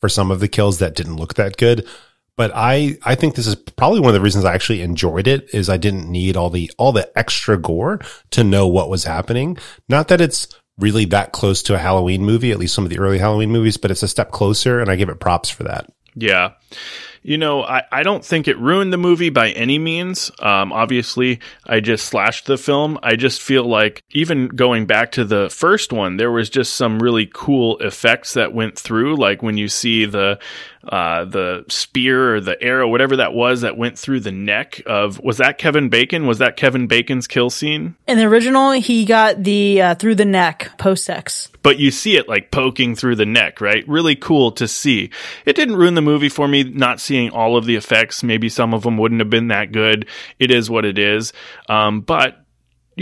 for 0.00 0.08
some 0.08 0.30
of 0.30 0.40
the 0.40 0.48
kills 0.48 0.78
that 0.78 0.94
didn't 0.94 1.16
look 1.16 1.34
that 1.34 1.56
good 1.56 1.86
but 2.36 2.50
I 2.54 2.96
I 3.04 3.14
think 3.14 3.34
this 3.34 3.46
is 3.46 3.54
probably 3.54 4.00
one 4.00 4.10
of 4.10 4.14
the 4.14 4.20
reasons 4.20 4.44
I 4.44 4.54
actually 4.54 4.82
enjoyed 4.82 5.26
it 5.26 5.52
is 5.52 5.68
I 5.68 5.76
didn't 5.76 6.10
need 6.10 6.36
all 6.36 6.50
the 6.50 6.70
all 6.78 6.92
the 6.92 7.10
extra 7.18 7.58
gore 7.58 8.00
to 8.30 8.44
know 8.44 8.66
what 8.68 8.90
was 8.90 9.04
happening. 9.04 9.58
Not 9.88 10.08
that 10.08 10.20
it's 10.20 10.48
really 10.78 11.04
that 11.06 11.32
close 11.32 11.62
to 11.64 11.74
a 11.74 11.78
Halloween 11.78 12.24
movie, 12.24 12.50
at 12.50 12.58
least 12.58 12.74
some 12.74 12.84
of 12.84 12.90
the 12.90 12.98
early 12.98 13.18
Halloween 13.18 13.50
movies, 13.50 13.76
but 13.76 13.90
it's 13.90 14.02
a 14.02 14.08
step 14.08 14.30
closer 14.30 14.80
and 14.80 14.90
I 14.90 14.96
give 14.96 15.08
it 15.08 15.20
props 15.20 15.50
for 15.50 15.64
that. 15.64 15.90
Yeah 16.14 16.52
you 17.22 17.38
know, 17.38 17.62
I, 17.62 17.84
I 17.90 18.02
don't 18.02 18.24
think 18.24 18.48
it 18.48 18.58
ruined 18.58 18.92
the 18.92 18.98
movie 18.98 19.30
by 19.30 19.50
any 19.50 19.78
means. 19.78 20.30
Um, 20.40 20.72
obviously, 20.72 21.38
I 21.64 21.78
just 21.78 22.06
slashed 22.06 22.46
the 22.46 22.58
film. 22.58 22.98
I 23.02 23.14
just 23.14 23.40
feel 23.40 23.64
like 23.64 24.02
even 24.10 24.48
going 24.48 24.86
back 24.86 25.12
to 25.12 25.24
the 25.24 25.48
first 25.48 25.92
one, 25.92 26.16
there 26.16 26.32
was 26.32 26.50
just 26.50 26.74
some 26.74 26.98
really 26.98 27.30
cool 27.32 27.78
effects 27.78 28.34
that 28.34 28.52
went 28.52 28.76
through. 28.76 29.16
Like 29.16 29.42
when 29.42 29.56
you 29.56 29.68
see 29.68 30.04
the 30.04 30.40
uh, 30.88 31.24
the 31.24 31.64
spear 31.68 32.36
or 32.36 32.40
the 32.40 32.60
arrow, 32.62 32.88
whatever 32.88 33.16
that 33.16 33.32
was, 33.32 33.62
that 33.62 33.76
went 33.76 33.98
through 33.98 34.20
the 34.20 34.32
neck 34.32 34.82
of 34.86 35.20
was 35.20 35.38
that 35.38 35.58
Kevin 35.58 35.88
Bacon? 35.88 36.26
Was 36.26 36.38
that 36.38 36.56
Kevin 36.56 36.86
Bacon's 36.86 37.26
kill 37.26 37.50
scene? 37.50 37.96
In 38.06 38.18
the 38.18 38.24
original, 38.24 38.72
he 38.72 39.04
got 39.04 39.42
the 39.42 39.80
uh, 39.82 39.94
through 39.94 40.16
the 40.16 40.24
neck 40.24 40.72
post 40.78 41.04
sex 41.04 41.48
but 41.62 41.78
you 41.78 41.90
see 41.90 42.16
it 42.16 42.28
like 42.28 42.50
poking 42.50 42.94
through 42.94 43.16
the 43.16 43.26
neck, 43.26 43.60
right? 43.60 43.86
Really 43.88 44.16
cool 44.16 44.52
to 44.52 44.68
see. 44.68 45.10
It 45.46 45.56
didn't 45.56 45.76
ruin 45.76 45.94
the 45.94 46.02
movie 46.02 46.28
for 46.28 46.48
me 46.48 46.64
not 46.64 47.00
seeing 47.00 47.30
all 47.30 47.56
of 47.56 47.64
the 47.64 47.76
effects. 47.76 48.22
Maybe 48.22 48.48
some 48.48 48.74
of 48.74 48.82
them 48.82 48.98
wouldn't 48.98 49.20
have 49.20 49.30
been 49.30 49.48
that 49.48 49.72
good. 49.72 50.06
It 50.38 50.50
is 50.50 50.68
what 50.68 50.84
it 50.84 50.98
is. 50.98 51.32
Um, 51.68 52.00
but 52.00 52.41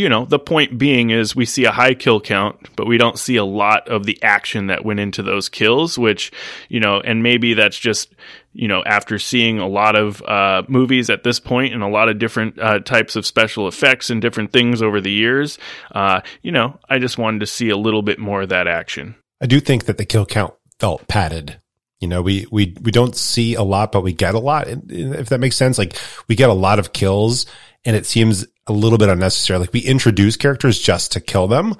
you 0.00 0.08
know, 0.08 0.24
the 0.24 0.38
point 0.38 0.78
being 0.78 1.10
is 1.10 1.36
we 1.36 1.44
see 1.44 1.66
a 1.66 1.70
high 1.70 1.92
kill 1.92 2.22
count, 2.22 2.74
but 2.74 2.86
we 2.86 2.96
don't 2.96 3.18
see 3.18 3.36
a 3.36 3.44
lot 3.44 3.86
of 3.86 4.06
the 4.06 4.18
action 4.22 4.68
that 4.68 4.82
went 4.82 4.98
into 4.98 5.22
those 5.22 5.50
kills, 5.50 5.98
which, 5.98 6.32
you 6.70 6.80
know, 6.80 7.00
and 7.00 7.22
maybe 7.22 7.52
that's 7.52 7.78
just, 7.78 8.14
you 8.54 8.66
know, 8.66 8.82
after 8.84 9.18
seeing 9.18 9.58
a 9.58 9.68
lot 9.68 9.96
of 9.96 10.22
uh, 10.22 10.62
movies 10.68 11.10
at 11.10 11.22
this 11.22 11.38
point 11.38 11.74
and 11.74 11.82
a 11.82 11.86
lot 11.86 12.08
of 12.08 12.18
different 12.18 12.58
uh, 12.58 12.78
types 12.78 13.14
of 13.14 13.26
special 13.26 13.68
effects 13.68 14.08
and 14.08 14.22
different 14.22 14.54
things 14.54 14.80
over 14.80 15.02
the 15.02 15.10
years, 15.10 15.58
uh, 15.94 16.22
you 16.40 16.50
know, 16.50 16.80
I 16.88 16.98
just 16.98 17.18
wanted 17.18 17.40
to 17.40 17.46
see 17.46 17.68
a 17.68 17.76
little 17.76 18.00
bit 18.00 18.18
more 18.18 18.40
of 18.40 18.48
that 18.48 18.66
action. 18.66 19.16
I 19.38 19.44
do 19.44 19.60
think 19.60 19.84
that 19.84 19.98
the 19.98 20.06
kill 20.06 20.24
count 20.24 20.54
felt 20.78 21.08
padded. 21.08 21.60
You 21.98 22.08
know, 22.08 22.22
we, 22.22 22.46
we, 22.50 22.74
we 22.80 22.90
don't 22.90 23.14
see 23.14 23.52
a 23.54 23.62
lot, 23.62 23.92
but 23.92 24.00
we 24.00 24.14
get 24.14 24.34
a 24.34 24.38
lot. 24.38 24.64
If 24.66 25.28
that 25.28 25.40
makes 25.40 25.56
sense, 25.56 25.76
like 25.76 25.94
we 26.26 26.36
get 26.36 26.48
a 26.48 26.54
lot 26.54 26.78
of 26.78 26.94
kills 26.94 27.44
and 27.84 27.94
it 27.96 28.06
seems 28.06 28.46
a 28.70 28.72
little 28.72 28.96
bit 28.96 29.08
unnecessary. 29.08 29.58
Like 29.58 29.72
we 29.72 29.80
introduce 29.80 30.36
characters 30.36 30.78
just 30.78 31.12
to 31.12 31.20
kill 31.20 31.48
them, 31.48 31.74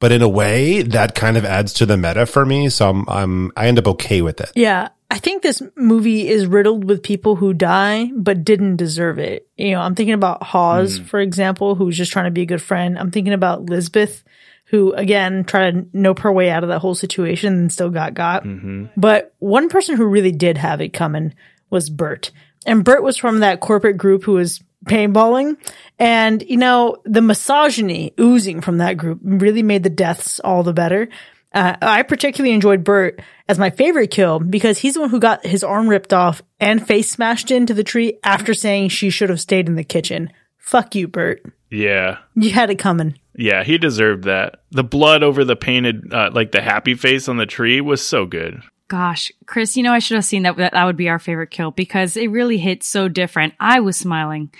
but 0.00 0.12
in 0.12 0.20
a 0.20 0.28
way 0.28 0.82
that 0.82 1.14
kind 1.14 1.36
of 1.36 1.44
adds 1.44 1.72
to 1.74 1.86
the 1.86 1.96
meta 1.96 2.26
for 2.26 2.44
me. 2.44 2.68
So 2.68 2.90
I'm, 2.90 3.08
I'm 3.08 3.52
I 3.56 3.68
end 3.68 3.78
up 3.78 3.86
okay 3.88 4.20
with 4.20 4.40
it. 4.40 4.50
Yeah. 4.54 4.88
I 5.10 5.18
think 5.18 5.42
this 5.42 5.62
movie 5.76 6.26
is 6.26 6.46
riddled 6.46 6.84
with 6.84 7.02
people 7.02 7.36
who 7.36 7.52
die 7.52 8.10
but 8.14 8.44
didn't 8.44 8.76
deserve 8.76 9.18
it. 9.18 9.46
You 9.58 9.72
know, 9.72 9.80
I'm 9.80 9.94
thinking 9.94 10.14
about 10.14 10.42
Hawes, 10.42 10.98
mm. 10.98 11.04
for 11.04 11.20
example, 11.20 11.74
who's 11.74 11.98
just 11.98 12.12
trying 12.12 12.24
to 12.24 12.30
be 12.30 12.42
a 12.42 12.46
good 12.46 12.62
friend. 12.62 12.98
I'm 12.98 13.10
thinking 13.10 13.34
about 13.34 13.68
Lisbeth, 13.68 14.24
who 14.64 14.94
again 14.94 15.44
tried 15.44 15.70
to 15.72 15.86
nope 15.92 16.20
her 16.20 16.32
way 16.32 16.48
out 16.48 16.62
of 16.62 16.70
that 16.70 16.78
whole 16.78 16.94
situation 16.94 17.52
and 17.52 17.72
still 17.72 17.90
got 17.90 18.14
got. 18.14 18.44
Mm-hmm. 18.44 18.86
But 18.96 19.34
one 19.38 19.68
person 19.68 19.96
who 19.96 20.06
really 20.06 20.32
did 20.32 20.56
have 20.56 20.80
it 20.80 20.94
coming 20.94 21.34
was 21.68 21.90
Bert. 21.90 22.30
And 22.64 22.82
Bert 22.82 23.02
was 23.02 23.18
from 23.18 23.40
that 23.40 23.60
corporate 23.60 23.98
group 23.98 24.24
who 24.24 24.32
was 24.32 24.62
paintballing. 24.84 25.56
And, 25.98 26.42
you 26.42 26.56
know, 26.56 26.96
the 27.04 27.22
misogyny 27.22 28.12
oozing 28.18 28.60
from 28.60 28.78
that 28.78 28.96
group 28.96 29.20
really 29.22 29.62
made 29.62 29.82
the 29.82 29.90
deaths 29.90 30.40
all 30.40 30.62
the 30.62 30.72
better. 30.72 31.08
Uh, 31.54 31.76
I 31.82 32.02
particularly 32.02 32.54
enjoyed 32.54 32.82
Bert 32.82 33.20
as 33.48 33.58
my 33.58 33.70
favorite 33.70 34.10
kill 34.10 34.40
because 34.40 34.78
he's 34.78 34.94
the 34.94 35.00
one 35.00 35.10
who 35.10 35.20
got 35.20 35.44
his 35.44 35.62
arm 35.62 35.88
ripped 35.88 36.12
off 36.12 36.42
and 36.58 36.86
face 36.86 37.10
smashed 37.10 37.50
into 37.50 37.74
the 37.74 37.84
tree 37.84 38.18
after 38.24 38.54
saying 38.54 38.88
she 38.88 39.10
should 39.10 39.28
have 39.28 39.40
stayed 39.40 39.68
in 39.68 39.74
the 39.74 39.84
kitchen. 39.84 40.30
Fuck 40.58 40.94
you, 40.94 41.08
Bert. 41.08 41.42
Yeah. 41.70 42.18
You 42.34 42.50
had 42.50 42.70
it 42.70 42.78
coming. 42.78 43.18
Yeah, 43.34 43.64
he 43.64 43.78
deserved 43.78 44.24
that. 44.24 44.62
The 44.70 44.84
blood 44.84 45.22
over 45.22 45.44
the 45.44 45.56
painted, 45.56 46.12
uh, 46.12 46.30
like 46.32 46.52
the 46.52 46.62
happy 46.62 46.94
face 46.94 47.28
on 47.28 47.36
the 47.36 47.46
tree 47.46 47.80
was 47.80 48.04
so 48.04 48.26
good. 48.26 48.62
Gosh, 48.92 49.32
Chris, 49.46 49.74
you 49.74 49.82
know, 49.82 49.94
I 49.94 50.00
should 50.00 50.16
have 50.16 50.24
seen 50.26 50.42
that. 50.42 50.54
That 50.58 50.84
would 50.84 50.98
be 50.98 51.08
our 51.08 51.18
favorite 51.18 51.50
kill 51.50 51.70
because 51.70 52.14
it 52.14 52.26
really 52.26 52.58
hit 52.58 52.82
so 52.82 53.08
different. 53.08 53.54
I 53.58 53.80
was 53.80 53.96
smiling. 53.96 54.52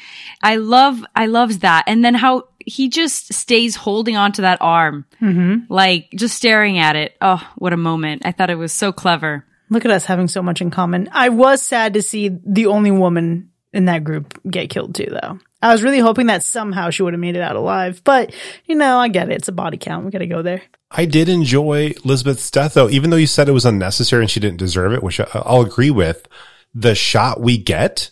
I 0.42 0.57
love, 0.57 1.05
I 1.14 1.27
loved 1.27 1.61
that. 1.61 1.85
And 1.87 2.03
then 2.03 2.14
how 2.14 2.45
he 2.59 2.88
just 2.88 3.35
stays 3.35 3.77
holding 3.77 4.16
onto 4.16 4.40
that 4.40 4.62
arm, 4.62 5.05
mm-hmm. 5.21 5.71
like 5.71 6.09
just 6.14 6.35
staring 6.35 6.79
at 6.79 6.97
it. 6.97 7.14
Oh, 7.21 7.47
what 7.57 7.75
a 7.75 7.77
moment. 7.77 8.23
I 8.25 8.33
thought 8.33 8.49
it 8.49 8.55
was 8.55 8.73
so 8.73 8.90
clever. 8.90 9.44
Look 9.69 9.85
at 9.85 9.90
us 9.90 10.06
having 10.06 10.29
so 10.29 10.42
much 10.42 10.63
in 10.63 10.71
common. 10.71 11.11
I 11.13 11.29
was 11.29 11.61
sad 11.61 11.92
to 11.92 12.00
see 12.00 12.31
the 12.31 12.69
only 12.69 12.90
woman 12.90 13.50
in 13.73 13.87
that 13.87 14.04
group 14.04 14.40
get 14.48 14.70
killed 14.70 14.94
too, 14.94 15.08
though. 15.10 15.38
I 15.60 15.73
was 15.73 15.83
really 15.83 16.00
hoping 16.00 16.27
that 16.27 16.42
somehow 16.42 16.90
she 16.90 17.02
would 17.02 17.14
have 17.14 17.20
made 17.20 17.37
it 17.37 17.42
out 17.42 17.56
alive, 17.56 18.02
but 18.04 18.35
you 18.66 18.75
know, 18.75 18.98
I 18.98 19.08
get 19.08 19.31
it. 19.31 19.37
It's 19.37 19.48
a 19.48 19.52
body 19.52 19.77
count. 19.77 20.04
We 20.04 20.10
got 20.10 20.18
to 20.18 20.27
go 20.27 20.42
there. 20.42 20.62
I 20.90 21.04
did 21.06 21.29
enjoy 21.29 21.94
Lisbeth's 22.04 22.50
death 22.50 22.75
though, 22.75 22.90
even 22.90 23.10
though 23.10 23.16
you 23.16 23.27
said 23.27 23.48
it 23.48 23.52
was 23.52 23.64
unnecessary 23.64 24.23
and 24.23 24.31
she 24.31 24.40
didn't 24.40 24.58
deserve 24.58 24.92
it, 24.92 25.02
which 25.02 25.20
I'll 25.20 25.62
agree 25.62 25.90
with. 25.90 26.27
The 26.75 26.94
shot 26.94 27.40
we 27.40 27.58
get 27.58 28.10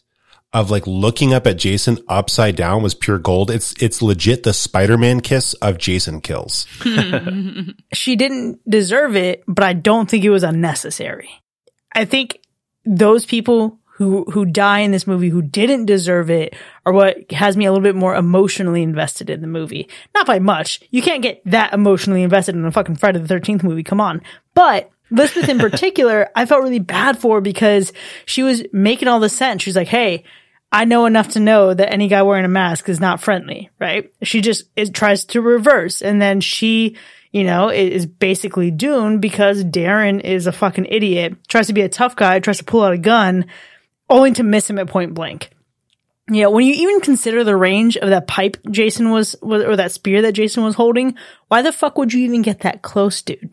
of 0.53 0.71
like 0.71 0.87
looking 0.87 1.33
up 1.33 1.47
at 1.47 1.59
Jason 1.59 1.99
upside 2.09 2.57
down 2.57 2.83
was 2.83 2.95
pure 2.95 3.19
gold. 3.19 3.51
It's 3.51 3.75
it's 3.81 4.03
legit 4.03 4.43
the 4.43 4.53
Spider-Man 4.53 5.21
kiss 5.21 5.55
of 5.55 5.79
Jason 5.79 6.21
kills. 6.21 6.67
she 7.93 8.17
didn't 8.17 8.61
deserve 8.69 9.17
it, 9.17 9.45
but 9.47 9.65
I 9.65 9.73
don't 9.73 10.09
think 10.09 10.25
it 10.25 10.31
was 10.31 10.43
unnecessary. 10.43 11.31
I 11.95 12.05
think 12.05 12.41
those 12.85 13.27
people 13.27 13.80
who 14.01 14.25
who 14.31 14.47
die 14.47 14.79
in 14.79 14.93
this 14.93 15.07
movie 15.07 15.29
who 15.29 15.43
didn't 15.43 15.85
deserve 15.85 16.31
it 16.31 16.55
are 16.87 16.93
what 16.95 17.31
has 17.33 17.55
me 17.55 17.67
a 17.67 17.71
little 17.71 17.83
bit 17.83 17.95
more 17.95 18.17
emotionally 18.17 18.83
invested 18.83 19.29
in 19.29 19.43
the 19.43 19.47
movie. 19.47 19.91
Not 20.15 20.27
by 20.27 20.39
much. 20.39 20.81
You 20.91 21.03
can't 21.03 21.23
get 21.23 21.43
that 21.45 21.75
emotionally 21.75 22.23
invested 22.23 22.55
in 22.55 22.65
a 22.65 22.73
fucking 22.73 22.97
Friday 22.97 23.19
the 23.19 23.35
13th 23.35 23.63
movie. 23.63 23.83
Come 23.83 24.01
on. 24.01 24.23
But 24.55 24.91
Lisbeth 25.11 25.51
in 25.51 25.59
particular, 25.71 26.31
I 26.35 26.47
felt 26.47 26.63
really 26.63 26.79
bad 26.79 27.19
for 27.19 27.43
because 27.43 27.93
she 28.25 28.43
was 28.43 28.63
making 28.73 29.07
all 29.07 29.21
this 29.21 29.37
sense. 29.37 29.63
She's 29.63 29.77
like, 29.77 29.89
Hey, 29.89 30.25
I 30.73 30.87
know 30.87 31.05
enough 31.05 31.29
to 31.33 31.41
know 31.41 31.75
that 31.75 31.93
any 31.93 32.09
guy 32.09 32.23
wearing 32.23 32.47
a 32.47 32.49
mask 32.49 32.89
is 32.89 33.01
not 33.01 33.21
friendly, 33.21 33.69
right? 33.79 34.11
She 34.23 34.41
just 34.41 34.65
it 34.77 34.95
tries 34.95 35.27
to 35.27 35.43
reverse 35.43 36.01
and 36.01 36.23
then 36.23 36.41
she, 36.41 36.97
you 37.33 37.45
know, 37.45 37.69
is 37.69 38.07
basically 38.07 38.71
doomed 38.71 39.21
because 39.21 39.63
Darren 39.63 40.23
is 40.23 40.47
a 40.47 40.53
fucking 40.53 40.87
idiot, 40.87 41.37
tries 41.49 41.67
to 41.67 41.75
be 41.75 41.83
a 41.83 41.89
tough 41.91 42.17
guy, 42.17 42.41
tries 42.41 42.57
to 42.57 42.65
pull 42.65 42.83
out 42.83 42.95
a 42.95 42.99
gun, 42.99 43.45
only 44.11 44.33
to 44.33 44.43
miss 44.43 44.69
him 44.69 44.79
at 44.79 44.89
point 44.89 45.15
blank. 45.15 45.51
Yeah, 46.31 46.47
when 46.47 46.65
you 46.65 46.75
even 46.75 47.01
consider 47.01 47.43
the 47.43 47.57
range 47.57 47.97
of 47.97 48.11
that 48.11 48.29
pipe 48.29 48.57
Jason 48.71 49.11
was, 49.11 49.35
was 49.43 49.65
or 49.65 49.77
that 49.77 49.93
spear 49.93 50.23
that 50.23 50.33
Jason 50.33 50.63
was 50.63 50.77
holding, 50.77 51.17
why 51.49 51.63
the 51.63 51.73
fuck 51.73 51.99
would 51.99 52.13
you 52.13 52.25
even 52.25 52.43
get 52.43 52.61
that 52.61 52.83
close, 52.83 53.21
dude? 53.23 53.53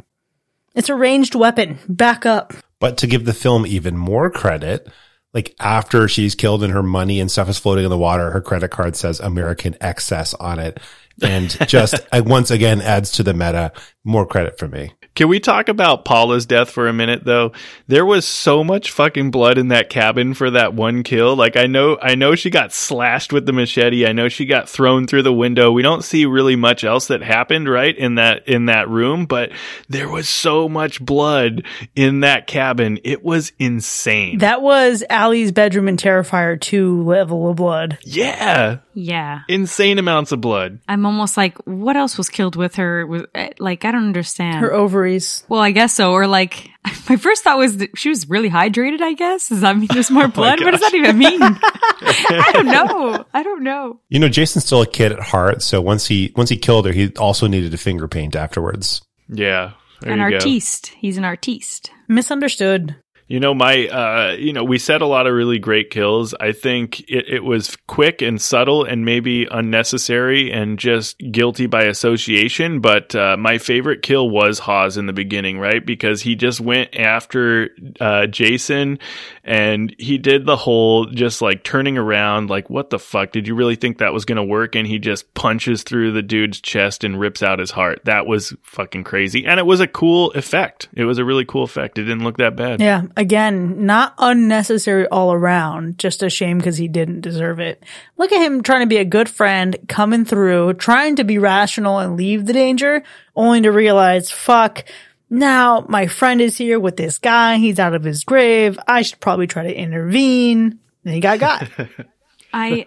It's 0.75 0.89
a 0.89 0.95
ranged 0.95 1.33
weapon. 1.33 1.79
Back 1.89 2.25
up. 2.25 2.53
But 2.79 2.97
to 2.99 3.07
give 3.07 3.25
the 3.25 3.33
film 3.33 3.65
even 3.65 3.97
more 3.97 4.29
credit, 4.29 4.87
like 5.33 5.55
after 5.59 6.07
she's 6.07 6.35
killed 6.35 6.63
and 6.63 6.71
her 6.71 6.83
money 6.83 7.19
and 7.19 7.31
stuff 7.31 7.49
is 7.49 7.57
floating 7.57 7.83
in 7.83 7.89
the 7.89 7.97
water, 7.97 8.29
her 8.29 8.41
credit 8.41 8.69
card 8.69 8.95
says 8.95 9.19
American 9.19 9.75
Excess 9.81 10.35
on 10.35 10.59
it. 10.59 10.79
And 11.21 11.49
just 11.67 11.95
once 12.13 12.51
again 12.51 12.81
adds 12.81 13.13
to 13.13 13.23
the 13.23 13.33
meta. 13.33 13.71
More 14.03 14.27
credit 14.27 14.59
for 14.59 14.67
me. 14.67 14.93
Can 15.17 15.29
we 15.29 15.39
talk 15.39 15.67
about 15.67 16.05
Paula's 16.05 16.45
death 16.45 16.69
for 16.69 16.87
a 16.87 16.93
minute 16.93 17.23
though? 17.23 17.51
There 17.87 18.05
was 18.05 18.23
so 18.23 18.63
much 18.63 18.91
fucking 18.91 19.31
blood 19.31 19.57
in 19.57 19.69
that 19.69 19.89
cabin 19.89 20.35
for 20.35 20.51
that 20.51 20.75
one 20.75 21.01
kill. 21.01 21.35
Like 21.35 21.57
I 21.57 21.65
know 21.65 21.97
I 21.99 22.13
know 22.13 22.35
she 22.35 22.51
got 22.51 22.71
slashed 22.71 23.33
with 23.33 23.47
the 23.47 23.51
machete. 23.51 24.05
I 24.05 24.11
know 24.11 24.29
she 24.29 24.45
got 24.45 24.69
thrown 24.69 25.07
through 25.07 25.23
the 25.23 25.33
window. 25.33 25.71
We 25.71 25.81
don't 25.81 26.03
see 26.03 26.27
really 26.27 26.55
much 26.55 26.83
else 26.83 27.07
that 27.07 27.23
happened, 27.23 27.67
right? 27.67 27.97
In 27.97 28.13
that 28.15 28.47
in 28.47 28.67
that 28.67 28.89
room, 28.89 29.25
but 29.25 29.51
there 29.89 30.07
was 30.07 30.29
so 30.29 30.69
much 30.69 31.03
blood 31.03 31.63
in 31.95 32.19
that 32.19 32.45
cabin. 32.45 32.99
It 33.03 33.23
was 33.23 33.53
insane. 33.57 34.37
That 34.37 34.61
was 34.61 35.03
Allie's 35.09 35.51
bedroom 35.51 35.87
in 35.87 35.97
Terrifier 35.97 36.61
2 36.61 37.01
level 37.01 37.49
of 37.49 37.55
blood. 37.55 37.97
yeah. 38.03 38.77
Yeah. 38.93 39.41
Insane 39.47 39.99
amounts 39.99 40.31
of 40.31 40.41
blood. 40.41 40.79
I'm 40.87 41.05
almost 41.05 41.37
like, 41.37 41.55
what 41.67 41.95
else 41.95 42.17
was 42.17 42.29
killed 42.29 42.55
with 42.55 42.77
her? 42.77 43.05
Was 43.05 43.25
like, 43.59 43.85
I 43.85 43.91
don't 43.91 44.05
understand. 44.05 44.57
Her 44.57 44.73
ovaries. 44.73 45.43
well, 45.49 45.59
I 45.61 45.71
guess 45.71 45.93
so. 45.93 46.11
Or 46.11 46.27
like, 46.27 46.69
my 47.09 47.15
first 47.15 47.43
thought 47.43 47.57
was 47.57 47.77
that 47.77 47.97
she 47.97 48.09
was 48.09 48.29
really 48.29 48.49
hydrated. 48.49 49.01
I 49.01 49.13
guess 49.13 49.49
does 49.49 49.61
that 49.61 49.77
mean 49.77 49.87
there's 49.91 50.11
more 50.17 50.25
oh 50.25 50.27
blood? 50.29 50.61
what 50.63 50.71
does 50.71 50.81
that 50.81 50.93
even 50.93 51.17
mean? 51.17 51.39
I 51.41 52.51
don't 52.53 52.65
know. 52.67 53.25
I 53.33 53.43
don't 53.43 53.63
know. 53.63 53.99
You 54.09 54.19
know, 54.19 54.29
Jason's 54.29 54.65
still 54.65 54.81
a 54.81 54.87
kid 54.87 55.11
at 55.11 55.19
heart. 55.19 55.61
So 55.61 55.81
once 55.81 56.07
he, 56.07 56.31
once 56.35 56.49
he 56.49 56.57
killed 56.57 56.85
her, 56.85 56.91
he 56.93 57.11
also 57.17 57.47
needed 57.47 57.73
a 57.73 57.77
finger 57.77 58.07
paint 58.07 58.35
afterwards. 58.35 59.01
Yeah. 59.29 59.71
There 60.01 60.13
An 60.13 60.19
you 60.19 60.29
go. 60.29 60.35
artiste. 60.35 60.87
He's 60.99 61.17
an 61.17 61.25
artiste. 61.25 61.89
Misunderstood. 62.07 62.95
You 63.27 63.41
know, 63.41 63.53
my, 63.53 63.87
uh, 63.87 64.35
you 64.37 64.53
know, 64.53 64.63
we 64.63 64.77
said 64.77 65.01
a 65.01 65.05
lot 65.05 65.27
of 65.27 65.33
really 65.33 65.59
great 65.59 65.89
kills. 65.89 66.33
I 66.39 66.53
think 66.53 67.01
it, 67.01 67.27
it 67.27 67.43
was 67.43 67.77
quick 67.87 68.21
and 68.21 68.41
subtle 68.41 68.85
and 68.85 69.03
maybe 69.03 69.47
unnecessary 69.51 70.51
and 70.51 70.79
just 70.79 71.17
guilty 71.31 71.65
by 71.65 71.83
association. 71.83 72.79
But 72.79 73.13
uh, 73.15 73.35
my 73.37 73.57
favorite 73.57 74.01
kill 74.01 74.29
was 74.29 74.59
Hawes 74.59 74.95
in 74.95 75.07
the 75.07 75.13
beginning, 75.13 75.59
right? 75.59 75.85
Because 75.85 76.21
he 76.21 76.35
just 76.35 76.61
went 76.61 76.95
after 76.95 77.71
uh, 77.99 78.27
Jason 78.27 78.99
and 79.47 79.95
he 79.97 80.17
did 80.17 80.45
the 80.45 80.57
whole 80.57 81.05
just 81.05 81.41
like 81.41 81.63
turning 81.63 81.97
around, 81.97 82.49
like, 82.49 82.69
what 82.69 82.89
the 82.89 82.99
fuck? 82.99 83.31
Did 83.31 83.47
you 83.47 83.55
really 83.55 83.75
think 83.75 83.97
that 83.97 84.11
was 84.11 84.25
going 84.25 84.35
to 84.35 84.43
work? 84.43 84.75
And 84.75 84.85
he 84.85 84.99
just 84.99 85.33
punches 85.33 85.83
through 85.83 86.11
the 86.11 86.21
dude's 86.21 86.59
chest 86.59 87.05
and 87.05 87.19
rips 87.19 87.41
out 87.41 87.59
his 87.59 87.71
heart. 87.71 88.01
That 88.03 88.27
was 88.27 88.53
fucking 88.61 89.05
crazy. 89.05 89.45
And 89.45 89.59
it 89.59 89.65
was 89.65 89.79
a 89.79 89.87
cool 89.87 90.31
effect. 90.31 90.89
It 90.93 91.05
was 91.05 91.17
a 91.17 91.25
really 91.25 91.45
cool 91.45 91.63
effect. 91.63 91.97
It 91.97 92.03
didn't 92.03 92.25
look 92.25 92.37
that 92.37 92.57
bad. 92.57 92.81
Yeah. 92.81 93.03
Again, 93.15 93.85
not 93.85 94.13
unnecessary 94.17 95.07
all 95.07 95.31
around. 95.31 95.97
Just 95.97 96.21
a 96.21 96.29
shame 96.29 96.57
because 96.57 96.77
he 96.77 96.89
didn't 96.89 97.21
deserve 97.21 97.61
it. 97.61 97.81
Look 98.17 98.33
at 98.33 98.45
him 98.45 98.63
trying 98.63 98.81
to 98.81 98.87
be 98.87 98.97
a 98.97 99.05
good 99.05 99.29
friend, 99.29 99.77
coming 99.87 100.25
through, 100.25 100.73
trying 100.73 101.15
to 101.15 101.23
be 101.23 101.37
rational 101.37 101.99
and 101.99 102.17
leave 102.17 102.45
the 102.45 102.53
danger, 102.53 103.01
only 103.35 103.61
to 103.61 103.71
realize, 103.71 104.29
fuck, 104.29 104.83
now 105.29 105.85
my 105.87 106.07
friend 106.07 106.41
is 106.41 106.57
here 106.57 106.79
with 106.79 106.97
this 106.97 107.17
guy. 107.17 107.57
He's 107.57 107.79
out 107.79 107.93
of 107.93 108.03
his 108.03 108.23
grave. 108.23 108.79
I 108.87 109.01
should 109.01 109.19
probably 109.19 109.47
try 109.47 109.63
to 109.63 109.73
intervene. 109.73 110.79
And 111.03 111.13
he 111.13 111.19
got 111.19 111.39
got. 111.39 111.69
I 112.53 112.85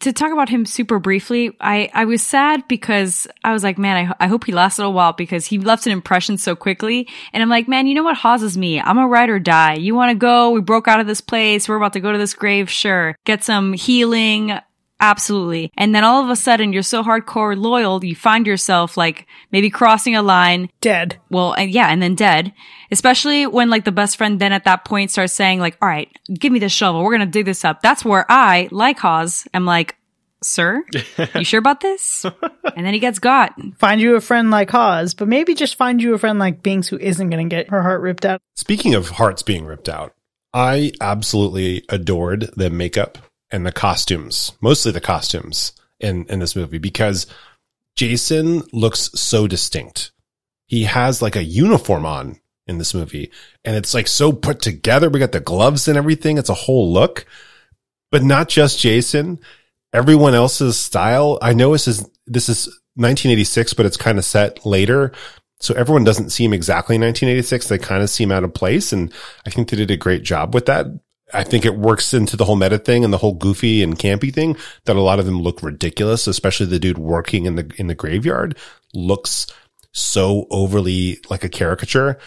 to 0.00 0.12
talk 0.12 0.32
about 0.32 0.48
him 0.48 0.66
super 0.66 0.98
briefly. 0.98 1.56
I 1.60 1.90
I 1.94 2.04
was 2.04 2.22
sad 2.22 2.66
because 2.68 3.26
I 3.44 3.52
was 3.52 3.62
like, 3.62 3.78
man, 3.78 4.08
I 4.08 4.24
I 4.24 4.28
hope 4.28 4.44
he 4.44 4.52
lasts 4.52 4.78
a 4.78 4.82
little 4.82 4.92
while 4.92 5.12
because 5.12 5.46
he 5.46 5.58
left 5.58 5.86
an 5.86 5.92
impression 5.92 6.38
so 6.38 6.54
quickly. 6.54 7.08
And 7.32 7.42
I'm 7.42 7.48
like, 7.48 7.68
man, 7.68 7.86
you 7.86 7.94
know 7.94 8.02
what 8.02 8.16
Hawes 8.16 8.42
is 8.42 8.58
me. 8.58 8.80
I'm 8.80 8.98
a 8.98 9.06
ride 9.06 9.30
or 9.30 9.38
die. 9.38 9.74
You 9.74 9.94
want 9.94 10.10
to 10.10 10.16
go? 10.16 10.50
We 10.50 10.60
broke 10.60 10.88
out 10.88 11.00
of 11.00 11.06
this 11.06 11.20
place. 11.20 11.68
We're 11.68 11.76
about 11.76 11.94
to 11.94 12.00
go 12.00 12.12
to 12.12 12.18
this 12.18 12.34
grave. 12.34 12.70
Sure, 12.70 13.16
get 13.24 13.44
some 13.44 13.72
healing. 13.72 14.58
Absolutely. 15.00 15.72
And 15.76 15.94
then 15.94 16.04
all 16.04 16.22
of 16.22 16.30
a 16.30 16.36
sudden 16.36 16.72
you're 16.72 16.82
so 16.82 17.02
hardcore 17.02 17.56
loyal, 17.56 18.04
you 18.04 18.14
find 18.14 18.46
yourself 18.46 18.96
like 18.96 19.26
maybe 19.50 19.70
crossing 19.70 20.14
a 20.14 20.22
line 20.22 20.68
Dead. 20.80 21.18
well, 21.30 21.52
and 21.54 21.70
yeah, 21.70 21.88
and 21.88 22.02
then 22.02 22.14
dead. 22.14 22.52
Especially 22.90 23.46
when 23.46 23.70
like 23.70 23.84
the 23.84 23.92
best 23.92 24.16
friend 24.16 24.40
then 24.40 24.52
at 24.52 24.64
that 24.64 24.84
point 24.84 25.10
starts 25.10 25.32
saying 25.32 25.60
like, 25.60 25.76
all 25.80 25.88
right, 25.88 26.08
give 26.32 26.52
me 26.52 26.58
the 26.58 26.68
shovel. 26.68 27.02
We're 27.02 27.16
going 27.16 27.26
to 27.26 27.32
dig 27.32 27.46
this 27.46 27.64
up. 27.64 27.80
That's 27.82 28.04
where 28.04 28.26
I, 28.28 28.68
like 28.70 28.98
Hawes, 28.98 29.46
am 29.54 29.64
like, 29.64 29.96
sir, 30.42 30.82
you 31.34 31.44
sure 31.44 31.58
about 31.58 31.80
this? 31.80 32.26
And 32.76 32.86
then 32.86 32.94
he 32.94 33.00
gets 33.00 33.18
got. 33.18 33.60
Find 33.78 34.00
you 34.00 34.14
a 34.14 34.20
friend 34.20 34.50
like 34.50 34.70
Hawes, 34.70 35.12
but 35.12 35.26
maybe 35.26 35.54
just 35.54 35.74
find 35.74 36.00
you 36.00 36.14
a 36.14 36.18
friend 36.18 36.38
like 36.38 36.62
Binks 36.62 36.86
who 36.86 36.96
isn't 36.98 37.28
going 37.28 37.48
to 37.48 37.54
get 37.54 37.70
her 37.70 37.82
heart 37.82 38.00
ripped 38.00 38.24
out. 38.24 38.40
Speaking 38.54 38.94
of 38.94 39.08
hearts 39.08 39.42
being 39.42 39.64
ripped 39.66 39.88
out, 39.88 40.14
I 40.54 40.92
absolutely 41.00 41.84
adored 41.88 42.50
the 42.56 42.70
makeup 42.70 43.18
and 43.50 43.66
the 43.66 43.72
costumes, 43.72 44.52
mostly 44.60 44.92
the 44.92 45.00
costumes 45.00 45.72
in, 45.98 46.26
in 46.26 46.38
this 46.38 46.56
movie 46.56 46.78
because 46.78 47.26
Jason 47.96 48.62
looks 48.72 49.10
so 49.14 49.46
distinct. 49.46 50.12
He 50.66 50.84
has 50.84 51.20
like 51.20 51.36
a 51.36 51.44
uniform 51.44 52.06
on 52.06 52.40
in 52.66 52.78
this 52.78 52.94
movie 52.94 53.30
and 53.64 53.76
it's 53.76 53.94
like 53.94 54.06
so 54.06 54.32
put 54.32 54.60
together. 54.60 55.10
We 55.10 55.18
got 55.18 55.32
the 55.32 55.40
gloves 55.40 55.88
and 55.88 55.98
everything. 55.98 56.38
It's 56.38 56.48
a 56.48 56.54
whole 56.54 56.92
look, 56.92 57.26
but 58.10 58.22
not 58.22 58.48
just 58.48 58.78
Jason. 58.78 59.40
Everyone 59.92 60.34
else's 60.34 60.78
style. 60.78 61.38
I 61.42 61.52
know 61.52 61.72
this 61.72 61.88
is, 61.88 62.08
this 62.26 62.48
is 62.48 62.66
1986, 62.94 63.74
but 63.74 63.86
it's 63.86 63.96
kind 63.96 64.18
of 64.18 64.24
set 64.24 64.64
later. 64.64 65.12
So 65.58 65.74
everyone 65.74 66.04
doesn't 66.04 66.30
seem 66.30 66.52
exactly 66.52 66.96
1986. 66.96 67.68
They 67.68 67.78
kind 67.78 68.02
of 68.02 68.08
seem 68.08 68.30
out 68.30 68.44
of 68.44 68.54
place. 68.54 68.92
And 68.92 69.12
I 69.44 69.50
think 69.50 69.68
they 69.68 69.76
did 69.76 69.90
a 69.90 69.96
great 69.96 70.22
job 70.22 70.54
with 70.54 70.66
that. 70.66 70.86
I 71.32 71.44
think 71.44 71.64
it 71.64 71.76
works 71.76 72.14
into 72.14 72.36
the 72.36 72.44
whole 72.44 72.56
meta 72.56 72.78
thing 72.78 73.04
and 73.04 73.12
the 73.12 73.18
whole 73.18 73.34
goofy 73.34 73.82
and 73.82 73.98
campy 73.98 74.32
thing 74.32 74.56
that 74.84 74.96
a 74.96 75.00
lot 75.00 75.18
of 75.18 75.26
them 75.26 75.40
look 75.40 75.62
ridiculous, 75.62 76.26
especially 76.26 76.66
the 76.66 76.78
dude 76.78 76.98
working 76.98 77.46
in 77.46 77.56
the, 77.56 77.72
in 77.76 77.86
the 77.86 77.94
graveyard 77.94 78.56
looks 78.94 79.46
so 79.92 80.46
overly 80.50 81.18
like 81.28 81.44
a 81.44 81.48
caricature, 81.48 82.18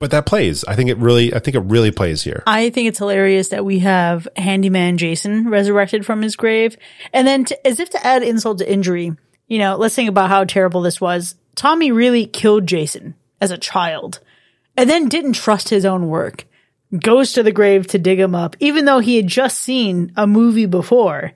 but 0.00 0.10
that 0.12 0.26
plays. 0.26 0.64
I 0.64 0.76
think 0.76 0.90
it 0.90 0.98
really, 0.98 1.34
I 1.34 1.40
think 1.40 1.56
it 1.56 1.60
really 1.60 1.90
plays 1.90 2.22
here. 2.22 2.42
I 2.46 2.70
think 2.70 2.88
it's 2.88 2.98
hilarious 2.98 3.48
that 3.48 3.64
we 3.64 3.80
have 3.80 4.28
handyman 4.36 4.98
Jason 4.98 5.48
resurrected 5.48 6.06
from 6.06 6.22
his 6.22 6.36
grave. 6.36 6.76
And 7.12 7.26
then 7.26 7.44
to, 7.46 7.66
as 7.66 7.80
if 7.80 7.90
to 7.90 8.06
add 8.06 8.22
insult 8.22 8.58
to 8.58 8.70
injury, 8.70 9.16
you 9.48 9.58
know, 9.58 9.76
let's 9.76 9.94
think 9.94 10.08
about 10.08 10.28
how 10.28 10.44
terrible 10.44 10.82
this 10.82 11.00
was. 11.00 11.34
Tommy 11.56 11.90
really 11.90 12.26
killed 12.26 12.66
Jason 12.66 13.14
as 13.40 13.50
a 13.50 13.58
child 13.58 14.20
and 14.76 14.88
then 14.88 15.08
didn't 15.08 15.32
trust 15.32 15.70
his 15.70 15.84
own 15.84 16.08
work. 16.08 16.44
Goes 16.96 17.32
to 17.32 17.42
the 17.42 17.52
grave 17.52 17.86
to 17.88 17.98
dig 17.98 18.18
him 18.18 18.34
up, 18.34 18.56
even 18.60 18.84
though 18.84 19.00
he 19.00 19.16
had 19.16 19.26
just 19.26 19.58
seen 19.58 20.12
a 20.16 20.26
movie 20.26 20.66
before 20.66 21.32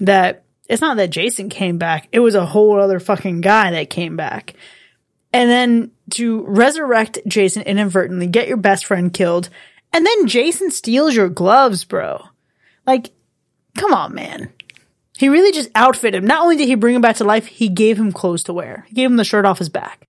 that 0.00 0.44
it's 0.68 0.80
not 0.80 0.96
that 0.96 1.10
Jason 1.10 1.48
came 1.50 1.78
back. 1.78 2.08
It 2.10 2.20
was 2.20 2.34
a 2.34 2.46
whole 2.46 2.80
other 2.80 3.00
fucking 3.00 3.42
guy 3.42 3.72
that 3.72 3.90
came 3.90 4.16
back. 4.16 4.54
And 5.32 5.50
then 5.50 5.90
to 6.12 6.44
resurrect 6.46 7.18
Jason 7.26 7.62
inadvertently, 7.62 8.28
get 8.28 8.48
your 8.48 8.56
best 8.56 8.86
friend 8.86 9.12
killed, 9.12 9.50
and 9.92 10.04
then 10.04 10.26
Jason 10.26 10.70
steals 10.70 11.14
your 11.14 11.28
gloves, 11.28 11.84
bro. 11.84 12.20
Like, 12.86 13.10
come 13.76 13.92
on, 13.92 14.14
man. 14.14 14.52
He 15.16 15.28
really 15.28 15.52
just 15.52 15.70
outfitted 15.74 16.22
him. 16.22 16.26
Not 16.26 16.42
only 16.42 16.56
did 16.56 16.66
he 16.66 16.74
bring 16.74 16.96
him 16.96 17.02
back 17.02 17.16
to 17.16 17.24
life, 17.24 17.46
he 17.46 17.68
gave 17.68 17.98
him 17.98 18.10
clothes 18.10 18.42
to 18.44 18.52
wear. 18.52 18.86
He 18.88 18.94
gave 18.94 19.10
him 19.10 19.16
the 19.16 19.24
shirt 19.24 19.44
off 19.44 19.58
his 19.58 19.68
back. 19.68 20.04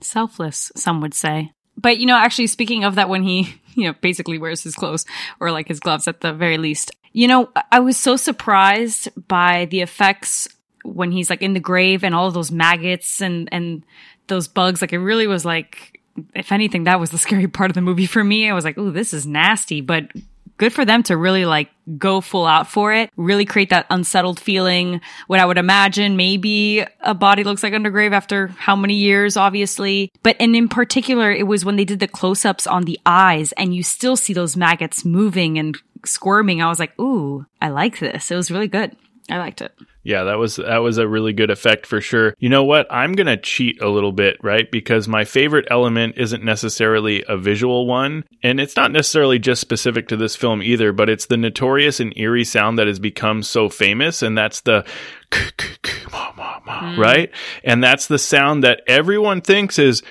Selfless, 0.00 0.70
some 0.76 1.00
would 1.00 1.14
say. 1.14 1.53
But 1.76 1.98
you 1.98 2.06
know, 2.06 2.16
actually 2.16 2.46
speaking 2.46 2.84
of 2.84 2.94
that 2.96 3.08
when 3.08 3.22
he, 3.22 3.54
you 3.74 3.84
know, 3.84 3.94
basically 4.00 4.38
wears 4.38 4.62
his 4.62 4.74
clothes 4.74 5.06
or 5.40 5.50
like 5.50 5.68
his 5.68 5.80
gloves 5.80 6.08
at 6.08 6.20
the 6.20 6.32
very 6.32 6.58
least. 6.58 6.90
You 7.12 7.28
know, 7.28 7.50
I 7.70 7.80
was 7.80 7.96
so 7.96 8.16
surprised 8.16 9.08
by 9.28 9.66
the 9.66 9.80
effects 9.80 10.48
when 10.82 11.12
he's 11.12 11.30
like 11.30 11.42
in 11.42 11.54
the 11.54 11.60
grave 11.60 12.04
and 12.04 12.14
all 12.14 12.30
those 12.30 12.50
maggots 12.50 13.20
and 13.20 13.48
and 13.52 13.84
those 14.26 14.48
bugs. 14.48 14.80
Like 14.80 14.92
it 14.92 14.98
really 14.98 15.26
was 15.26 15.44
like 15.44 16.00
if 16.34 16.52
anything, 16.52 16.84
that 16.84 17.00
was 17.00 17.10
the 17.10 17.18
scary 17.18 17.46
part 17.48 17.70
of 17.70 17.74
the 17.74 17.80
movie 17.80 18.06
for 18.06 18.22
me. 18.22 18.48
I 18.48 18.54
was 18.54 18.64
like, 18.64 18.78
oh, 18.78 18.90
this 18.90 19.12
is 19.12 19.26
nasty," 19.26 19.80
but 19.80 20.10
good 20.56 20.72
for 20.72 20.84
them 20.84 21.02
to 21.04 21.16
really 21.16 21.44
like 21.44 21.70
go 21.98 22.20
full 22.20 22.46
out 22.46 22.68
for 22.68 22.92
it, 22.92 23.10
really 23.16 23.44
create 23.44 23.70
that 23.70 23.86
unsettled 23.90 24.40
feeling. 24.40 25.00
What 25.26 25.40
I 25.40 25.44
would 25.44 25.58
imagine 25.58 26.16
maybe 26.16 26.84
a 27.00 27.14
body 27.14 27.44
looks 27.44 27.62
like 27.62 27.72
undergrave 27.72 28.12
after 28.12 28.48
how 28.48 28.76
many 28.76 28.94
years, 28.94 29.36
obviously. 29.36 30.12
But, 30.22 30.36
and 30.40 30.56
in 30.56 30.68
particular, 30.68 31.32
it 31.32 31.46
was 31.46 31.64
when 31.64 31.76
they 31.76 31.84
did 31.84 32.00
the 32.00 32.08
close 32.08 32.44
ups 32.44 32.66
on 32.66 32.84
the 32.84 32.98
eyes 33.04 33.52
and 33.52 33.74
you 33.74 33.82
still 33.82 34.16
see 34.16 34.32
those 34.32 34.56
maggots 34.56 35.04
moving 35.04 35.58
and 35.58 35.76
squirming. 36.04 36.62
I 36.62 36.68
was 36.68 36.78
like, 36.78 36.98
ooh, 36.98 37.46
I 37.60 37.68
like 37.68 37.98
this. 37.98 38.30
It 38.30 38.36
was 38.36 38.50
really 38.50 38.68
good. 38.68 38.96
I 39.30 39.38
liked 39.38 39.60
it. 39.60 39.74
Yeah, 40.04 40.24
that 40.24 40.38
was 40.38 40.56
that 40.56 40.78
was 40.78 40.98
a 40.98 41.08
really 41.08 41.32
good 41.32 41.50
effect 41.50 41.86
for 41.86 42.00
sure. 42.00 42.34
You 42.38 42.50
know 42.50 42.62
what? 42.62 42.86
I'm 42.90 43.14
going 43.14 43.26
to 43.26 43.38
cheat 43.38 43.80
a 43.80 43.88
little 43.88 44.12
bit, 44.12 44.36
right? 44.42 44.70
Because 44.70 45.08
my 45.08 45.24
favorite 45.24 45.66
element 45.70 46.18
isn't 46.18 46.44
necessarily 46.44 47.24
a 47.26 47.38
visual 47.38 47.86
one, 47.86 48.24
and 48.42 48.60
it's 48.60 48.76
not 48.76 48.92
necessarily 48.92 49.38
just 49.38 49.62
specific 49.62 50.08
to 50.08 50.16
this 50.16 50.36
film 50.36 50.62
either, 50.62 50.92
but 50.92 51.08
it's 51.08 51.26
the 51.26 51.38
notorious 51.38 52.00
and 52.00 52.12
eerie 52.18 52.44
sound 52.44 52.78
that 52.78 52.86
has 52.86 52.98
become 52.98 53.42
so 53.42 53.70
famous 53.70 54.22
and 54.22 54.36
that's 54.36 54.60
the 54.60 54.84
hmm. 55.32 57.00
right? 57.00 57.30
And 57.64 57.82
that's 57.82 58.06
the 58.06 58.18
sound 58.18 58.62
that 58.62 58.82
everyone 58.86 59.40
thinks 59.40 59.78
is 59.78 60.02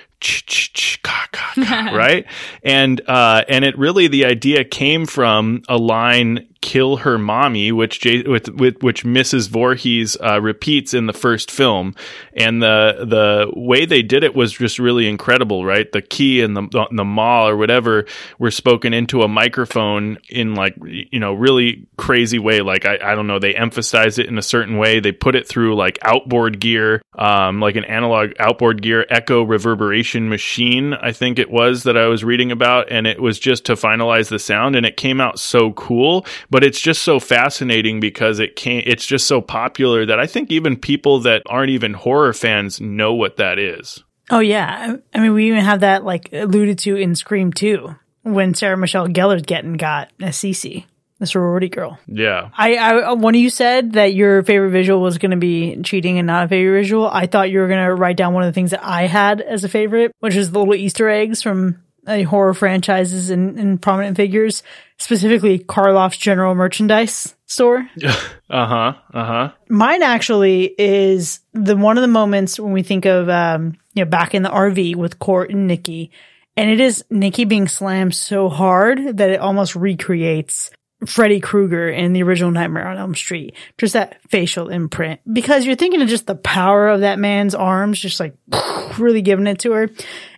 right? 1.58 2.26
And 2.64 3.02
uh, 3.08 3.44
and 3.48 3.66
it 3.66 3.78
really 3.78 4.08
the 4.08 4.26
idea 4.26 4.64
came 4.64 5.06
from 5.06 5.64
a 5.68 5.78
line 5.78 6.48
"kill 6.62 6.98
her 6.98 7.18
mommy," 7.18 7.72
which 7.72 8.00
J- 8.00 8.24
with, 8.24 8.50
with 8.50 8.82
which 8.82 9.04
Mrs. 9.04 9.50
Voorhees 9.50 10.18
uh, 10.24 10.42
repeats 10.42 10.94
in 10.94 11.06
the 11.06 11.14
first 11.14 11.52
film, 11.52 11.94
and 12.36 12.62
the 12.62 13.06
the 13.08 13.52
way 13.60 13.86
they 13.86 14.02
did 14.02 14.24
it 14.24 14.36
was 14.36 14.54
just 14.54 14.80
really 14.80 15.08
incredible, 15.08 15.66
right? 15.66 15.92
The 15.92 16.02
key 16.02 16.42
and 16.42 16.56
the 16.56 16.88
the 16.92 17.04
ma 17.04 17.48
or 17.48 17.58
whatever 17.58 18.06
were 18.40 18.52
spoken 18.52 18.94
into 18.94 19.22
a 19.22 19.28
microphone 19.28 20.18
in 20.30 20.56
like 20.56 20.76
you 20.86 21.20
know 21.20 21.34
really 21.34 21.86
crazy 21.98 22.40
way. 22.40 22.62
Like 22.62 22.86
I 22.86 22.98
I 23.04 23.16
don't 23.16 23.28
know, 23.28 23.40
they 23.40 23.56
emphasize 23.56 24.18
it 24.18 24.28
in 24.28 24.38
a 24.38 24.44
certain 24.44 24.78
way. 24.78 25.00
They 25.00 25.12
put 25.12 25.36
it 25.36 25.48
through 25.48 25.76
like 25.76 26.00
outboard 26.02 26.60
gear, 26.60 27.02
um, 27.14 27.60
like 27.60 27.76
an 27.76 27.86
analog 27.86 28.32
outboard 28.40 28.82
gear 28.82 29.06
echo 29.10 29.44
reverberation 29.44 30.13
machine. 30.22 30.94
I 30.94 31.12
think 31.12 31.40
it 31.40 31.50
was 31.50 31.84
that 31.84 31.98
I 31.98 32.08
was 32.08 32.24
reading 32.24 32.52
about, 32.52 32.92
and 32.92 33.06
it 33.06 33.22
was 33.22 33.40
just 33.40 33.66
to 33.66 33.74
finalize 33.74 34.30
the 34.30 34.40
sound, 34.40 34.76
and 34.76 34.86
it 34.86 34.98
came 34.98 35.20
out 35.20 35.40
so 35.40 35.72
cool. 35.74 36.26
But 36.50 36.64
it's 36.64 36.80
just 36.80 37.04
so 37.04 37.20
fascinating 37.20 38.00
because 38.00 38.40
it 38.40 38.56
can't. 38.56 38.88
It's 38.88 39.06
just 39.06 39.28
so 39.28 39.42
popular 39.42 40.06
that 40.06 40.20
I 40.20 40.28
think 40.28 40.52
even 40.52 40.78
people 40.78 41.20
that 41.22 41.44
aren't 41.48 41.72
even 41.72 41.94
horror 41.94 42.34
fans 42.34 42.80
know 42.80 43.14
what 43.14 43.38
that 43.38 43.60
is. 43.60 44.04
Oh 44.30 44.40
yeah, 44.40 44.96
I 45.14 45.20
mean 45.20 45.34
we 45.34 45.48
even 45.48 45.64
have 45.64 45.82
that 45.82 46.04
like 46.04 46.32
alluded 46.32 46.80
to 46.80 46.96
in 46.96 47.16
Scream 47.16 47.52
2 47.52 47.94
when 48.24 48.54
Sarah 48.54 48.78
Michelle 48.78 49.08
Gellar's 49.08 49.44
getting 49.44 49.74
got 49.74 50.12
as 50.22 50.38
Cici, 50.38 50.86
the 51.24 51.28
sorority 51.28 51.70
girl. 51.70 51.98
Yeah, 52.08 52.50
I, 52.56 52.76
I 52.76 53.14
when 53.14 53.36
you 53.36 53.50
said 53.50 53.94
that 53.94 54.14
your 54.14 54.44
favorite 54.44 54.72
visual 54.72 55.02
was 55.02 55.18
going 55.18 55.32
to 55.32 55.38
be 55.38 55.82
cheating 55.84 56.18
and 56.18 56.28
not 56.28 56.46
a 56.46 56.48
favorite 56.48 56.82
visual, 56.82 57.08
I 57.08 57.26
thought 57.26 57.50
you 57.50 57.60
were 57.60 57.68
going 57.68 57.86
to 57.86 57.96
write 57.96 58.18
down 58.18 58.34
one 58.34 58.44
of 58.44 58.48
the 58.48 58.54
things 58.54 58.72
that 58.72 58.84
I 58.84 59.08
had 59.08 59.42
as 59.42 59.64
a 59.64 59.70
favorite, 59.70 60.12
which 60.20 60.36
is 60.36 60.52
the 60.52 60.60
little 60.60 60.76
Easter 60.76 61.10
eggs 61.10 61.42
from 61.42 61.84
uh, 62.06 62.24
horror 62.24 62.54
franchises 62.54 63.30
and, 63.30 63.58
and 63.58 63.82
prominent 63.82 64.18
figures, 64.18 64.64
specifically 64.98 65.60
Karloff's 65.60 66.18
General 66.18 66.56
Merchandise 66.56 67.36
store. 67.46 67.88
uh 68.04 68.12
huh, 68.50 68.94
uh 69.14 69.26
huh. 69.26 69.52
Mine 69.70 70.04
actually 70.04 70.74
is 70.78 71.40
the 71.54 71.76
one 71.76 71.98
of 71.98 72.02
the 72.02 72.08
moments 72.08 72.60
when 72.60 72.74
we 72.74 72.84
think 72.84 73.06
of 73.06 73.30
um, 73.30 73.78
you 73.94 74.04
know 74.04 74.10
back 74.10 74.34
in 74.34 74.44
the 74.44 74.50
RV 74.50 74.96
with 74.96 75.20
Court 75.20 75.52
and 75.52 75.68
Nikki, 75.68 76.12
and 76.58 76.70
it 76.70 76.80
is 76.80 77.04
Nikki 77.10 77.46
being 77.46 77.68
slammed 77.68 78.16
so 78.16 78.50
hard 78.50 79.18
that 79.18 79.30
it 79.30 79.40
almost 79.40 79.76
recreates 79.76 80.72
Freddy 81.06 81.40
Krueger 81.40 81.90
in 81.90 82.14
the 82.14 82.24
original 82.24 82.52
Nightmare 82.52 82.88
on 82.88 82.98
Elm 82.98 83.16
Street. 83.16 83.56
Just 83.78 83.94
that 83.94 84.20
facial 84.30 84.70
imprint. 84.70 85.22
Because 85.32 85.66
you're 85.66 85.76
thinking 85.76 86.02
of 86.02 86.08
just 86.08 86.28
the 86.28 86.36
power 86.36 86.88
of 86.88 87.02
that 87.02 87.20
man's 87.20 87.56
arms, 87.56 88.00
just 88.00 88.20
like 88.20 88.36
really 88.98 89.22
giving 89.22 89.48
it 89.48 89.60
to 89.60 89.72
her. 89.74 89.90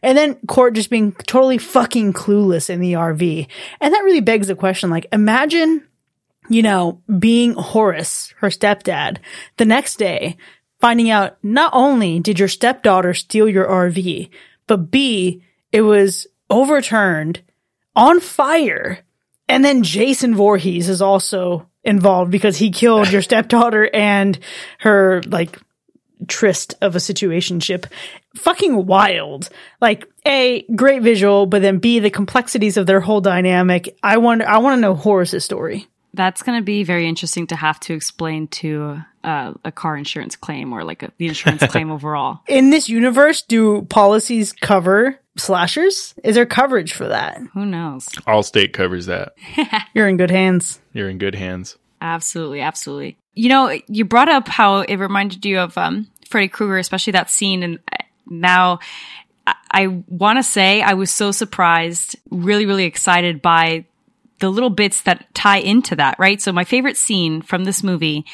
And 0.01 0.17
then 0.17 0.35
Court 0.47 0.73
just 0.73 0.89
being 0.89 1.13
totally 1.13 1.57
fucking 1.57 2.13
clueless 2.13 2.69
in 2.69 2.79
the 2.79 2.93
RV. 2.93 3.47
And 3.79 3.93
that 3.93 4.03
really 4.03 4.21
begs 4.21 4.47
the 4.47 4.55
question, 4.55 4.89
like, 4.89 5.07
imagine, 5.11 5.83
you 6.49 6.61
know, 6.61 7.01
being 7.19 7.53
Horace, 7.53 8.33
her 8.37 8.49
stepdad, 8.49 9.17
the 9.57 9.65
next 9.65 9.97
day, 9.97 10.37
finding 10.79 11.09
out 11.09 11.37
not 11.43 11.71
only 11.73 12.19
did 12.19 12.39
your 12.39 12.47
stepdaughter 12.47 13.13
steal 13.13 13.47
your 13.47 13.67
RV, 13.67 14.29
but 14.67 14.91
B, 14.91 15.43
it 15.71 15.81
was 15.81 16.27
overturned 16.49 17.41
on 17.95 18.19
fire 18.19 19.04
and 19.47 19.63
then 19.63 19.83
Jason 19.83 20.35
Voorhees 20.35 20.89
is 20.89 21.01
also 21.01 21.69
involved 21.83 22.31
because 22.31 22.57
he 22.57 22.71
killed 22.71 23.11
your 23.11 23.21
stepdaughter 23.21 23.89
and 23.93 24.37
her 24.79 25.21
like 25.27 25.59
tryst 26.27 26.75
of 26.81 26.95
a 26.95 26.99
situationship. 26.99 27.85
Fucking 28.35 28.85
wild. 28.85 29.49
Like 29.81 30.05
A, 30.25 30.65
great 30.75 31.01
visual, 31.01 31.45
but 31.45 31.61
then 31.61 31.79
B, 31.79 31.99
the 31.99 32.09
complexities 32.09 32.77
of 32.77 32.85
their 32.85 32.99
whole 32.99 33.21
dynamic. 33.21 33.97
I 34.01 34.17
want 34.17 34.41
I 34.41 34.57
want 34.59 34.77
to 34.77 34.81
know 34.81 34.95
Horace's 34.95 35.45
story. 35.45 35.87
That's 36.15 36.43
going 36.43 36.59
to 36.59 36.63
be 36.63 36.83
very 36.83 37.07
interesting 37.07 37.47
to 37.47 37.55
have 37.55 37.79
to 37.81 37.93
explain 37.93 38.47
to 38.47 39.01
uh, 39.23 39.53
a 39.63 39.71
car 39.71 39.97
insurance 39.97 40.35
claim 40.35 40.71
or 40.71 40.83
like 40.83 41.03
a, 41.03 41.11
the 41.17 41.27
insurance 41.27 41.65
claim 41.69 41.91
overall. 41.91 42.39
In 42.47 42.69
this 42.69 42.87
universe, 42.87 43.41
do 43.41 43.83
policies 43.83 44.53
cover 44.53 45.19
slashers? 45.37 46.13
Is 46.23 46.35
there 46.35 46.45
coverage 46.45 46.93
for 46.93 47.07
that? 47.07 47.39
Who 47.53 47.65
knows? 47.65 48.05
Allstate 48.27 48.73
covers 48.73 49.07
that. 49.07 49.33
You're 49.93 50.07
in 50.07 50.17
good 50.17 50.31
hands. 50.31 50.79
You're 50.93 51.09
in 51.09 51.17
good 51.17 51.35
hands. 51.35 51.77
Absolutely, 52.01 52.61
absolutely. 52.61 53.17
You 53.33 53.49
know, 53.49 53.77
you 53.87 54.05
brought 54.05 54.29
up 54.29 54.47
how 54.47 54.79
it 54.81 54.95
reminded 54.97 55.45
you 55.45 55.59
of 55.59 55.77
um, 55.77 56.07
Freddy 56.27 56.47
Krueger, 56.47 56.77
especially 56.77 57.11
that 57.11 57.29
scene, 57.29 57.63
and 57.63 57.79
uh, 57.91 58.03
now 58.27 58.79
I, 59.47 59.55
I 59.71 59.87
want 60.07 60.37
to 60.37 60.43
say 60.43 60.81
I 60.81 60.93
was 60.93 61.11
so 61.11 61.31
surprised, 61.31 62.15
really, 62.29 62.65
really 62.65 62.85
excited 62.85 63.41
by 63.41 63.85
the 64.39 64.49
little 64.49 64.69
bits 64.69 65.01
that 65.01 65.33
tie 65.33 65.59
into 65.59 65.95
that, 65.95 66.17
right? 66.19 66.41
So 66.41 66.51
my 66.51 66.63
favorite 66.63 66.97
scene 66.97 67.41
from 67.41 67.63
this 67.63 67.83
movie 67.83 68.25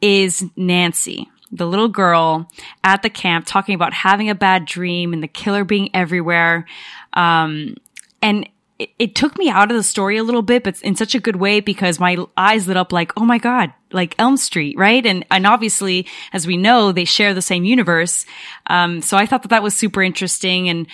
is 0.00 0.44
Nancy, 0.56 1.28
the 1.50 1.66
little 1.66 1.88
girl 1.88 2.48
at 2.84 3.02
the 3.02 3.10
camp 3.10 3.46
talking 3.46 3.74
about 3.74 3.92
having 3.92 4.28
a 4.28 4.34
bad 4.34 4.66
dream 4.66 5.12
and 5.12 5.22
the 5.22 5.28
killer 5.28 5.64
being 5.64 5.90
everywhere. 5.94 6.66
Um, 7.14 7.76
and 8.20 8.48
it, 8.78 8.90
it, 8.98 9.14
took 9.14 9.36
me 9.36 9.48
out 9.48 9.70
of 9.70 9.76
the 9.76 9.82
story 9.82 10.18
a 10.18 10.22
little 10.22 10.42
bit, 10.42 10.62
but 10.62 10.80
in 10.82 10.94
such 10.94 11.14
a 11.14 11.20
good 11.20 11.36
way 11.36 11.60
because 11.60 11.98
my 11.98 12.16
eyes 12.36 12.68
lit 12.68 12.76
up 12.76 12.92
like, 12.92 13.12
oh 13.16 13.24
my 13.24 13.38
God, 13.38 13.72
like 13.90 14.14
Elm 14.18 14.36
Street, 14.36 14.76
right? 14.78 15.04
And, 15.04 15.24
and 15.30 15.46
obviously, 15.46 16.06
as 16.32 16.46
we 16.46 16.56
know, 16.56 16.92
they 16.92 17.04
share 17.04 17.34
the 17.34 17.42
same 17.42 17.64
universe. 17.64 18.24
Um, 18.66 19.00
so 19.02 19.16
I 19.16 19.26
thought 19.26 19.42
that 19.42 19.48
that 19.48 19.62
was 19.62 19.74
super 19.76 20.02
interesting. 20.02 20.68
And 20.68 20.86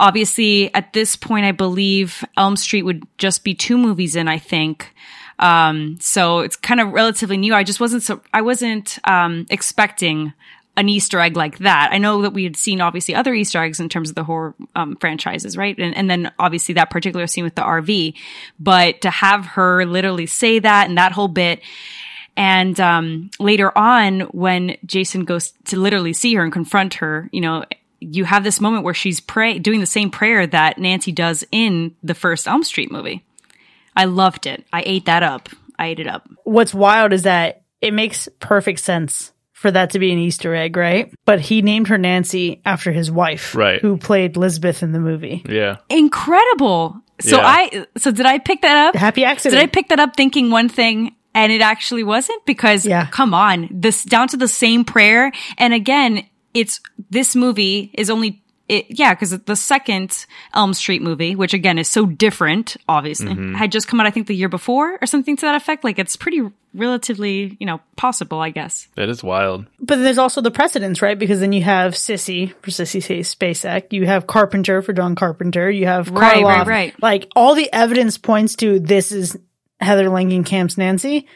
obviously 0.00 0.74
at 0.74 0.92
this 0.92 1.14
point, 1.14 1.44
I 1.44 1.52
believe 1.52 2.24
Elm 2.36 2.56
Street 2.56 2.82
would 2.82 3.06
just 3.18 3.44
be 3.44 3.54
two 3.54 3.78
movies 3.78 4.16
in, 4.16 4.26
I 4.26 4.38
think. 4.38 4.94
Um, 5.38 5.98
so 6.00 6.40
it's 6.40 6.56
kind 6.56 6.80
of 6.80 6.92
relatively 6.92 7.36
new. 7.36 7.54
I 7.54 7.62
just 7.62 7.80
wasn't 7.80 8.02
so, 8.02 8.20
I 8.32 8.42
wasn't, 8.42 8.98
um, 9.04 9.46
expecting 9.50 10.32
an 10.76 10.88
Easter 10.88 11.20
egg 11.20 11.36
like 11.36 11.58
that. 11.58 11.90
I 11.92 11.98
know 11.98 12.22
that 12.22 12.32
we 12.32 12.44
had 12.44 12.56
seen 12.56 12.80
obviously 12.80 13.14
other 13.14 13.34
Easter 13.34 13.62
eggs 13.62 13.80
in 13.80 13.88
terms 13.88 14.08
of 14.08 14.14
the 14.14 14.24
horror 14.24 14.54
um, 14.74 14.96
franchises, 14.96 15.56
right? 15.56 15.76
And, 15.78 15.94
and 15.96 16.08
then 16.08 16.32
obviously 16.38 16.74
that 16.74 16.90
particular 16.90 17.26
scene 17.26 17.44
with 17.44 17.54
the 17.54 17.62
RV, 17.62 18.14
but 18.58 19.02
to 19.02 19.10
have 19.10 19.44
her 19.46 19.84
literally 19.84 20.26
say 20.26 20.58
that 20.58 20.88
and 20.88 20.96
that 20.96 21.12
whole 21.12 21.28
bit. 21.28 21.60
And 22.36 22.78
um, 22.80 23.30
later 23.38 23.76
on, 23.76 24.20
when 24.20 24.76
Jason 24.86 25.24
goes 25.24 25.52
to 25.66 25.78
literally 25.78 26.14
see 26.14 26.34
her 26.34 26.42
and 26.42 26.52
confront 26.52 26.94
her, 26.94 27.28
you 27.32 27.40
know, 27.40 27.64
you 28.00 28.24
have 28.24 28.42
this 28.44 28.60
moment 28.60 28.84
where 28.84 28.94
she's 28.94 29.20
pray 29.20 29.58
doing 29.58 29.80
the 29.80 29.86
same 29.86 30.10
prayer 30.10 30.46
that 30.46 30.78
Nancy 30.78 31.12
does 31.12 31.44
in 31.52 31.94
the 32.02 32.14
first 32.14 32.48
Elm 32.48 32.62
Street 32.64 32.90
movie. 32.90 33.24
I 33.94 34.06
loved 34.06 34.46
it. 34.46 34.64
I 34.72 34.82
ate 34.86 35.06
that 35.06 35.22
up. 35.22 35.48
I 35.78 35.88
ate 35.88 36.00
it 36.00 36.06
up. 36.06 36.28
What's 36.44 36.74
wild 36.74 37.12
is 37.12 37.22
that 37.22 37.62
it 37.80 37.94
makes 37.94 38.28
perfect 38.38 38.80
sense 38.80 39.32
for 39.52 39.70
that 39.70 39.90
to 39.90 39.98
be 39.98 40.12
an 40.12 40.18
Easter 40.18 40.54
egg, 40.54 40.76
right? 40.76 41.12
But 41.26 41.40
he 41.40 41.60
named 41.60 41.88
her 41.88 41.98
Nancy 41.98 42.62
after 42.64 42.92
his 42.92 43.10
wife, 43.10 43.54
right, 43.54 43.80
who 43.80 43.98
played 43.98 44.36
Lisbeth 44.36 44.82
in 44.82 44.92
the 44.92 45.00
movie. 45.00 45.44
Yeah, 45.46 45.76
incredible. 45.88 47.00
So 47.20 47.36
yeah. 47.36 47.46
I 47.46 47.86
so 47.98 48.10
did 48.10 48.26
I 48.26 48.38
pick 48.38 48.62
that 48.62 48.88
up? 48.88 48.94
Happy 48.94 49.24
accident. 49.24 49.60
Did 49.60 49.62
I 49.62 49.70
pick 49.70 49.88
that 49.88 50.00
up 50.00 50.16
thinking 50.16 50.50
one 50.50 50.70
thing 50.70 51.14
and 51.34 51.52
it 51.52 51.60
actually 51.60 52.04
wasn't? 52.04 52.44
Because 52.46 52.86
yeah. 52.86 53.06
come 53.06 53.34
on, 53.34 53.68
this 53.70 54.02
down 54.04 54.28
to 54.28 54.38
the 54.38 54.48
same 54.48 54.84
prayer. 54.84 55.30
And 55.58 55.74
again, 55.74 56.26
it's 56.54 56.80
this 57.10 57.36
movie 57.36 57.90
is 57.94 58.10
only 58.10 58.42
it, 58.70 58.86
yeah, 58.88 59.12
because 59.12 59.30
the 59.30 59.56
second 59.56 60.26
Elm 60.54 60.74
Street 60.74 61.02
movie, 61.02 61.34
which 61.34 61.54
again 61.54 61.76
is 61.76 61.88
so 61.88 62.06
different, 62.06 62.76
obviously, 62.88 63.32
mm-hmm. 63.32 63.54
had 63.54 63.72
just 63.72 63.88
come 63.88 63.98
out, 63.98 64.06
I 64.06 64.10
think, 64.10 64.28
the 64.28 64.36
year 64.36 64.48
before 64.48 64.96
or 65.02 65.06
something 65.06 65.36
to 65.36 65.46
that 65.46 65.56
effect. 65.56 65.82
Like 65.82 65.98
it's 65.98 66.14
pretty 66.14 66.42
relatively, 66.72 67.56
you 67.58 67.66
know, 67.66 67.80
possible, 67.96 68.38
I 68.38 68.50
guess. 68.50 68.86
That 68.94 69.08
is 69.08 69.24
wild. 69.24 69.66
But 69.80 69.96
there's 69.96 70.18
also 70.18 70.40
the 70.40 70.52
precedence, 70.52 71.02
right? 71.02 71.18
Because 71.18 71.40
then 71.40 71.52
you 71.52 71.64
have 71.64 71.94
Sissy 71.94 72.54
for 72.62 72.70
Sissy 72.70 73.20
Spacek, 73.20 73.92
you 73.92 74.06
have 74.06 74.28
Carpenter 74.28 74.82
for 74.82 74.92
John 74.92 75.16
Carpenter, 75.16 75.68
you 75.68 75.86
have 75.86 76.06
Karloff. 76.06 76.20
Right, 76.20 76.44
right, 76.44 76.66
right. 76.66 77.02
Like 77.02 77.28
all 77.34 77.56
the 77.56 77.72
evidence 77.72 78.18
points 78.18 78.54
to 78.56 78.78
this 78.78 79.10
is 79.10 79.36
Heather 79.80 80.06
Langenkamp's 80.06 80.78
Nancy. 80.78 81.26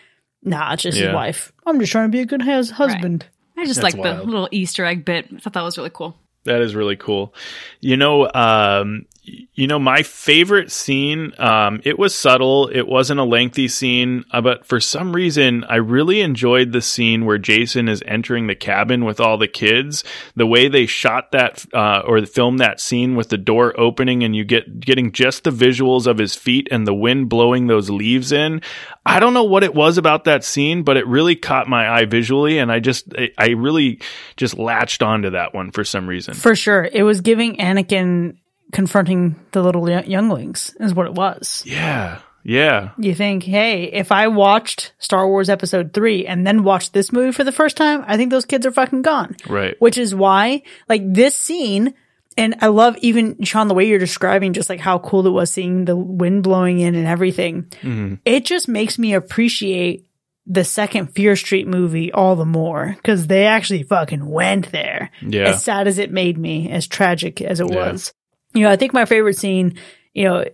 Nah, 0.45 0.75
it's 0.75 0.85
just 0.85 0.99
Yeah. 0.99 1.07
his 1.07 1.15
wife. 1.15 1.53
I'm 1.67 1.81
just 1.81 1.91
trying 1.91 2.13
to 2.13 2.17
be 2.17 2.21
a 2.21 2.27
good 2.27 2.43
hus- 2.43 2.71
husband. 2.71 3.27
I 3.57 3.67
just 3.67 3.83
like 3.83 3.95
the 3.95 4.23
little 4.23 4.49
Easter 4.51 4.85
egg 4.85 5.05
bit. 5.05 5.29
I 5.35 5.39
thought 5.39 5.53
that 5.53 5.63
was 5.63 5.79
really 5.79 5.91
cool. 5.93 6.17
That 6.45 6.61
is 6.61 6.75
really 6.75 6.97
cool. 6.97 7.35
You 7.81 7.97
know, 7.97 8.31
um, 8.35 9.07
you 9.25 9.67
know, 9.67 9.79
my 9.79 10.03
favorite 10.03 10.71
scene. 10.71 11.33
Um, 11.39 11.81
it 11.85 11.99
was 11.99 12.15
subtle. 12.15 12.69
It 12.69 12.87
wasn't 12.87 13.21
a 13.21 13.25
lengthy 13.25 13.69
scene, 13.69 14.25
uh, 14.31 14.41
but 14.41 14.67
for 14.67 14.81
some 14.81 15.15
reason, 15.15 15.65
I 15.65 15.77
really 15.77 16.21
enjoyed 16.21 16.73
the 16.73 16.83
scene 16.83 17.25
where 17.25 17.39
Jason 17.39 17.89
is 17.89 18.03
entering 18.07 18.47
the 18.47 18.55
cabin 18.55 19.05
with 19.05 19.21
all 19.21 19.39
the 19.39 19.49
kids. 19.49 20.05
The 20.37 20.47
way 20.47 20.69
they 20.69 20.87
shot 20.87 21.33
that 21.33 21.65
uh, 21.73 22.03
or 22.07 22.25
filmed 22.27 22.59
that 22.59 22.81
scene 22.81 23.17
with 23.17 23.31
the 23.31 23.39
door 23.39 23.79
opening 23.79 24.23
and 24.23 24.37
you 24.37 24.45
get 24.45 24.81
getting 24.81 25.13
just 25.13 25.45
the 25.45 25.51
visuals 25.51 26.07
of 26.07 26.19
his 26.19 26.35
feet 26.35 26.69
and 26.71 26.87
the 26.87 26.95
wind 26.95 27.29
blowing 27.29 27.67
those 27.67 27.89
leaves 27.89 28.33
in. 28.33 28.61
I 29.07 29.21
don't 29.21 29.35
know 29.35 29.45
what 29.45 29.65
it 29.65 29.75
was 29.75 29.99
about 29.99 30.25
that 30.25 30.45
scene, 30.45 30.83
but 30.83 30.97
it 30.97 31.07
really 31.07 31.37
caught 31.37 31.69
my 31.69 31.89
eye 31.89 32.07
visually, 32.07 32.59
and 32.59 32.73
I 32.73 32.81
just, 32.81 33.15
I, 33.17 33.31
I 33.37 33.49
really 33.51 34.01
just 34.37 34.59
latched 34.59 35.03
onto 35.03 35.31
that 35.31 35.55
one 35.55 35.71
for 35.73 35.85
some 35.85 36.09
reason. 36.09 36.35
For 36.35 36.57
sure. 36.57 36.89
It 36.91 37.03
was 37.03 37.21
giving 37.21 37.57
Anakin 37.57 38.37
confronting 38.75 39.37
the 39.53 39.63
little 39.63 39.89
younglings, 39.89 40.77
is 40.81 40.93
what 40.93 41.07
it 41.07 41.15
was. 41.15 41.63
Yeah. 41.65 42.19
Yeah. 42.43 42.91
You 42.99 43.15
think, 43.15 43.43
hey, 43.45 43.85
if 43.85 44.13
I 44.13 44.29
watched 44.29 44.93
Star 44.99 45.27
Wars 45.27 45.49
Episode 45.49 45.95
3 45.95 46.27
and 46.27 46.47
then 46.47 46.63
watched 46.63 46.93
this 46.93 47.11
movie 47.11 47.33
for 47.33 47.43
the 47.45 47.53
first 47.53 47.79
time, 47.79 48.05
I 48.07 48.19
think 48.19 48.31
those 48.31 48.45
kids 48.45 48.67
are 48.67 48.71
fucking 48.71 49.01
gone. 49.01 49.37
Right. 49.49 49.81
Which 49.81 49.97
is 49.97 50.15
why, 50.15 50.63
like, 50.87 51.01
this 51.11 51.35
scene, 51.35 51.95
and 52.37 52.57
I 52.61 52.67
love 52.67 52.99
even, 52.99 53.43
Sean, 53.45 53.69
the 53.69 53.75
way 53.75 53.87
you're 53.89 53.99
describing 53.99 54.53
just 54.53 54.69
like 54.69 54.81
how 54.81 54.99
cool 54.99 55.27
it 55.27 55.31
was 55.31 55.51
seeing 55.51 55.87
the 55.87 55.97
wind 55.97 56.43
blowing 56.43 56.81
in 56.81 56.95
and 56.95 57.07
everything. 57.07 57.63
Mm-hmm. 57.81 58.17
It 58.27 58.45
just 58.45 58.69
makes 58.69 58.99
me 58.99 59.15
appreciate 59.15 60.07
the 60.47 60.65
second 60.65 61.15
Fear 61.15 61.37
Street 61.37 61.67
movie 61.67 62.13
all 62.13 62.37
the 62.37 62.45
more 62.45 62.93
because 62.97 63.27
they 63.29 63.47
actually 63.47 63.85
fucking 63.85 64.27
went 64.29 64.71
there. 64.71 65.11
Yeah. 65.23 65.45
As 65.49 65.65
sad 65.65 65.87
as 65.89 65.99
it 65.99 66.11
made 66.13 66.37
me, 66.37 66.71
as 66.71 66.87
tragic 66.87 67.41
as 67.41 67.61
it 67.61 67.71
Yeah. 67.71 67.93
was. 67.93 68.13
You 68.55 68.63
know, 68.63 68.71
I 68.71 68.77
think 68.77 68.93
my 68.93 69.05
favorite 69.05 69.37
scene, 69.37 69.79
you 70.13 70.25
know, 70.25 70.45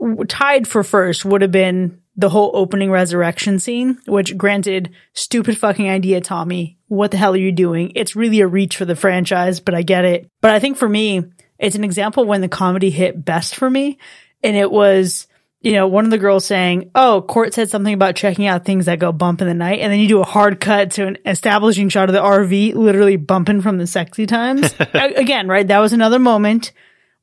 w- 0.00 0.24
tied 0.24 0.66
for 0.66 0.82
first 0.82 1.24
would 1.24 1.42
have 1.42 1.52
been 1.52 2.00
the 2.16 2.28
whole 2.28 2.50
opening 2.54 2.90
resurrection 2.90 3.58
scene, 3.58 3.98
which 4.06 4.36
granted, 4.36 4.90
stupid 5.14 5.56
fucking 5.56 5.88
idea, 5.88 6.20
Tommy. 6.20 6.78
What 6.88 7.10
the 7.10 7.16
hell 7.16 7.32
are 7.32 7.38
you 7.38 7.52
doing? 7.52 7.92
It's 7.94 8.14
really 8.14 8.40
a 8.40 8.46
reach 8.46 8.76
for 8.76 8.84
the 8.84 8.96
franchise, 8.96 9.60
but 9.60 9.74
I 9.74 9.82
get 9.82 10.04
it. 10.04 10.28
But 10.40 10.50
I 10.50 10.58
think 10.58 10.76
for 10.76 10.88
me, 10.88 11.24
it's 11.58 11.76
an 11.76 11.84
example 11.84 12.24
when 12.24 12.42
the 12.42 12.48
comedy 12.48 12.90
hit 12.90 13.24
best 13.24 13.54
for 13.54 13.70
me. 13.70 13.98
And 14.42 14.56
it 14.56 14.70
was, 14.70 15.26
you 15.62 15.72
know, 15.72 15.86
one 15.86 16.04
of 16.04 16.10
the 16.10 16.18
girls 16.18 16.44
saying, 16.44 16.90
Oh, 16.94 17.24
Court 17.26 17.54
said 17.54 17.70
something 17.70 17.94
about 17.94 18.16
checking 18.16 18.46
out 18.46 18.66
things 18.66 18.86
that 18.86 18.98
go 18.98 19.10
bump 19.10 19.40
in 19.40 19.46
the 19.46 19.54
night. 19.54 19.78
And 19.78 19.90
then 19.90 20.00
you 20.00 20.08
do 20.08 20.20
a 20.20 20.24
hard 20.24 20.60
cut 20.60 20.90
to 20.92 21.06
an 21.06 21.18
establishing 21.24 21.88
shot 21.88 22.10
of 22.10 22.12
the 22.12 22.20
RV 22.20 22.74
literally 22.74 23.16
bumping 23.16 23.62
from 23.62 23.78
the 23.78 23.86
sexy 23.86 24.26
times. 24.26 24.74
Again, 24.94 25.48
right? 25.48 25.66
That 25.66 25.78
was 25.78 25.94
another 25.94 26.18
moment 26.18 26.72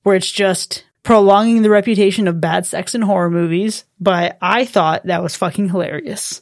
where 0.04 0.16
it's 0.16 0.32
just 0.32 0.86
prolonging 1.04 1.62
the 1.62 1.70
reputation 1.70 2.28
of 2.28 2.42
bad 2.42 2.66
sex 2.66 2.94
in 2.96 3.02
horror 3.02 3.30
movies. 3.30 3.86
But 4.00 4.38
I 4.42 4.66
thought 4.66 5.06
that 5.06 5.24
was 5.24 5.36
fucking 5.36 5.70
hilarious. 5.70 6.42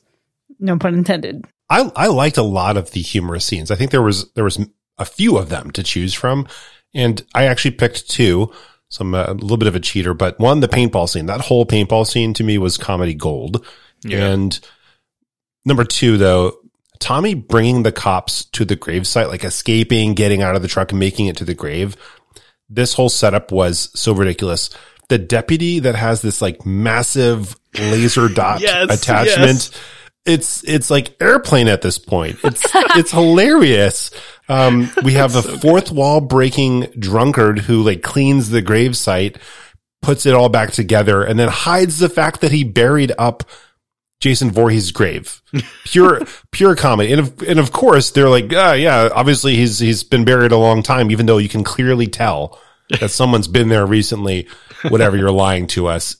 No 0.59 0.77
pun 0.77 0.93
intended. 0.93 1.45
I 1.69 1.91
I 1.95 2.07
liked 2.07 2.37
a 2.37 2.43
lot 2.43 2.77
of 2.77 2.91
the 2.91 3.01
humorous 3.01 3.45
scenes. 3.45 3.71
I 3.71 3.75
think 3.75 3.91
there 3.91 4.01
was 4.01 4.31
there 4.33 4.43
was 4.43 4.59
a 4.97 5.05
few 5.05 5.37
of 5.37 5.49
them 5.49 5.71
to 5.71 5.83
choose 5.83 6.13
from, 6.13 6.47
and 6.93 7.23
I 7.35 7.45
actually 7.45 7.71
picked 7.71 8.09
two. 8.09 8.51
So 8.89 9.01
I'm 9.01 9.13
uh, 9.13 9.25
a 9.27 9.33
little 9.33 9.57
bit 9.57 9.67
of 9.67 9.75
a 9.75 9.81
cheater, 9.81 10.13
but 10.13 10.39
one, 10.39 10.61
the 10.61 10.69
paintball 10.69 11.09
scene. 11.09 11.25
That 11.25 11.41
whole 11.41 11.65
paintball 11.65 12.07
scene 12.07 12.33
to 12.35 12.43
me 12.43 12.57
was 12.57 12.77
comedy 12.77 13.13
gold. 13.13 13.65
Yeah. 14.03 14.27
And 14.27 14.57
number 15.65 15.83
two, 15.83 16.17
though, 16.17 16.57
Tommy 16.99 17.33
bringing 17.33 17.83
the 17.83 17.91
cops 17.91 18.45
to 18.45 18.63
the 18.63 18.77
gravesite, 18.77 19.27
like 19.27 19.43
escaping, 19.43 20.13
getting 20.13 20.41
out 20.41 20.55
of 20.55 20.61
the 20.61 20.69
truck, 20.69 20.91
and 20.91 20.99
making 20.99 21.27
it 21.27 21.35
to 21.37 21.45
the 21.45 21.53
grave. 21.53 21.97
This 22.69 22.93
whole 22.93 23.09
setup 23.09 23.51
was 23.51 23.89
so 23.93 24.13
ridiculous. 24.13 24.69
The 25.09 25.17
deputy 25.17 25.79
that 25.79 25.95
has 25.95 26.21
this 26.21 26.41
like 26.41 26.65
massive 26.65 27.55
laser 27.79 28.27
dot 28.33 28.61
Yes, 28.61 28.89
attachment. 29.01 29.47
yes. 29.71 29.71
It's 30.25 30.63
it's 30.65 30.89
like 30.91 31.15
airplane 31.21 31.69
at 31.69 31.81
this 31.81 31.97
point. 31.97 32.39
It's 32.43 32.65
it's 32.73 33.11
hilarious. 33.11 34.11
Um, 34.49 34.89
we 35.03 35.13
have 35.13 35.35
a 35.37 35.41
fourth 35.41 35.89
wall 35.91 36.19
breaking 36.19 36.87
drunkard 36.99 37.59
who 37.59 37.81
like 37.83 38.01
cleans 38.01 38.49
the 38.49 38.61
gravesite, 38.61 39.37
puts 40.01 40.25
it 40.25 40.33
all 40.33 40.49
back 40.49 40.71
together, 40.71 41.23
and 41.23 41.39
then 41.39 41.47
hides 41.47 41.99
the 41.99 42.09
fact 42.09 42.41
that 42.41 42.51
he 42.51 42.65
buried 42.65 43.13
up 43.17 43.43
Jason 44.19 44.51
Voorhees' 44.51 44.91
grave. 44.91 45.41
Pure, 45.85 46.21
pure 46.51 46.75
comedy. 46.75 47.11
And 47.11 47.21
of, 47.21 47.41
and 47.43 47.59
of 47.59 47.71
course, 47.71 48.11
they're 48.11 48.29
like, 48.29 48.51
ah, 48.55 48.73
yeah, 48.73 49.09
obviously 49.13 49.55
he's, 49.55 49.79
he's 49.79 50.03
been 50.03 50.25
buried 50.25 50.51
a 50.51 50.57
long 50.57 50.83
time, 50.83 51.11
even 51.11 51.25
though 51.25 51.37
you 51.37 51.49
can 51.49 51.63
clearly 51.63 52.07
tell 52.07 52.59
that 52.99 53.09
someone's 53.11 53.47
been 53.47 53.69
there 53.69 53.85
recently, 53.85 54.47
whatever 54.89 55.17
you're 55.17 55.31
lying 55.31 55.67
to 55.67 55.87
us. 55.87 56.17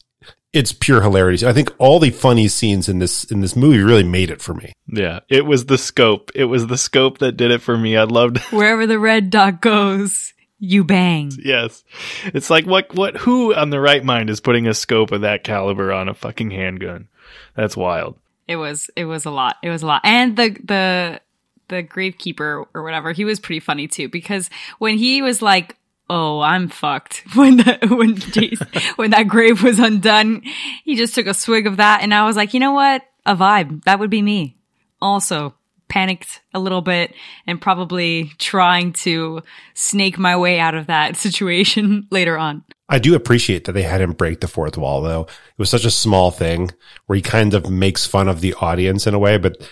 It's 0.53 0.71
pure 0.71 1.01
hilarity. 1.01 1.45
I 1.45 1.53
think 1.53 1.73
all 1.77 1.99
the 1.99 2.09
funny 2.09 2.47
scenes 2.47 2.87
in 2.87 2.99
this, 2.99 3.25
in 3.25 3.41
this 3.41 3.55
movie 3.55 3.79
really 3.79 4.03
made 4.03 4.29
it 4.29 4.41
for 4.41 4.53
me. 4.53 4.73
Yeah. 4.87 5.19
It 5.29 5.45
was 5.45 5.65
the 5.65 5.77
scope. 5.77 6.31
It 6.35 6.45
was 6.45 6.67
the 6.67 6.77
scope 6.77 7.17
that 7.19 7.33
did 7.33 7.51
it 7.51 7.61
for 7.61 7.77
me. 7.77 7.97
I 7.97 8.03
loved 8.03 8.37
Wherever 8.51 8.87
the 8.87 8.97
red 8.97 9.29
dot 9.29 9.61
goes, 9.61 10.33
you 10.59 10.83
bang. 10.83 11.31
Yes. 11.37 11.83
It's 12.25 12.49
like 12.49 12.65
what 12.65 12.95
what 12.95 13.17
who 13.17 13.53
on 13.53 13.69
the 13.69 13.79
right 13.79 14.03
mind 14.03 14.29
is 14.29 14.39
putting 14.39 14.67
a 14.67 14.73
scope 14.73 15.11
of 15.11 15.21
that 15.21 15.43
caliber 15.43 15.91
on 15.91 16.09
a 16.09 16.13
fucking 16.13 16.51
handgun? 16.51 17.07
That's 17.55 17.77
wild. 17.77 18.15
It 18.47 18.55
was 18.55 18.89
it 18.95 19.05
was 19.05 19.25
a 19.25 19.31
lot. 19.31 19.57
It 19.63 19.69
was 19.69 19.83
a 19.83 19.87
lot. 19.87 20.01
And 20.03 20.37
the 20.37 20.49
the 20.63 21.21
the 21.67 21.83
gravekeeper 21.83 22.65
or 22.73 22.83
whatever, 22.83 23.11
he 23.11 23.25
was 23.25 23.39
pretty 23.39 23.59
funny 23.59 23.87
too 23.87 24.09
because 24.09 24.49
when 24.79 24.97
he 24.97 25.21
was 25.21 25.41
like, 25.41 25.75
"Oh, 26.09 26.39
I'm 26.39 26.69
fucked," 26.69 27.23
when 27.35 27.57
the 27.57 27.77
when 27.89 28.15
Jason, 28.15 28.67
when 28.95 29.11
that 29.11 29.27
grave 29.27 29.63
was 29.63 29.79
undone, 29.79 30.43
he 30.83 30.95
just 30.95 31.15
took 31.15 31.27
a 31.27 31.33
swig 31.33 31.67
of 31.67 31.77
that, 31.77 32.01
and 32.01 32.13
I 32.13 32.25
was 32.25 32.35
like, 32.35 32.53
you 32.53 32.59
know 32.59 32.73
what, 32.73 33.03
a 33.25 33.35
vibe. 33.35 33.83
That 33.83 33.99
would 33.99 34.09
be 34.09 34.21
me. 34.21 34.55
Also 35.01 35.53
panicked 35.89 36.41
a 36.53 36.59
little 36.59 36.81
bit 36.81 37.13
and 37.45 37.61
probably 37.61 38.31
trying 38.37 38.91
to 38.91 39.41
snake 39.73 40.17
my 40.17 40.35
way 40.35 40.59
out 40.59 40.75
of 40.75 40.87
that 40.87 41.15
situation 41.17 42.07
later 42.11 42.37
on. 42.37 42.63
I 42.89 42.99
do 42.99 43.15
appreciate 43.15 43.65
that 43.65 43.73
they 43.73 43.83
had 43.83 44.01
him 44.01 44.13
break 44.13 44.39
the 44.39 44.47
fourth 44.47 44.77
wall 44.77 45.01
though. 45.01 45.23
It 45.23 45.59
was 45.59 45.69
such 45.69 45.85
a 45.85 45.91
small 45.91 46.31
thing 46.31 46.71
where 47.05 47.15
he 47.15 47.21
kind 47.21 47.53
of 47.53 47.69
makes 47.69 48.05
fun 48.05 48.27
of 48.27 48.41
the 48.41 48.53
audience 48.55 49.07
in 49.07 49.13
a 49.13 49.19
way, 49.19 49.37
but 49.37 49.67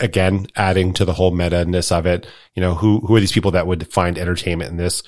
again, 0.00 0.46
adding 0.56 0.92
to 0.94 1.04
the 1.04 1.14
whole 1.14 1.30
meta-ness 1.30 1.90
of 1.90 2.06
it, 2.06 2.26
you 2.54 2.60
know, 2.60 2.74
who, 2.74 3.00
who 3.00 3.16
are 3.16 3.20
these 3.20 3.32
people 3.32 3.50
that 3.52 3.66
would 3.66 3.92
find 3.92 4.18
entertainment 4.18 4.70
in 4.70 4.76
this? 4.76 5.02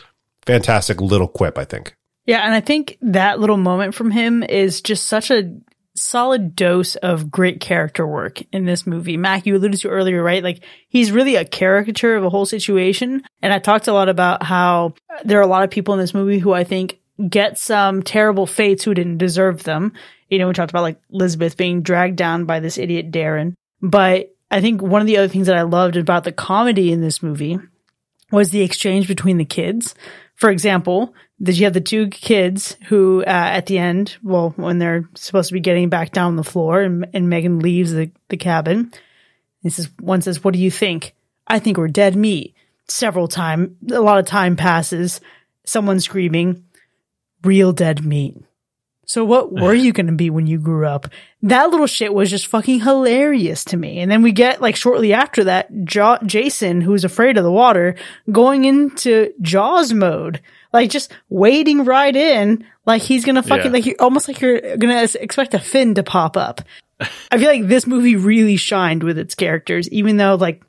Fantastic 0.46 1.00
little 1.00 1.28
quip, 1.28 1.58
I 1.58 1.64
think. 1.64 1.94
Yeah, 2.26 2.40
and 2.40 2.54
I 2.54 2.60
think 2.60 2.96
that 3.02 3.38
little 3.38 3.56
moment 3.56 3.94
from 3.94 4.10
him 4.10 4.42
is 4.42 4.80
just 4.80 5.06
such 5.06 5.30
a 5.30 5.54
solid 5.96 6.56
dose 6.56 6.96
of 6.96 7.30
great 7.30 7.60
character 7.60 8.06
work 8.06 8.42
in 8.52 8.64
this 8.64 8.86
movie. 8.86 9.16
Mac, 9.16 9.46
you 9.46 9.56
alluded 9.56 9.80
to 9.80 9.88
earlier, 9.88 10.22
right? 10.22 10.42
Like 10.42 10.64
he's 10.88 11.12
really 11.12 11.36
a 11.36 11.44
caricature 11.44 12.16
of 12.16 12.24
a 12.24 12.30
whole 12.30 12.46
situation. 12.46 13.22
And 13.42 13.52
I 13.52 13.58
talked 13.58 13.86
a 13.86 13.92
lot 13.92 14.08
about 14.08 14.42
how 14.42 14.94
there 15.24 15.38
are 15.38 15.42
a 15.42 15.46
lot 15.46 15.62
of 15.62 15.70
people 15.70 15.94
in 15.94 16.00
this 16.00 16.14
movie 16.14 16.38
who 16.38 16.52
I 16.52 16.64
think 16.64 16.98
get 17.28 17.58
some 17.58 18.02
terrible 18.02 18.46
fates 18.46 18.84
who 18.84 18.94
didn't 18.94 19.18
deserve 19.18 19.62
them. 19.62 19.92
You 20.28 20.38
know, 20.38 20.48
we 20.48 20.54
talked 20.54 20.70
about 20.70 20.82
like 20.82 21.00
Elizabeth 21.12 21.56
being 21.56 21.82
dragged 21.82 22.16
down 22.16 22.44
by 22.44 22.60
this 22.60 22.78
idiot 22.78 23.10
Darren. 23.10 23.54
But 23.80 24.34
I 24.50 24.60
think 24.60 24.82
one 24.82 25.00
of 25.00 25.06
the 25.06 25.16
other 25.18 25.28
things 25.28 25.46
that 25.46 25.56
I 25.56 25.62
loved 25.62 25.96
about 25.96 26.24
the 26.24 26.32
comedy 26.32 26.92
in 26.92 27.00
this 27.00 27.22
movie 27.22 27.58
was 28.32 28.50
the 28.50 28.62
exchange 28.62 29.06
between 29.06 29.38
the 29.38 29.44
kids. 29.44 29.94
For 30.34 30.50
example, 30.50 31.14
did 31.40 31.58
you 31.58 31.64
have 31.64 31.74
the 31.74 31.80
two 31.80 32.08
kids 32.08 32.76
who, 32.86 33.22
uh, 33.22 33.26
at 33.26 33.66
the 33.66 33.78
end, 33.78 34.16
well, 34.22 34.52
when 34.56 34.78
they're 34.78 35.08
supposed 35.14 35.48
to 35.48 35.54
be 35.54 35.60
getting 35.60 35.88
back 35.88 36.12
down 36.12 36.36
the 36.36 36.44
floor 36.44 36.80
and, 36.80 37.06
and 37.12 37.28
Megan 37.28 37.60
leaves 37.60 37.92
the, 37.92 38.10
the 38.28 38.36
cabin, 38.36 38.92
he 39.62 39.70
says, 39.70 39.88
one 40.00 40.22
says, 40.22 40.42
what 40.42 40.54
do 40.54 40.60
you 40.60 40.70
think? 40.70 41.14
I 41.46 41.58
think 41.58 41.76
we're 41.76 41.88
dead 41.88 42.16
meat. 42.16 42.54
Several 42.88 43.28
time, 43.28 43.76
a 43.90 44.00
lot 44.00 44.18
of 44.18 44.26
time 44.26 44.56
passes. 44.56 45.20
Someone 45.64 46.00
screaming, 46.00 46.64
real 47.44 47.72
dead 47.72 48.04
meat. 48.04 48.36
So 49.06 49.24
what 49.24 49.52
were 49.60 49.74
you 49.74 49.92
going 49.92 50.06
to 50.06 50.12
be 50.12 50.30
when 50.30 50.46
you 50.46 50.58
grew 50.58 50.86
up? 50.86 51.08
That 51.42 51.70
little 51.70 51.86
shit 51.86 52.14
was 52.14 52.30
just 52.30 52.46
fucking 52.46 52.80
hilarious 52.80 53.64
to 53.66 53.76
me. 53.76 53.98
And 54.00 54.10
then 54.10 54.22
we 54.22 54.32
get 54.32 54.60
like 54.62 54.76
shortly 54.76 55.12
after 55.12 55.44
that, 55.44 55.68
jo- 55.84 56.18
Jason, 56.24 56.80
who's 56.80 57.04
afraid 57.04 57.36
of 57.36 57.44
the 57.44 57.52
water, 57.52 57.96
going 58.32 58.64
into 58.64 59.32
Jaws 59.42 59.92
mode, 59.92 60.40
like 60.72 60.90
just 60.90 61.12
wading 61.28 61.84
right 61.84 62.14
in, 62.16 62.64
like 62.86 63.02
he's 63.02 63.24
gonna 63.24 63.42
fucking 63.42 63.66
Yeah. 63.66 63.72
like 63.72 63.86
you 63.86 63.94
almost 64.00 64.26
like 64.28 64.40
you're 64.40 64.76
gonna 64.78 65.06
expect 65.20 65.54
a 65.54 65.58
fin 65.58 65.94
to 65.96 66.02
pop 66.02 66.36
up. 66.36 66.62
I 67.30 67.38
feel 67.38 67.48
like 67.48 67.66
this 67.68 67.86
movie 67.86 68.16
really 68.16 68.56
shined 68.56 69.02
with 69.02 69.18
its 69.18 69.34
characters, 69.34 69.88
even 69.90 70.16
though 70.16 70.34
like 70.36 70.62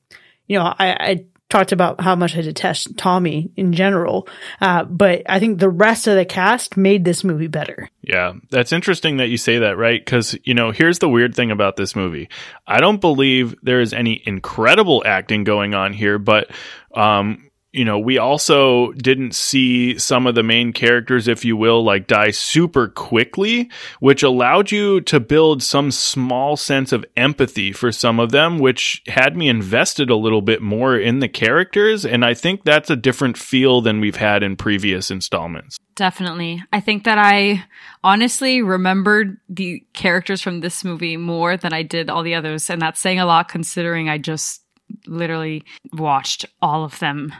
you 0.47 0.59
know 0.59 0.65
I, 0.65 0.87
I 0.93 1.25
talked 1.55 1.71
about 1.71 2.01
how 2.01 2.15
much 2.15 2.35
I 2.35 2.41
detest 2.41 2.97
Tommy 2.97 3.49
in 3.55 3.71
general, 3.71 4.27
uh, 4.59 4.83
but 4.83 5.21
I 5.29 5.39
think 5.39 5.57
the 5.57 5.69
rest 5.69 6.05
of 6.05 6.15
the 6.15 6.25
cast 6.25 6.75
made 6.75 7.05
this 7.05 7.23
movie 7.23 7.47
better. 7.47 7.89
Yeah, 8.01 8.33
that's 8.49 8.73
interesting 8.73 9.17
that 9.17 9.29
you 9.29 9.37
say 9.37 9.59
that, 9.59 9.77
right? 9.77 10.03
Because, 10.03 10.37
you 10.43 10.53
know, 10.53 10.71
here's 10.71 10.99
the 10.99 11.07
weird 11.07 11.33
thing 11.33 11.51
about 11.51 11.77
this 11.77 11.95
movie. 11.95 12.27
I 12.67 12.81
don't 12.81 12.99
believe 12.99 13.55
there 13.63 13.79
is 13.79 13.93
any 13.93 14.21
incredible 14.25 15.01
acting 15.05 15.45
going 15.45 15.73
on 15.73 15.93
here, 15.93 16.19
but 16.19 16.51
um, 16.93 17.49
you 17.75 17.83
know, 17.83 17.99
we 17.99 18.17
also 18.17 18.93
didn't 18.93 19.35
see 19.35 19.97
some 19.99 20.25
of 20.25 20.35
the 20.35 20.43
main 20.43 20.71
characters, 20.71 21.27
if 21.27 21.43
you 21.43 21.57
will, 21.57 21.83
like 21.83 22.07
die 22.07 22.31
super 22.31 22.87
quickly, 22.87 23.69
which 23.99 24.23
allowed 24.23 24.71
you 24.71 25.01
to 25.01 25.19
build 25.19 25.61
some 25.61 25.91
small 25.91 26.55
sense 26.55 26.93
of 26.93 27.05
empathy 27.17 27.73
for 27.73 27.91
some 27.91 28.19
of 28.19 28.31
them, 28.31 28.59
which 28.59 29.03
had 29.07 29.35
me 29.35 29.49
invested 29.49 30.09
a 30.09 30.15
little 30.15 30.41
bit 30.41 30.61
more 30.61 30.97
in 30.97 31.19
the 31.19 31.27
characters. 31.27 32.05
And 32.05 32.23
I 32.23 32.33
think 32.33 32.63
that's 32.63 32.89
a 32.89 32.95
different 32.95 33.37
feel 33.37 33.81
than 33.81 33.99
we've 33.99 34.15
had 34.15 34.41
in 34.41 34.55
previous 34.55 35.11
installments. 35.11 35.77
Definitely. 35.95 36.63
I 36.71 36.79
think 36.79 37.03
that 37.03 37.17
I 37.17 37.65
honestly 38.03 38.61
remembered 38.61 39.37
the 39.49 39.83
characters 39.93 40.41
from 40.41 40.61
this 40.61 40.83
movie 40.83 41.17
more 41.17 41.57
than 41.57 41.73
I 41.73 41.83
did 41.83 42.09
all 42.09 42.23
the 42.23 42.35
others. 42.35 42.69
And 42.69 42.81
that's 42.81 42.99
saying 42.99 43.19
a 43.19 43.25
lot 43.25 43.49
considering 43.49 44.09
I 44.09 44.17
just 44.17 44.61
literally 45.07 45.63
watched 45.93 46.45
all 46.61 46.83
of 46.83 46.99
them 46.99 47.33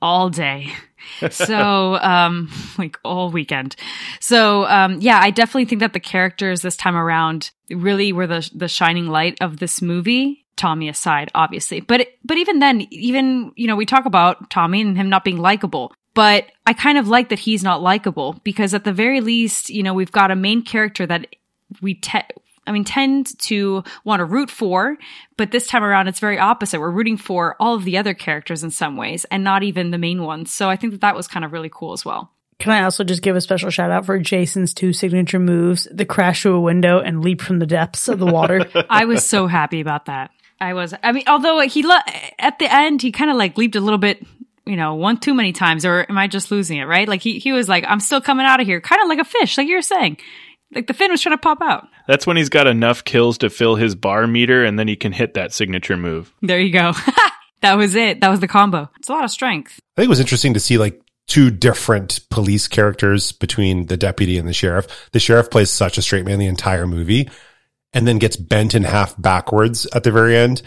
all 0.00 0.30
day. 0.30 0.72
so, 1.30 1.96
um, 1.96 2.50
like 2.76 2.98
all 3.04 3.30
weekend. 3.30 3.76
So, 4.20 4.66
um, 4.66 5.00
yeah, 5.00 5.20
I 5.20 5.30
definitely 5.30 5.64
think 5.66 5.80
that 5.80 5.92
the 5.92 6.00
characters 6.00 6.62
this 6.62 6.76
time 6.76 6.96
around 6.96 7.50
really 7.70 8.12
were 8.12 8.26
the, 8.26 8.48
the 8.54 8.68
shining 8.68 9.06
light 9.06 9.38
of 9.40 9.58
this 9.58 9.82
movie. 9.82 10.44
Tommy 10.56 10.88
aside, 10.88 11.30
obviously. 11.36 11.78
But, 11.78 12.08
but 12.24 12.36
even 12.36 12.58
then, 12.58 12.80
even, 12.90 13.52
you 13.54 13.68
know, 13.68 13.76
we 13.76 13.86
talk 13.86 14.06
about 14.06 14.50
Tommy 14.50 14.80
and 14.80 14.96
him 14.96 15.08
not 15.08 15.22
being 15.22 15.38
likable. 15.38 15.94
But 16.14 16.46
I 16.66 16.72
kind 16.72 16.98
of 16.98 17.06
like 17.06 17.28
that 17.28 17.38
he's 17.38 17.62
not 17.62 17.80
likable 17.80 18.40
because 18.42 18.74
at 18.74 18.82
the 18.82 18.92
very 18.92 19.20
least, 19.20 19.70
you 19.70 19.84
know, 19.84 19.94
we've 19.94 20.10
got 20.10 20.32
a 20.32 20.36
main 20.36 20.62
character 20.62 21.06
that 21.06 21.36
we 21.80 21.94
te- 21.94 22.22
I 22.68 22.72
mean, 22.72 22.84
tend 22.84 23.38
to 23.40 23.82
want 24.04 24.20
to 24.20 24.24
root 24.24 24.50
for, 24.50 24.96
but 25.36 25.50
this 25.50 25.66
time 25.66 25.82
around 25.82 26.08
it's 26.08 26.20
very 26.20 26.38
opposite. 26.38 26.80
We're 26.80 26.90
rooting 26.90 27.16
for 27.16 27.56
all 27.58 27.74
of 27.74 27.84
the 27.84 27.98
other 27.98 28.14
characters 28.14 28.62
in 28.62 28.70
some 28.70 28.96
ways 28.96 29.24
and 29.30 29.42
not 29.42 29.62
even 29.62 29.90
the 29.90 29.98
main 29.98 30.22
ones. 30.22 30.52
So 30.52 30.68
I 30.68 30.76
think 30.76 30.92
that 30.92 31.00
that 31.00 31.16
was 31.16 31.26
kind 31.26 31.44
of 31.44 31.52
really 31.52 31.70
cool 31.72 31.92
as 31.92 32.04
well. 32.04 32.32
Can 32.58 32.72
I 32.72 32.82
also 32.82 33.04
just 33.04 33.22
give 33.22 33.36
a 33.36 33.40
special 33.40 33.70
shout 33.70 33.90
out 33.90 34.04
for 34.04 34.18
Jason's 34.18 34.74
two 34.74 34.92
signature 34.92 35.38
moves, 35.38 35.86
the 35.92 36.04
crash 36.04 36.42
through 36.42 36.56
a 36.56 36.60
window 36.60 36.98
and 36.98 37.22
leap 37.22 37.40
from 37.40 37.60
the 37.60 37.66
depths 37.66 38.08
of 38.08 38.18
the 38.18 38.26
water? 38.26 38.68
I 38.90 39.04
was 39.04 39.24
so 39.24 39.46
happy 39.46 39.80
about 39.80 40.06
that. 40.06 40.30
I 40.60 40.74
was, 40.74 40.92
I 41.02 41.12
mean, 41.12 41.22
although 41.28 41.60
he, 41.60 41.84
le- 41.86 42.04
at 42.38 42.58
the 42.58 42.72
end, 42.72 43.00
he 43.00 43.12
kind 43.12 43.30
of 43.30 43.36
like 43.36 43.56
leaped 43.56 43.76
a 43.76 43.80
little 43.80 43.98
bit 43.98 44.26
you 44.68 44.76
know, 44.76 44.96
one 44.96 45.18
too 45.18 45.32
many 45.32 45.52
times, 45.52 45.86
or 45.86 46.04
am 46.10 46.18
I 46.18 46.28
just 46.28 46.50
losing 46.50 46.76
it, 46.76 46.84
right? 46.84 47.08
Like 47.08 47.22
he, 47.22 47.38
he 47.38 47.52
was 47.52 47.70
like, 47.70 47.84
I'm 47.88 48.00
still 48.00 48.20
coming 48.20 48.44
out 48.44 48.60
of 48.60 48.66
here, 48.66 48.82
kind 48.82 49.00
of 49.00 49.08
like 49.08 49.18
a 49.18 49.24
fish, 49.24 49.56
like 49.56 49.66
you 49.66 49.76
were 49.76 49.82
saying. 49.82 50.18
Like 50.74 50.86
the 50.86 50.92
fin 50.92 51.10
was 51.10 51.22
trying 51.22 51.36
to 51.36 51.40
pop 51.40 51.62
out. 51.62 51.88
That's 52.08 52.26
when 52.26 52.38
he's 52.38 52.48
got 52.48 52.66
enough 52.66 53.04
kills 53.04 53.38
to 53.38 53.50
fill 53.50 53.76
his 53.76 53.94
bar 53.94 54.26
meter, 54.26 54.64
and 54.64 54.78
then 54.78 54.88
he 54.88 54.96
can 54.96 55.12
hit 55.12 55.34
that 55.34 55.52
signature 55.52 55.96
move. 55.96 56.32
There 56.40 56.58
you 56.58 56.72
go. 56.72 56.92
that 57.60 57.76
was 57.76 57.94
it. 57.94 58.22
That 58.22 58.30
was 58.30 58.40
the 58.40 58.48
combo. 58.48 58.90
It's 58.98 59.10
a 59.10 59.12
lot 59.12 59.24
of 59.24 59.30
strength. 59.30 59.78
I 59.96 60.00
think 60.00 60.06
it 60.06 60.08
was 60.08 60.18
interesting 60.18 60.54
to 60.54 60.60
see 60.60 60.78
like 60.78 61.00
two 61.26 61.50
different 61.50 62.20
police 62.30 62.66
characters 62.66 63.32
between 63.32 63.86
the 63.86 63.98
deputy 63.98 64.38
and 64.38 64.48
the 64.48 64.54
sheriff. 64.54 65.10
The 65.12 65.20
sheriff 65.20 65.50
plays 65.50 65.70
such 65.70 65.98
a 65.98 66.02
straight 66.02 66.24
man 66.24 66.38
the 66.38 66.46
entire 66.46 66.86
movie 66.86 67.28
and 67.92 68.08
then 68.08 68.18
gets 68.18 68.36
bent 68.36 68.74
in 68.74 68.84
half 68.84 69.20
backwards 69.20 69.86
at 69.92 70.02
the 70.02 70.10
very 70.10 70.34
end. 70.34 70.62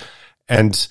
And 0.47 0.87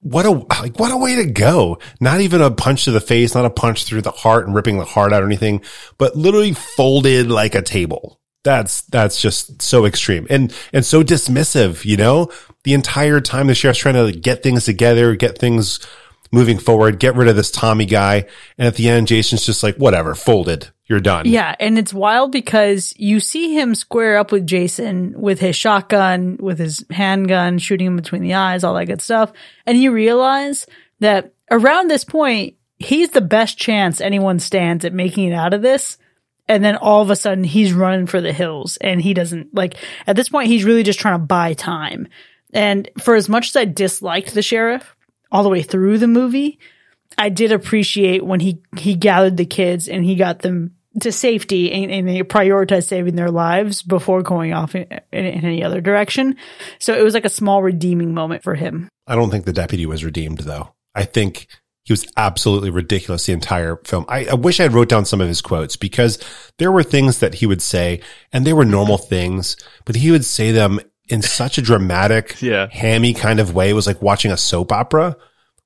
what 0.00 0.26
a 0.26 0.30
like 0.30 0.78
what 0.80 0.90
a 0.90 0.96
way 0.96 1.14
to 1.16 1.26
go. 1.26 1.78
Not 2.00 2.20
even 2.20 2.42
a 2.42 2.50
punch 2.50 2.84
to 2.86 2.90
the 2.90 3.00
face, 3.00 3.36
not 3.36 3.44
a 3.44 3.50
punch 3.50 3.84
through 3.84 4.02
the 4.02 4.10
heart 4.10 4.46
and 4.46 4.56
ripping 4.56 4.78
the 4.78 4.84
heart 4.84 5.12
out 5.12 5.22
or 5.22 5.26
anything, 5.26 5.62
but 5.98 6.16
literally 6.16 6.52
folded 6.52 7.30
like 7.30 7.54
a 7.54 7.62
table 7.62 8.18
that's 8.48 8.80
that's 8.82 9.20
just 9.20 9.60
so 9.60 9.84
extreme 9.84 10.26
and 10.30 10.54
and 10.72 10.84
so 10.84 11.02
dismissive 11.02 11.84
you 11.84 11.98
know? 11.98 12.30
The 12.64 12.72
entire 12.72 13.20
time 13.20 13.46
the 13.46 13.54
sheriff's 13.54 13.80
trying 13.80 13.94
to 13.94 14.18
get 14.18 14.42
things 14.42 14.64
together 14.64 15.14
get 15.16 15.36
things 15.36 15.86
moving 16.32 16.58
forward 16.58 16.98
get 16.98 17.14
rid 17.14 17.28
of 17.28 17.36
this 17.36 17.50
tommy 17.50 17.84
guy. 17.84 18.26
And 18.56 18.66
at 18.66 18.76
the 18.76 18.88
end 18.88 19.06
jason's 19.06 19.44
just 19.44 19.62
like 19.62 19.76
whatever 19.76 20.14
folded. 20.14 20.70
You're 20.86 21.00
done. 21.00 21.26
Yeah 21.26 21.54
and 21.60 21.78
it's 21.78 21.92
wild 21.92 22.32
because 22.32 22.94
you 22.96 23.20
see 23.20 23.54
him 23.54 23.74
square 23.74 24.16
up 24.16 24.32
with 24.32 24.46
jason 24.46 25.20
with 25.20 25.40
his 25.40 25.54
shotgun 25.54 26.38
with 26.40 26.58
his 26.58 26.82
handgun 26.90 27.58
shooting 27.58 27.88
him 27.88 27.96
between 27.96 28.22
the 28.22 28.34
eyes 28.34 28.64
all 28.64 28.74
that 28.74 28.86
good 28.86 29.02
stuff. 29.02 29.30
And 29.66 29.76
you 29.76 29.92
realize 29.92 30.66
that 31.00 31.34
around 31.50 31.90
this 31.90 32.04
point 32.04 32.54
he's 32.78 33.10
the 33.10 33.20
best 33.20 33.58
chance 33.58 34.00
anyone 34.00 34.38
stands 34.38 34.86
at 34.86 34.94
making 34.94 35.28
it 35.28 35.34
out 35.34 35.52
of 35.52 35.60
this 35.60 35.98
and 36.48 36.64
then 36.64 36.76
all 36.76 37.02
of 37.02 37.10
a 37.10 37.16
sudden 37.16 37.44
he's 37.44 37.72
running 37.72 38.06
for 38.06 38.20
the 38.20 38.32
hills 38.32 38.76
and 38.78 39.00
he 39.00 39.14
doesn't 39.14 39.54
like 39.54 39.74
at 40.06 40.16
this 40.16 40.28
point 40.28 40.48
he's 40.48 40.64
really 40.64 40.82
just 40.82 40.98
trying 40.98 41.20
to 41.20 41.26
buy 41.26 41.54
time. 41.54 42.08
And 42.52 42.88
for 42.98 43.14
as 43.14 43.28
much 43.28 43.48
as 43.48 43.56
i 43.56 43.64
disliked 43.64 44.34
the 44.34 44.42
sheriff 44.42 44.96
all 45.30 45.42
the 45.42 45.50
way 45.50 45.62
through 45.62 45.98
the 45.98 46.08
movie 46.08 46.58
i 47.18 47.28
did 47.28 47.52
appreciate 47.52 48.24
when 48.24 48.40
he 48.40 48.62
he 48.78 48.94
gathered 48.94 49.36
the 49.36 49.44
kids 49.44 49.86
and 49.86 50.02
he 50.02 50.14
got 50.14 50.38
them 50.38 50.74
to 51.00 51.12
safety 51.12 51.72
and, 51.72 51.90
and 51.90 52.08
they 52.08 52.22
prioritized 52.22 52.88
saving 52.88 53.16
their 53.16 53.30
lives 53.30 53.82
before 53.82 54.22
going 54.22 54.52
off 54.52 54.74
in, 54.74 54.82
in, 55.12 55.24
in 55.24 55.44
any 55.44 55.62
other 55.62 55.80
direction. 55.80 56.36
So 56.78 56.94
it 56.94 57.02
was 57.02 57.14
like 57.14 57.24
a 57.24 57.30
small 57.30 57.62
redeeming 57.62 58.14
moment 58.14 58.42
for 58.42 58.54
him. 58.54 58.88
I 59.06 59.14
don't 59.14 59.30
think 59.30 59.44
the 59.44 59.52
deputy 59.52 59.86
was 59.86 60.04
redeemed 60.04 60.40
though. 60.40 60.74
I 60.94 61.04
think 61.04 61.46
he 61.88 61.92
was 61.94 62.06
absolutely 62.18 62.68
ridiculous 62.68 63.24
the 63.24 63.32
entire 63.32 63.76
film. 63.86 64.04
I, 64.10 64.26
I, 64.26 64.34
wish 64.34 64.60
I 64.60 64.64
had 64.64 64.74
wrote 64.74 64.90
down 64.90 65.06
some 65.06 65.22
of 65.22 65.26
his 65.26 65.40
quotes 65.40 65.74
because 65.74 66.18
there 66.58 66.70
were 66.70 66.82
things 66.82 67.20
that 67.20 67.36
he 67.36 67.46
would 67.46 67.62
say 67.62 68.02
and 68.30 68.46
they 68.46 68.52
were 68.52 68.66
normal 68.66 68.98
things, 68.98 69.56
but 69.86 69.96
he 69.96 70.10
would 70.10 70.26
say 70.26 70.52
them 70.52 70.80
in 71.08 71.22
such 71.22 71.56
a 71.56 71.62
dramatic, 71.62 72.36
yeah. 72.42 72.68
hammy 72.70 73.14
kind 73.14 73.40
of 73.40 73.54
way. 73.54 73.70
It 73.70 73.72
was 73.72 73.86
like 73.86 74.02
watching 74.02 74.30
a 74.30 74.36
soap 74.36 74.70
opera 74.70 75.16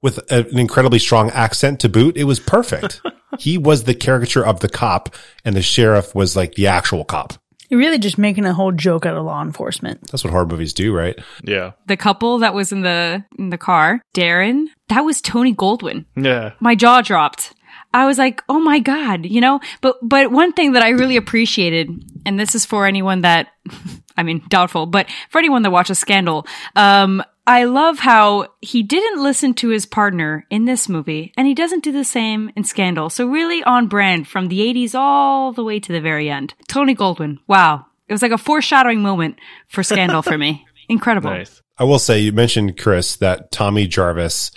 with 0.00 0.18
a, 0.30 0.46
an 0.48 0.60
incredibly 0.60 1.00
strong 1.00 1.28
accent 1.30 1.80
to 1.80 1.88
boot. 1.88 2.16
It 2.16 2.22
was 2.22 2.38
perfect. 2.38 3.00
he 3.40 3.58
was 3.58 3.82
the 3.82 3.94
caricature 3.94 4.46
of 4.46 4.60
the 4.60 4.68
cop 4.68 5.16
and 5.44 5.56
the 5.56 5.62
sheriff 5.62 6.14
was 6.14 6.36
like 6.36 6.54
the 6.54 6.68
actual 6.68 7.04
cop. 7.04 7.32
You're 7.72 7.78
really 7.78 7.98
just 7.98 8.18
making 8.18 8.44
a 8.44 8.52
whole 8.52 8.70
joke 8.70 9.06
out 9.06 9.16
of 9.16 9.24
law 9.24 9.40
enforcement. 9.40 10.06
That's 10.10 10.22
what 10.22 10.30
horror 10.30 10.44
movies 10.44 10.74
do, 10.74 10.94
right? 10.94 11.18
Yeah. 11.42 11.72
The 11.86 11.96
couple 11.96 12.36
that 12.40 12.52
was 12.52 12.70
in 12.70 12.82
the 12.82 13.24
in 13.38 13.48
the 13.48 13.56
car, 13.56 14.02
Darren, 14.14 14.66
that 14.90 15.00
was 15.00 15.22
Tony 15.22 15.54
Goldwyn. 15.54 16.04
Yeah. 16.14 16.52
My 16.60 16.74
jaw 16.74 17.00
dropped. 17.00 17.54
I 17.94 18.04
was 18.04 18.18
like, 18.18 18.42
"Oh 18.46 18.58
my 18.58 18.78
god," 18.78 19.24
you 19.24 19.40
know? 19.40 19.58
But 19.80 19.96
but 20.02 20.30
one 20.30 20.52
thing 20.52 20.72
that 20.72 20.82
I 20.82 20.90
really 20.90 21.16
appreciated, 21.16 21.88
and 22.26 22.38
this 22.38 22.54
is 22.54 22.66
for 22.66 22.84
anyone 22.84 23.22
that 23.22 23.48
I 24.18 24.22
mean, 24.22 24.42
doubtful, 24.50 24.84
but 24.84 25.06
for 25.30 25.38
anyone 25.38 25.62
that 25.62 25.70
watches 25.70 25.98
Scandal, 25.98 26.46
um 26.76 27.22
I 27.46 27.64
love 27.64 27.98
how 27.98 28.48
he 28.60 28.84
didn't 28.84 29.22
listen 29.22 29.54
to 29.54 29.70
his 29.70 29.84
partner 29.84 30.46
in 30.48 30.64
this 30.64 30.88
movie, 30.88 31.32
and 31.36 31.46
he 31.46 31.54
doesn't 31.54 31.82
do 31.82 31.90
the 31.90 32.04
same 32.04 32.52
in 32.54 32.62
Scandal. 32.62 33.10
So 33.10 33.26
really 33.26 33.64
on 33.64 33.88
brand 33.88 34.28
from 34.28 34.46
the 34.46 34.60
80s 34.60 34.94
all 34.94 35.52
the 35.52 35.64
way 35.64 35.80
to 35.80 35.92
the 35.92 36.00
very 36.00 36.30
end. 36.30 36.54
Tony 36.68 36.94
Goldwyn, 36.94 37.38
wow. 37.48 37.86
It 38.08 38.12
was 38.12 38.22
like 38.22 38.32
a 38.32 38.38
foreshadowing 38.38 39.02
moment 39.02 39.38
for 39.68 39.82
Scandal 39.82 40.22
for 40.22 40.38
me. 40.38 40.64
Incredible. 40.88 41.30
Nice. 41.30 41.62
I 41.78 41.84
will 41.84 41.98
say, 41.98 42.20
you 42.20 42.32
mentioned, 42.32 42.78
Chris, 42.78 43.16
that 43.16 43.50
Tommy 43.50 43.88
Jarvis 43.88 44.52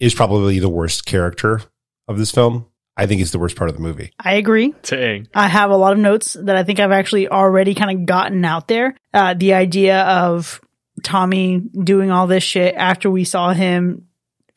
is 0.00 0.14
probably 0.14 0.58
the 0.58 0.68
worst 0.68 1.04
character 1.04 1.60
of 2.08 2.16
this 2.16 2.30
film. 2.30 2.66
I 2.96 3.06
think 3.06 3.18
he's 3.18 3.32
the 3.32 3.38
worst 3.38 3.56
part 3.56 3.68
of 3.68 3.76
the 3.76 3.82
movie. 3.82 4.12
I 4.18 4.34
agree. 4.34 4.72
Dang. 4.82 5.26
I 5.34 5.48
have 5.48 5.70
a 5.70 5.76
lot 5.76 5.92
of 5.92 5.98
notes 5.98 6.36
that 6.40 6.56
I 6.56 6.62
think 6.62 6.78
I've 6.78 6.92
actually 6.92 7.28
already 7.28 7.74
kind 7.74 7.90
of 7.90 8.06
gotten 8.06 8.44
out 8.44 8.68
there. 8.68 8.96
Uh, 9.12 9.34
the 9.34 9.54
idea 9.54 10.02
of 10.02 10.60
Tommy 11.02 11.58
doing 11.60 12.10
all 12.10 12.26
this 12.26 12.44
shit 12.44 12.74
after 12.76 13.10
we 13.10 13.24
saw 13.24 13.52
him 13.52 14.06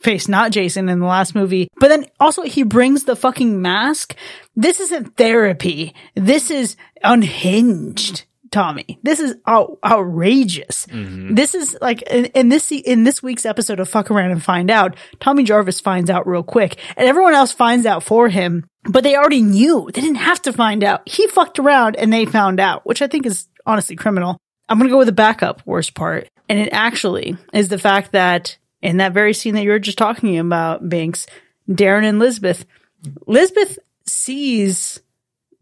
face 0.01 0.27
not 0.27 0.51
Jason 0.51 0.89
in 0.89 0.99
the 0.99 1.05
last 1.07 1.33
movie. 1.35 1.69
But 1.79 1.88
then 1.88 2.05
also 2.19 2.43
he 2.43 2.63
brings 2.63 3.03
the 3.03 3.15
fucking 3.15 3.61
mask. 3.61 4.15
This 4.55 4.79
isn't 4.79 5.17
therapy. 5.17 5.95
This 6.15 6.51
is 6.51 6.75
unhinged. 7.03 8.23
Tommy. 8.49 8.97
This 9.03 9.19
is 9.19 9.35
out- 9.45 9.77
outrageous. 9.83 10.85
Mm-hmm. 10.88 11.35
This 11.35 11.53
is 11.53 11.77
like 11.81 12.01
in, 12.03 12.25
in 12.27 12.49
this 12.49 12.71
in 12.71 13.03
this 13.03 13.21
week's 13.21 13.45
episode 13.45 13.81
of 13.81 13.89
Fuck 13.89 14.09
Around 14.09 14.31
and 14.31 14.41
Find 14.43 14.71
Out. 14.71 14.95
Tommy 15.19 15.43
Jarvis 15.43 15.81
finds 15.81 16.09
out 16.09 16.25
real 16.27 16.43
quick, 16.43 16.77
and 16.95 17.07
everyone 17.09 17.33
else 17.33 17.51
finds 17.51 17.85
out 17.85 18.03
for 18.03 18.29
him. 18.29 18.65
But 18.85 19.03
they 19.03 19.17
already 19.17 19.41
knew. 19.41 19.89
They 19.93 19.99
didn't 19.99 20.15
have 20.15 20.41
to 20.43 20.53
find 20.53 20.81
out. 20.83 21.07
He 21.09 21.27
fucked 21.27 21.59
around, 21.59 21.97
and 21.97 22.11
they 22.11 22.25
found 22.25 22.61
out, 22.61 22.85
which 22.85 23.01
I 23.01 23.07
think 23.07 23.25
is 23.25 23.49
honestly 23.65 23.97
criminal. 23.97 24.38
I'm 24.70 24.78
gonna 24.78 24.89
go 24.89 24.97
with 24.97 25.07
the 25.07 25.13
backup 25.13 25.61
worst 25.65 25.93
part, 25.93 26.30
and 26.49 26.59
it 26.59 26.70
actually 26.72 27.38
is 27.53 27.70
the 27.70 27.78
fact 27.80 28.11
that 28.11 28.57
in 28.82 28.97
that 28.97 29.13
very 29.13 29.34
scene 29.34 29.53
that 29.55 29.63
you 29.63 29.72
were 29.72 29.80
just 29.80 29.97
talking 29.97 30.38
about, 30.38 30.88
Binks, 30.88 31.26
Darren 31.70 32.03
and 32.03 32.20
Lisbeth, 32.20 32.65
Lisbeth 33.26 33.80
sees 34.05 35.01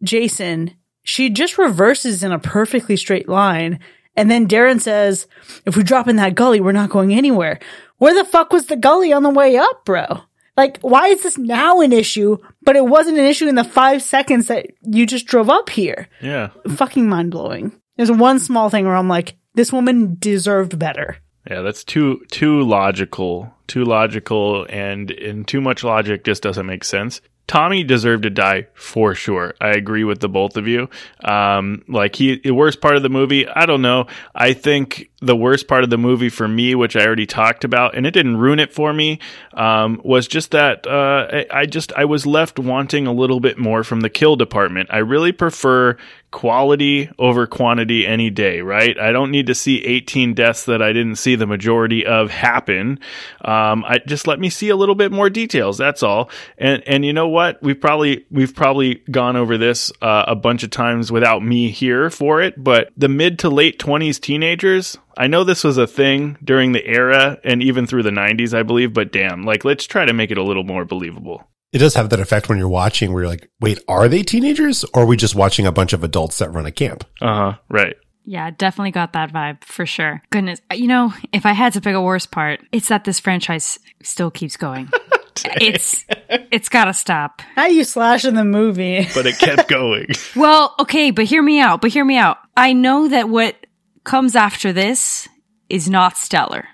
Jason 0.02 0.76
she 1.06 1.30
just 1.30 1.56
reverses 1.56 2.24
in 2.24 2.32
a 2.32 2.38
perfectly 2.38 2.96
straight 2.96 3.28
line. 3.28 3.78
And 4.16 4.28
then 4.28 4.48
Darren 4.48 4.80
says, 4.80 5.28
if 5.64 5.76
we 5.76 5.84
drop 5.84 6.08
in 6.08 6.16
that 6.16 6.34
gully, 6.34 6.60
we're 6.60 6.72
not 6.72 6.90
going 6.90 7.14
anywhere. 7.14 7.60
where 7.98 8.12
the 8.12 8.24
fuck 8.24 8.52
was 8.52 8.66
the 8.66 8.76
gully 8.76 9.12
on 9.12 9.22
the 9.22 9.30
way 9.30 9.56
up, 9.56 9.84
bro? 9.84 10.22
Like, 10.56 10.80
why 10.80 11.06
is 11.08 11.22
this 11.22 11.38
now 11.38 11.80
an 11.80 11.92
issue, 11.92 12.38
but 12.62 12.74
it 12.74 12.86
wasn't 12.86 13.18
an 13.18 13.24
issue 13.24 13.46
in 13.46 13.54
the 13.54 13.62
five 13.62 14.02
seconds 14.02 14.48
that 14.48 14.66
you 14.82 15.06
just 15.06 15.26
drove 15.26 15.48
up 15.48 15.70
here? 15.70 16.08
Yeah. 16.20 16.50
Fucking 16.74 17.08
mind 17.08 17.30
blowing. 17.30 17.72
There's 17.96 18.10
one 18.10 18.38
small 18.38 18.70
thing 18.70 18.84
where 18.84 18.96
I'm 18.96 19.08
like, 19.08 19.36
this 19.54 19.72
woman 19.72 20.16
deserved 20.18 20.78
better. 20.78 21.16
Yeah, 21.50 21.62
that's 21.62 21.84
too 21.84 22.24
too 22.30 22.62
logical, 22.62 23.54
too 23.68 23.84
logical, 23.84 24.66
and 24.68 25.10
and 25.10 25.46
too 25.46 25.60
much 25.60 25.84
logic 25.84 26.24
just 26.24 26.42
doesn't 26.42 26.66
make 26.66 26.84
sense. 26.84 27.20
Tommy 27.46 27.84
deserved 27.84 28.24
to 28.24 28.30
die 28.30 28.66
for 28.74 29.14
sure. 29.14 29.54
I 29.60 29.68
agree 29.70 30.02
with 30.02 30.18
the 30.18 30.28
both 30.28 30.56
of 30.56 30.66
you. 30.66 30.90
Um, 31.22 31.84
like 31.86 32.16
he, 32.16 32.40
the 32.40 32.50
worst 32.50 32.80
part 32.80 32.96
of 32.96 33.04
the 33.04 33.08
movie, 33.08 33.46
I 33.46 33.66
don't 33.66 33.82
know. 33.82 34.06
I 34.34 34.52
think 34.52 35.10
the 35.20 35.36
worst 35.36 35.68
part 35.68 35.84
of 35.84 35.90
the 35.90 35.98
movie 35.98 36.28
for 36.28 36.48
me, 36.48 36.74
which 36.74 36.96
I 36.96 37.06
already 37.06 37.26
talked 37.26 37.62
about, 37.62 37.96
and 37.96 38.04
it 38.04 38.10
didn't 38.10 38.38
ruin 38.38 38.58
it 38.58 38.74
for 38.74 38.92
me, 38.92 39.20
um, 39.54 40.00
was 40.02 40.26
just 40.26 40.50
that 40.50 40.88
uh, 40.88 41.44
I 41.52 41.66
just 41.66 41.92
I 41.92 42.04
was 42.04 42.26
left 42.26 42.58
wanting 42.58 43.06
a 43.06 43.12
little 43.12 43.38
bit 43.38 43.58
more 43.58 43.84
from 43.84 44.00
the 44.00 44.10
kill 44.10 44.34
department. 44.34 44.88
I 44.92 44.98
really 44.98 45.30
prefer 45.30 45.96
quality 46.36 47.08
over 47.18 47.46
quantity 47.46 48.06
any 48.06 48.28
day, 48.28 48.60
right? 48.60 48.98
I 49.00 49.10
don't 49.10 49.30
need 49.30 49.46
to 49.46 49.54
see 49.54 49.82
18 49.82 50.34
deaths 50.34 50.66
that 50.66 50.82
I 50.82 50.92
didn't 50.92 51.16
see 51.16 51.34
the 51.34 51.46
majority 51.46 52.04
of 52.04 52.30
happen. 52.30 53.00
Um, 53.42 53.82
I 53.86 54.00
just 54.06 54.26
let 54.26 54.38
me 54.38 54.50
see 54.50 54.68
a 54.68 54.76
little 54.76 54.94
bit 54.94 55.10
more 55.10 55.30
details. 55.30 55.78
That's 55.78 56.02
all. 56.02 56.28
And 56.58 56.82
and 56.86 57.06
you 57.06 57.14
know 57.14 57.26
what? 57.26 57.62
We've 57.62 57.80
probably 57.80 58.26
we've 58.30 58.54
probably 58.54 58.96
gone 59.10 59.36
over 59.36 59.56
this 59.56 59.90
uh, 60.02 60.26
a 60.28 60.36
bunch 60.36 60.62
of 60.62 60.68
times 60.68 61.10
without 61.10 61.42
me 61.42 61.70
here 61.70 62.10
for 62.10 62.42
it. 62.42 62.62
But 62.62 62.90
the 62.98 63.08
mid 63.08 63.38
to 63.38 63.48
late 63.48 63.78
20s 63.78 64.20
teenagers. 64.20 64.98
I 65.16 65.28
know 65.28 65.42
this 65.42 65.64
was 65.64 65.78
a 65.78 65.86
thing 65.86 66.36
during 66.44 66.72
the 66.72 66.86
era 66.86 67.38
and 67.42 67.62
even 67.62 67.86
through 67.86 68.02
the 68.02 68.10
90s, 68.10 68.52
I 68.52 68.62
believe, 68.62 68.92
but 68.92 69.10
damn, 69.10 69.44
like 69.44 69.64
let's 69.64 69.86
try 69.86 70.04
to 70.04 70.12
make 70.12 70.30
it 70.30 70.36
a 70.36 70.42
little 70.42 70.64
more 70.64 70.84
believable. 70.84 71.48
It 71.76 71.80
does 71.80 71.92
have 71.92 72.08
that 72.08 72.20
effect 72.20 72.48
when 72.48 72.56
you're 72.56 72.70
watching 72.70 73.12
where 73.12 73.24
you're 73.24 73.30
like, 73.30 73.50
wait, 73.60 73.78
are 73.86 74.08
they 74.08 74.22
teenagers 74.22 74.82
or 74.94 75.02
are 75.02 75.06
we 75.06 75.14
just 75.14 75.34
watching 75.34 75.66
a 75.66 75.72
bunch 75.72 75.92
of 75.92 76.02
adults 76.02 76.38
that 76.38 76.50
run 76.50 76.64
a 76.64 76.72
camp? 76.72 77.04
Uh 77.20 77.34
huh. 77.34 77.58
Right. 77.68 77.96
Yeah, 78.24 78.50
definitely 78.50 78.92
got 78.92 79.12
that 79.12 79.30
vibe 79.30 79.62
for 79.62 79.84
sure. 79.84 80.22
Goodness, 80.30 80.62
you 80.72 80.86
know, 80.86 81.12
if 81.34 81.44
I 81.44 81.52
had 81.52 81.74
to 81.74 81.82
pick 81.82 81.94
a 81.94 82.00
worst 82.00 82.30
part, 82.30 82.60
it's 82.72 82.88
that 82.88 83.04
this 83.04 83.20
franchise 83.20 83.78
still 84.02 84.30
keeps 84.30 84.56
going. 84.56 84.88
it's 85.60 86.06
it's 86.50 86.70
got 86.70 86.86
to 86.86 86.94
stop. 86.94 87.42
How 87.56 87.66
you 87.66 87.84
slash 87.84 88.24
in 88.24 88.36
the 88.36 88.44
movie? 88.46 89.06
But 89.14 89.26
it 89.26 89.38
kept 89.38 89.68
going. 89.68 90.06
Well, 90.34 90.74
okay, 90.78 91.10
but 91.10 91.26
hear 91.26 91.42
me 91.42 91.60
out. 91.60 91.82
But 91.82 91.90
hear 91.92 92.06
me 92.06 92.16
out. 92.16 92.38
I 92.56 92.72
know 92.72 93.08
that 93.08 93.28
what 93.28 93.54
comes 94.02 94.34
after 94.34 94.72
this 94.72 95.28
is 95.68 95.90
not 95.90 96.16
stellar. 96.16 96.68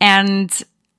And 0.00 0.50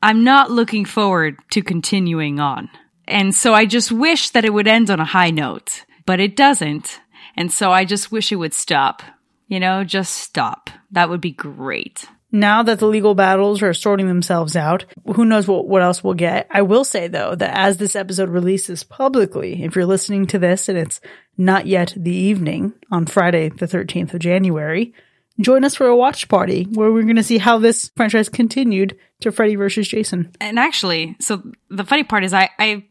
I'm 0.03 0.23
not 0.23 0.51
looking 0.51 0.85
forward 0.85 1.37
to 1.53 1.63
continuing 1.63 2.39
on. 2.39 2.69
And 3.11 3.35
so 3.35 3.53
I 3.53 3.65
just 3.65 3.91
wish 3.91 4.29
that 4.31 4.45
it 4.45 4.53
would 4.53 4.67
end 4.67 4.89
on 4.89 4.99
a 4.99 5.05
high 5.05 5.29
note, 5.29 5.85
but 6.05 6.19
it 6.19 6.35
doesn't. 6.35 6.99
And 7.35 7.51
so 7.51 7.71
I 7.71 7.85
just 7.85 8.11
wish 8.11 8.31
it 8.31 8.37
would 8.37 8.53
stop. 8.53 9.03
You 9.47 9.59
know, 9.59 9.83
just 9.83 10.15
stop. 10.15 10.69
That 10.91 11.09
would 11.09 11.21
be 11.21 11.31
great. 11.31 12.05
now 12.31 12.63
that 12.63 12.79
the 12.79 12.87
legal 12.87 13.13
battles 13.13 13.61
are 13.61 13.73
sorting 13.73 14.07
themselves 14.07 14.55
out, 14.55 14.85
who 15.15 15.25
knows 15.25 15.47
what, 15.47 15.67
what 15.67 15.81
else 15.81 16.03
we'll 16.03 16.13
get. 16.13 16.47
I 16.49 16.61
will 16.61 16.85
say 16.85 17.07
though 17.07 17.35
that 17.35 17.55
as 17.55 17.77
this 17.77 17.95
episode 17.95 18.29
releases 18.29 18.83
publicly, 18.83 19.63
if 19.63 19.75
you're 19.75 19.85
listening 19.85 20.25
to 20.27 20.39
this 20.39 20.69
and 20.69 20.77
it's 20.77 21.01
not 21.37 21.67
yet 21.67 21.93
the 21.97 22.15
evening 22.15 22.73
on 22.89 23.05
Friday, 23.05 23.49
the 23.49 23.65
13th 23.65 24.13
of 24.13 24.19
January, 24.21 24.93
join 25.39 25.65
us 25.65 25.75
for 25.75 25.87
a 25.87 25.95
watch 25.95 26.29
party 26.29 26.63
where 26.63 26.91
we're 26.91 27.03
going 27.03 27.15
to 27.17 27.23
see 27.23 27.37
how 27.37 27.57
this 27.57 27.91
franchise 27.97 28.29
continued 28.29 28.97
to 29.21 29.31
Freddy 29.31 29.55
versus 29.55 29.87
Jason. 29.87 30.31
And 30.39 30.57
actually, 30.57 31.17
so 31.19 31.41
the 31.69 31.83
funny 31.83 32.03
part 32.03 32.23
is 32.23 32.33
I, 32.33 32.49
I 32.57 32.85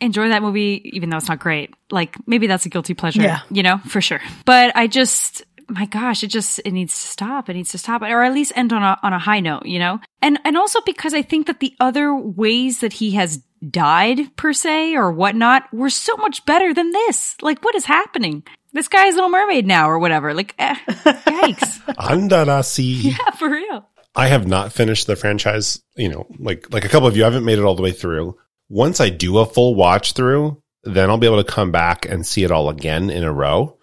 enjoy 0.00 0.28
that 0.28 0.42
movie, 0.42 0.82
even 0.92 1.10
though 1.10 1.16
it's 1.16 1.28
not 1.28 1.38
great. 1.38 1.74
Like 1.90 2.16
maybe 2.26 2.46
that's 2.46 2.66
a 2.66 2.68
guilty 2.68 2.94
pleasure. 2.94 3.22
Yeah. 3.22 3.40
You 3.50 3.62
know, 3.62 3.78
for 3.88 4.00
sure. 4.00 4.20
But 4.44 4.76
I 4.76 4.86
just, 4.86 5.44
my 5.68 5.86
gosh, 5.86 6.22
it 6.22 6.28
just, 6.28 6.60
it 6.64 6.72
needs 6.72 6.94
to 6.94 7.08
stop. 7.08 7.48
It 7.48 7.54
needs 7.54 7.70
to 7.72 7.78
stop 7.78 8.02
or 8.02 8.22
at 8.22 8.32
least 8.32 8.52
end 8.56 8.72
on 8.72 8.82
a, 8.82 8.98
on 9.02 9.12
a 9.12 9.18
high 9.18 9.40
note, 9.40 9.66
you 9.66 9.78
know? 9.78 10.00
And, 10.22 10.38
and 10.44 10.56
also 10.56 10.80
because 10.82 11.14
I 11.14 11.22
think 11.22 11.46
that 11.46 11.60
the 11.60 11.74
other 11.80 12.14
ways 12.14 12.80
that 12.80 12.94
he 12.94 13.12
has 13.12 13.42
died 13.68 14.36
per 14.36 14.52
se 14.52 14.96
or 14.96 15.10
whatnot 15.10 15.72
were 15.72 15.90
so 15.90 16.16
much 16.16 16.44
better 16.46 16.72
than 16.74 16.90
this. 16.92 17.36
Like 17.42 17.64
what 17.64 17.74
is 17.74 17.84
happening? 17.84 18.44
This 18.72 18.88
guy's 18.88 19.14
a 19.14 19.16
Little 19.16 19.30
Mermaid 19.30 19.66
now 19.66 19.88
or 19.88 19.98
whatever. 19.98 20.34
Like, 20.34 20.54
eh, 20.58 20.74
yikes. 20.88 21.80
Andarasi. 21.96 23.04
yeah, 23.04 23.30
for 23.30 23.48
real. 23.48 23.88
I 24.16 24.28
have 24.28 24.46
not 24.46 24.72
finished 24.72 25.06
the 25.06 25.14
franchise, 25.14 25.82
you 25.94 26.08
know, 26.08 26.26
like 26.38 26.72
like 26.72 26.84
a 26.84 26.88
couple 26.88 27.06
of 27.06 27.16
you 27.16 27.22
I 27.22 27.26
haven't 27.26 27.44
made 27.44 27.58
it 27.58 27.64
all 27.64 27.74
the 27.74 27.82
way 27.82 27.92
through. 27.92 28.36
Once 28.68 29.00
I 29.00 29.10
do 29.10 29.38
a 29.38 29.46
full 29.46 29.74
watch 29.74 30.12
through, 30.12 30.62
then 30.82 31.10
I'll 31.10 31.18
be 31.18 31.26
able 31.26 31.42
to 31.42 31.52
come 31.52 31.70
back 31.70 32.06
and 32.06 32.26
see 32.26 32.44
it 32.44 32.50
all 32.50 32.68
again 32.68 33.10
in 33.10 33.24
a 33.24 33.32
row. 33.32 33.78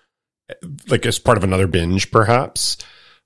Like 0.88 1.06
as 1.06 1.20
part 1.20 1.38
of 1.38 1.44
another 1.44 1.68
binge 1.68 2.12
perhaps. 2.12 2.78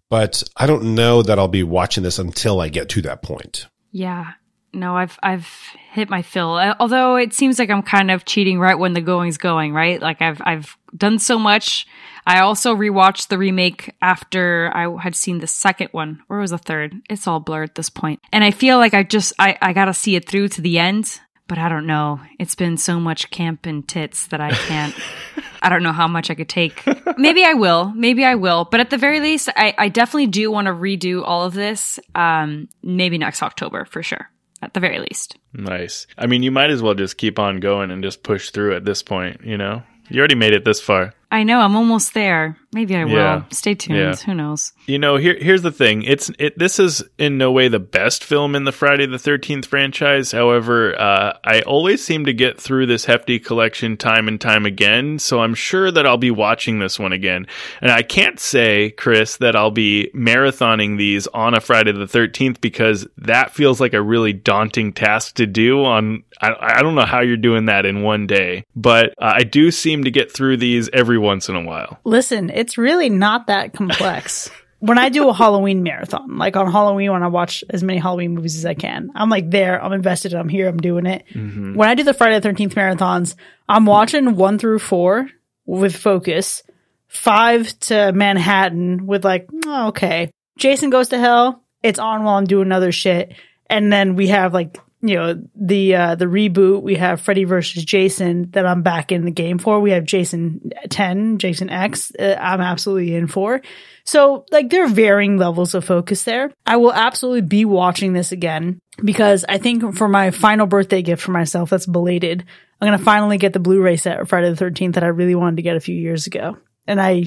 But 0.10 0.43
I 0.55 0.68
don't 0.68 0.95
know 0.95 1.22
that 1.22 1.38
I'll 1.38 1.47
be 1.47 1.64
watching 1.64 2.03
this 2.03 2.20
until 2.20 2.62
I 2.62 2.70
get 2.70 2.89
to 2.89 3.01
that 3.03 3.22
point. 3.22 3.68
Yeah. 3.91 4.34
No, 4.74 4.95
I've 4.95 5.18
I've 5.24 5.47
hit 5.91 6.10
my 6.10 6.22
fill. 6.22 6.53
Uh, 6.53 6.76
Although 6.80 7.16
it 7.16 7.34
seems 7.34 7.58
like 7.58 7.70
I'm 7.70 7.82
kind 7.82 8.12
of 8.12 8.26
cheating 8.26 8.60
right 8.60 8.78
when 8.78 8.93
the 8.93 9.01
going's 9.01 9.38
going, 9.38 9.74
right? 9.74 10.01
Like 10.01 10.22
I've 10.22 10.41
I've 10.45 10.78
done 10.95 11.20
so 11.20 11.39
much. 11.39 11.88
I 12.26 12.41
also 12.41 12.76
rewatched 12.76 13.30
the 13.30 13.38
remake 13.38 13.95
after 14.01 14.70
I 14.76 15.01
had 15.01 15.16
seen 15.16 15.39
the 15.39 15.47
second 15.47 15.89
one, 15.93 16.22
or 16.28 16.39
was 16.39 16.51
the 16.51 16.58
third. 16.58 16.93
It's 17.10 17.26
all 17.26 17.39
blurred 17.39 17.70
at 17.70 17.76
this 17.76 17.89
point. 17.89 18.20
And 18.34 18.43
I 18.43 18.51
feel 18.51 18.78
like 18.78 18.93
I 18.93 19.03
just 19.03 19.34
I 19.39 19.58
I 19.62 19.74
got 19.74 19.86
to 19.86 19.93
see 19.93 20.16
it 20.16 20.28
through 20.28 20.49
to 20.49 20.62
the 20.62 20.78
end, 20.78 21.20
but 21.47 21.57
I 21.57 21.69
don't 21.69 21.87
know. 21.87 22.19
It's 22.39 22.55
been 22.55 22.77
so 22.77 22.99
much 22.99 23.29
camp 23.31 23.65
and 23.65 23.87
tits 23.87 24.27
that 24.27 24.41
I 24.41 24.51
can't 24.51 24.95
I 25.61 25.69
don't 25.69 25.83
know 25.83 25.91
how 25.91 26.07
much 26.07 26.29
I 26.29 26.35
could 26.35 26.49
take. 26.49 26.83
Maybe 27.17 27.43
I 27.43 27.53
will. 27.53 27.91
Maybe 27.95 28.23
I 28.23 28.35
will. 28.35 28.65
But 28.65 28.79
at 28.79 28.89
the 28.89 28.97
very 28.97 29.19
least, 29.19 29.49
I, 29.55 29.73
I 29.77 29.89
definitely 29.89 30.27
do 30.27 30.51
want 30.51 30.67
to 30.67 30.73
redo 30.73 31.23
all 31.25 31.45
of 31.45 31.53
this. 31.53 31.99
Um, 32.15 32.69
maybe 32.83 33.17
next 33.17 33.43
October 33.43 33.85
for 33.85 34.03
sure. 34.03 34.29
At 34.61 34.73
the 34.73 34.79
very 34.79 34.99
least. 34.99 35.37
Nice. 35.53 36.07
I 36.17 36.25
mean, 36.25 36.41
you 36.41 36.51
might 36.51 36.71
as 36.71 36.81
well 36.81 36.95
just 36.95 37.17
keep 37.17 37.37
on 37.37 37.59
going 37.59 37.91
and 37.91 38.01
just 38.01 38.23
push 38.23 38.49
through 38.49 38.75
at 38.75 38.85
this 38.85 39.03
point, 39.03 39.41
you 39.43 39.57
know? 39.57 39.83
You 40.09 40.19
already 40.19 40.35
made 40.35 40.53
it 40.53 40.65
this 40.65 40.81
far. 40.81 41.13
I 41.30 41.43
know 41.43 41.59
I'm 41.59 41.75
almost 41.75 42.13
there. 42.13 42.57
Maybe 42.73 42.95
I 42.95 43.05
will. 43.05 43.13
Yeah. 43.13 43.43
Stay 43.49 43.75
tuned. 43.75 43.97
Yeah. 43.97 44.15
Who 44.15 44.34
knows? 44.34 44.71
You 44.86 44.99
know, 44.99 45.15
here 45.17 45.38
here's 45.39 45.61
the 45.61 45.71
thing. 45.71 46.03
It's 46.03 46.30
it 46.38 46.57
this 46.57 46.80
is 46.80 47.03
in 47.17 47.38
no 47.38 47.51
way 47.51 47.67
the 47.67 47.80
best 47.80 48.23
film 48.23 48.55
in 48.55 48.65
the 48.65 48.71
Friday 48.71 49.05
the 49.05 49.17
13th 49.17 49.65
franchise. 49.65 50.32
However, 50.32 50.99
uh, 50.99 51.38
I 51.43 51.61
always 51.61 52.03
seem 52.03 52.25
to 52.25 52.34
get 52.34 52.59
through 52.59 52.86
this 52.86 53.05
hefty 53.05 53.39
collection 53.39 53.97
time 53.97 54.28
and 54.28 54.39
time 54.39 54.65
again, 54.65 55.17
so 55.19 55.41
I'm 55.41 55.53
sure 55.53 55.91
that 55.91 56.05
I'll 56.05 56.17
be 56.17 56.32
watching 56.32 56.80
this 56.80 56.99
one 56.99 57.13
again. 57.13 57.47
And 57.82 57.91
I 57.91 58.03
can't 58.03 58.39
say, 58.39 58.91
Chris, 58.91 59.38
that 59.38 59.55
I'll 59.55 59.71
be 59.71 60.11
marathoning 60.13 60.97
these 60.97 61.28
on 61.28 61.53
a 61.53 61.61
Friday 61.61 61.93
the 61.93 62.05
13th 62.05 62.61
because 62.61 63.07
that 63.17 63.53
feels 63.53 63.82
like 63.82 63.93
a 63.93 64.01
really 64.01 64.34
daunting 64.34 64.93
task 64.93 65.36
to 65.36 65.47
do 65.47 65.84
on 65.84 66.23
I, 66.41 66.78
I 66.78 66.82
don't 66.82 66.95
know 66.95 67.05
how 67.05 67.21
you're 67.21 67.38
doing 67.38 67.65
that 67.65 67.86
in 67.86 68.03
one 68.03 68.28
day, 68.28 68.65
but 68.75 69.09
uh, 69.17 69.34
I 69.36 69.43
do 69.43 69.71
seem 69.71 70.03
to 70.03 70.11
get 70.11 70.32
through 70.32 70.57
these 70.57 70.89
every 70.93 71.16
once 71.18 71.49
in 71.49 71.55
a 71.55 71.61
while. 71.61 71.99
Listen, 72.03 72.49
it's 72.49 72.78
really 72.78 73.09
not 73.09 73.47
that 73.47 73.74
complex. 73.74 74.49
when 74.80 74.97
I 74.97 75.09
do 75.09 75.30
a 75.30 75.34
Halloween 75.34 75.84
marathon, 75.84 76.38
like 76.38 76.55
on 76.55 76.72
Halloween, 76.72 77.11
when 77.11 77.24
I 77.24 77.28
watch 77.28 77.63
as 77.70 77.84
many 77.84 77.99
Halloween 77.99 78.36
movies 78.36 78.57
as 78.57 78.65
I 78.65 78.76
can, 78.76 79.09
I'm 79.15 79.30
like 79.30 79.49
there, 79.49 79.84
I'm 79.84 79.93
invested, 79.93 80.34
I'm 80.34 80.49
here, 80.49 80.68
I'm 80.68 80.78
doing 80.78 81.05
it. 81.05 81.26
Mm-hmm. 81.34 81.74
When 81.74 81.89
I 81.89 81.95
do 81.95 82.03
the 82.03 82.13
Friday 82.13 82.39
the 82.39 82.49
13th 82.49 82.74
marathons, 82.74 83.36
I'm 83.68 83.86
watching 83.86 84.36
one 84.36 84.59
through 84.59 84.80
four 84.80 85.28
with 85.65 85.95
focus, 85.95 86.63
five 87.07 87.78
to 87.80 88.11
Manhattan 88.13 89.07
with 89.07 89.26
like, 89.26 89.49
oh, 89.65 89.88
okay. 89.88 90.32
Jason 90.57 90.89
goes 90.89 91.09
to 91.09 91.18
hell. 91.18 91.63
It's 91.82 91.99
on 91.99 92.24
while 92.24 92.38
I'm 92.38 92.45
doing 92.45 92.72
other 92.72 92.91
shit. 92.91 93.34
And 93.70 93.91
then 93.91 94.15
we 94.15 94.28
have 94.28 94.53
like, 94.53 94.78
you 95.01 95.15
know, 95.15 95.41
the, 95.55 95.95
uh, 95.95 96.15
the 96.15 96.25
reboot. 96.25 96.81
We 96.81 96.95
have 96.95 97.21
Freddy 97.21 97.43
versus 97.43 97.85
Jason 97.85 98.49
that 98.51 98.65
I'm 98.65 98.81
back 98.81 99.11
in 99.11 99.25
the 99.25 99.31
game 99.31 99.59
for. 99.59 99.79
We 99.79 99.91
have 99.91 100.05
Jason 100.05 100.71
10, 100.89 101.37
Jason 101.37 101.69
X. 101.69 102.11
Uh, 102.17 102.35
I'm 102.39 102.61
absolutely 102.61 103.15
in 103.15 103.27
for. 103.27 103.61
So 104.05 104.45
like 104.51 104.69
there 104.69 104.85
are 104.85 104.89
varying 104.89 105.37
levels 105.37 105.75
of 105.75 105.85
focus 105.85 106.23
there. 106.23 106.51
I 106.65 106.77
will 106.77 106.93
absolutely 106.93 107.41
be 107.41 107.65
watching 107.65 108.13
this 108.13 108.31
again 108.31 108.79
because 109.03 109.45
I 109.47 109.57
think 109.57 109.95
for 109.95 110.07
my 110.07 110.31
final 110.31 110.65
birthday 110.65 111.01
gift 111.01 111.21
for 111.21 111.31
myself, 111.31 111.69
that's 111.69 111.85
belated. 111.85 112.45
I'm 112.79 112.87
going 112.87 112.97
to 112.97 113.03
finally 113.03 113.37
get 113.37 113.53
the 113.53 113.59
Blu-ray 113.59 113.97
set 113.97 114.19
of 114.19 114.29
Friday 114.29 114.51
the 114.51 114.63
13th 114.63 114.93
that 114.93 115.03
I 115.03 115.07
really 115.07 115.35
wanted 115.35 115.57
to 115.57 115.61
get 115.63 115.75
a 115.75 115.81
few 115.81 115.95
years 115.95 116.27
ago. 116.27 116.57
And 116.87 117.01
I 117.01 117.25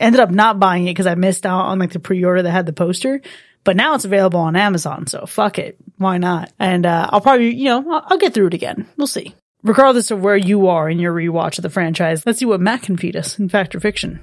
ended 0.00 0.20
up 0.20 0.30
not 0.30 0.58
buying 0.58 0.86
it 0.86 0.90
because 0.90 1.06
I 1.06 1.14
missed 1.14 1.44
out 1.44 1.66
on 1.66 1.78
like 1.78 1.92
the 1.92 2.00
pre-order 2.00 2.42
that 2.42 2.50
had 2.50 2.66
the 2.66 2.72
poster. 2.72 3.20
But 3.64 3.76
now 3.76 3.94
it's 3.94 4.04
available 4.04 4.40
on 4.40 4.56
Amazon, 4.56 5.06
so 5.06 5.26
fuck 5.26 5.58
it. 5.58 5.76
Why 5.98 6.18
not? 6.18 6.52
And 6.58 6.84
uh, 6.84 7.08
I'll 7.10 7.20
probably, 7.20 7.54
you 7.54 7.66
know, 7.66 7.92
I'll, 7.92 8.06
I'll 8.06 8.18
get 8.18 8.34
through 8.34 8.48
it 8.48 8.54
again. 8.54 8.88
We'll 8.96 9.06
see. 9.06 9.34
Regardless 9.62 10.10
of 10.10 10.20
where 10.20 10.36
you 10.36 10.66
are 10.66 10.90
in 10.90 10.98
your 10.98 11.14
rewatch 11.14 11.58
of 11.58 11.62
the 11.62 11.70
franchise, 11.70 12.26
let's 12.26 12.40
see 12.40 12.44
what 12.44 12.60
Matt 12.60 12.82
can 12.82 12.96
feed 12.96 13.14
us 13.14 13.38
in 13.38 13.48
Fact 13.48 13.74
or 13.74 13.80
Fiction. 13.80 14.20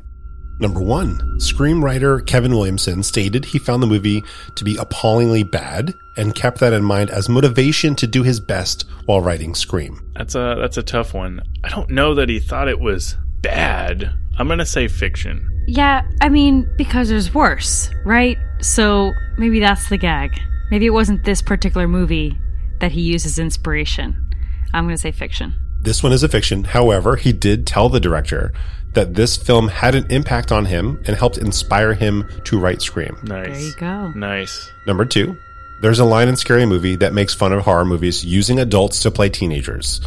Number 0.62 0.82
one, 0.82 1.18
screenwriter 1.38 2.26
Kevin 2.28 2.52
Williamson 2.52 3.02
stated 3.02 3.46
he 3.46 3.60
found 3.60 3.82
the 3.82 3.88
movie 3.88 4.22
to 4.58 4.66
be 4.66 4.76
appallingly 4.76 5.44
bad 5.44 5.94
and 6.18 6.36
kept 6.36 6.60
that 6.60 6.74
in 6.74 6.84
mind 6.84 7.10
as 7.10 7.30
motivation 7.30 7.96
to 7.96 8.06
do 8.06 8.24
his 8.24 8.42
best 8.42 8.84
while 9.06 9.22
writing 9.22 9.56
Scream. 9.56 10.12
That's 10.18 10.36
a 10.36 10.58
that's 10.60 10.76
a 10.76 10.84
tough 10.84 11.14
one. 11.14 11.42
I 11.64 11.70
don't 11.70 11.90
know 11.90 12.14
that 12.16 12.28
he 12.28 12.42
thought 12.42 12.68
it 12.68 12.82
was 12.82 13.16
bad. 13.42 14.12
I'm 14.38 14.50
gonna 14.50 14.66
say 14.66 14.90
fiction. 14.90 15.48
Yeah, 15.66 16.02
I 16.20 16.28
mean, 16.28 16.70
because 16.78 17.08
there's 17.08 17.34
worse, 17.34 17.90
right? 18.04 18.38
So 18.62 19.14
maybe 19.38 19.60
that's 19.60 19.90
the 19.90 19.98
gag. 19.98 20.40
Maybe 20.72 20.86
it 20.86 20.92
wasn't 20.92 21.24
this 21.24 21.42
particular 21.42 21.88
movie 21.88 22.38
that 22.80 22.92
he 22.92 23.02
used 23.02 23.26
as 23.26 23.40
inspiration. 23.40 24.26
I'm 24.74 24.86
going 24.86 24.96
to 24.96 25.02
say 25.02 25.12
fiction. 25.12 25.56
This 25.82 26.04
one 26.04 26.12
is 26.12 26.24
a 26.24 26.30
fiction. 26.30 26.64
However, 26.66 27.16
he 27.16 27.32
did 27.32 27.66
tell 27.66 27.90
the 27.90 28.00
director 28.00 28.54
that 28.94 29.16
this 29.16 29.38
film 29.38 29.68
had 29.68 29.96
an 29.96 30.12
impact 30.12 30.52
on 30.52 30.66
him 30.66 31.02
and 31.06 31.16
helped 31.16 31.38
inspire 31.38 31.94
him 31.94 32.28
to 32.44 32.60
write 32.60 32.82
Scream. 32.82 33.18
Nice. 33.24 33.48
There 33.48 33.60
you 33.60 33.74
go. 33.76 34.12
Nice. 34.12 34.72
Number 34.86 35.06
two, 35.06 35.38
there's 35.82 36.00
a 36.00 36.06
line 36.06 36.28
in 36.28 36.36
Scary 36.36 36.66
Movie 36.66 36.98
that 36.98 37.14
makes 37.14 37.34
fun 37.34 37.54
of 37.54 37.64
horror 37.64 37.86
movies 37.86 38.26
using 38.26 38.60
adults 38.60 39.02
to 39.02 39.12
play 39.12 39.30
teenagers. 39.30 40.02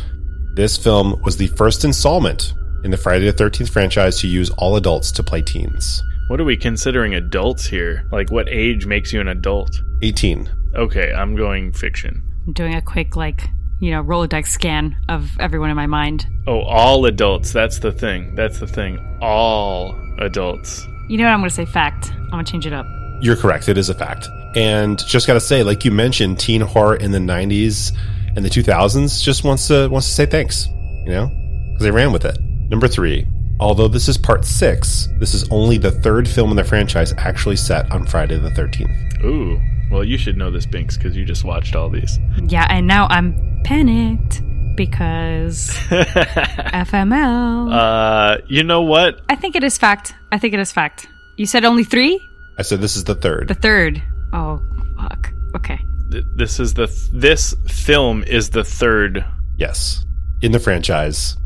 This 0.55 0.77
film 0.77 1.21
was 1.23 1.39
the 1.39 1.47
first 1.49 1.85
installment 1.85 2.53
in 2.85 2.91
the 2.91 2.97
Friday 2.97 3.31
the 3.31 3.33
13th 3.33 3.71
franchise 3.71 4.21
to 4.21 4.29
use 4.29 4.51
all 4.51 4.77
adults 4.77 5.11
to 5.13 5.23
play 5.23 5.41
teens. 5.41 6.03
What 6.33 6.41
are 6.41 6.45
we 6.45 6.57
considering 6.57 7.15
adults 7.15 7.67
here? 7.67 8.09
Like, 8.11 8.31
what 8.31 8.49
age 8.49 8.87
makes 8.87 9.13
you 9.13 9.21
an 9.21 9.29
adult? 9.29 9.69
18. 10.01 10.51
Okay, 10.75 11.13
I'm 11.13 11.37
going 11.37 11.73
fiction. 11.73 12.23
I'm 12.47 12.55
doing 12.55 12.75
a 12.75 12.81
quick, 12.81 13.17
like, 13.17 13.51
you 13.81 13.91
know, 13.91 14.03
Rolodex 14.03 14.47
scan 14.47 14.97
of 15.11 15.29
everyone 15.39 15.69
in 15.69 15.77
my 15.77 15.87
mind. 15.87 16.27
Oh, 16.47 16.63
all 16.63 17.05
adults. 17.05 17.53
That's 17.53 17.81
the 17.81 17.93
thing. 17.93 18.35
That's 18.35 18.61
the 18.61 18.67
thing. 18.67 19.19
All 19.21 19.95
adults. 20.21 20.87
You 21.11 21.19
know 21.19 21.25
what? 21.25 21.35
I'm 21.35 21.41
going 21.41 21.51
to 21.51 21.55
say 21.55 21.67
fact. 21.67 22.11
I'm 22.15 22.31
going 22.31 22.47
to 22.47 22.51
change 22.51 22.67
it 22.67 22.73
up. 22.73 22.87
You're 23.21 23.37
correct. 23.37 23.69
It 23.69 23.77
is 23.77 23.91
a 23.91 23.95
fact. 23.95 24.27
And 24.57 24.99
just 25.07 25.27
got 25.27 25.35
to 25.35 25.41
say, 25.41 25.63
like 25.63 25.85
you 25.85 25.91
mentioned, 25.91 26.41
teen 26.41 26.63
horror 26.63 26.97
in 26.97 27.11
the 27.11 27.19
90s 27.19 27.95
and 28.37 28.43
the 28.43 28.49
2000s 28.49 29.23
just 29.23 29.45
wants 29.45 29.69
to 29.69 29.87
wants 29.89 30.09
to 30.09 30.15
say 30.15 30.25
thanks, 30.25 30.67
you 31.05 31.13
know, 31.13 31.27
because 31.27 31.83
they 31.83 31.91
ran 31.91 32.11
with 32.11 32.25
it. 32.25 32.39
Number 32.71 32.89
three, 32.89 33.27
although 33.61 33.89
this 33.89 34.09
is 34.09 34.17
part 34.19 34.45
six, 34.45 35.09
this 35.19 35.35
is 35.35 35.49
only 35.51 35.79
the 35.79 35.91
third 35.91 36.29
film 36.29 36.51
in 36.51 36.57
the 36.57 36.65
franchise 36.65 37.13
actually 37.19 37.57
set 37.57 37.91
on 37.93 38.07
Friday 38.07 38.39
the 38.39 38.51
13th. 38.51 39.25
Ooh. 39.25 39.61
Well, 39.91 40.05
you 40.05 40.17
should 40.19 40.37
know 40.37 40.51
this, 40.51 40.65
Binks, 40.67 40.97
because 40.97 41.17
you 41.17 41.25
just 41.25 41.45
watched 41.45 41.77
all 41.77 41.91
these. 41.91 42.19
Yeah, 42.47 42.67
and 42.71 42.87
now 42.87 43.07
I'm 43.11 43.61
panicked 43.65 44.41
because 44.75 45.69
FML. 45.91 47.73
Uh, 47.73 48.39
you 48.49 48.63
know 48.65 48.83
what? 48.83 49.21
I 49.29 49.37
think 49.37 49.57
it 49.57 49.65
is 49.65 49.79
fact. 49.79 50.15
I 50.31 50.39
think 50.39 50.55
it 50.55 50.61
is 50.61 50.73
fact. 50.73 51.07
You 51.37 51.47
said 51.47 51.65
only 51.65 51.85
three? 51.85 52.21
I 52.59 52.63
said 52.63 52.81
this 52.81 52.97
is 52.97 53.05
the 53.05 53.15
third. 53.15 53.49
The 53.49 53.55
third. 53.55 54.03
Oh, 54.33 54.61
fuck. 55.01 55.31
Okay. 55.57 55.79
Th- 56.11 56.25
This 56.37 56.59
is 56.61 56.75
the 56.75 56.87
th- 56.87 57.11
this 57.13 57.55
film 57.69 58.23
is 58.25 58.51
the 58.51 58.65
third. 58.65 59.25
yes, 59.57 60.05
in 60.41 60.53
the 60.53 60.61
franchise 60.61 61.37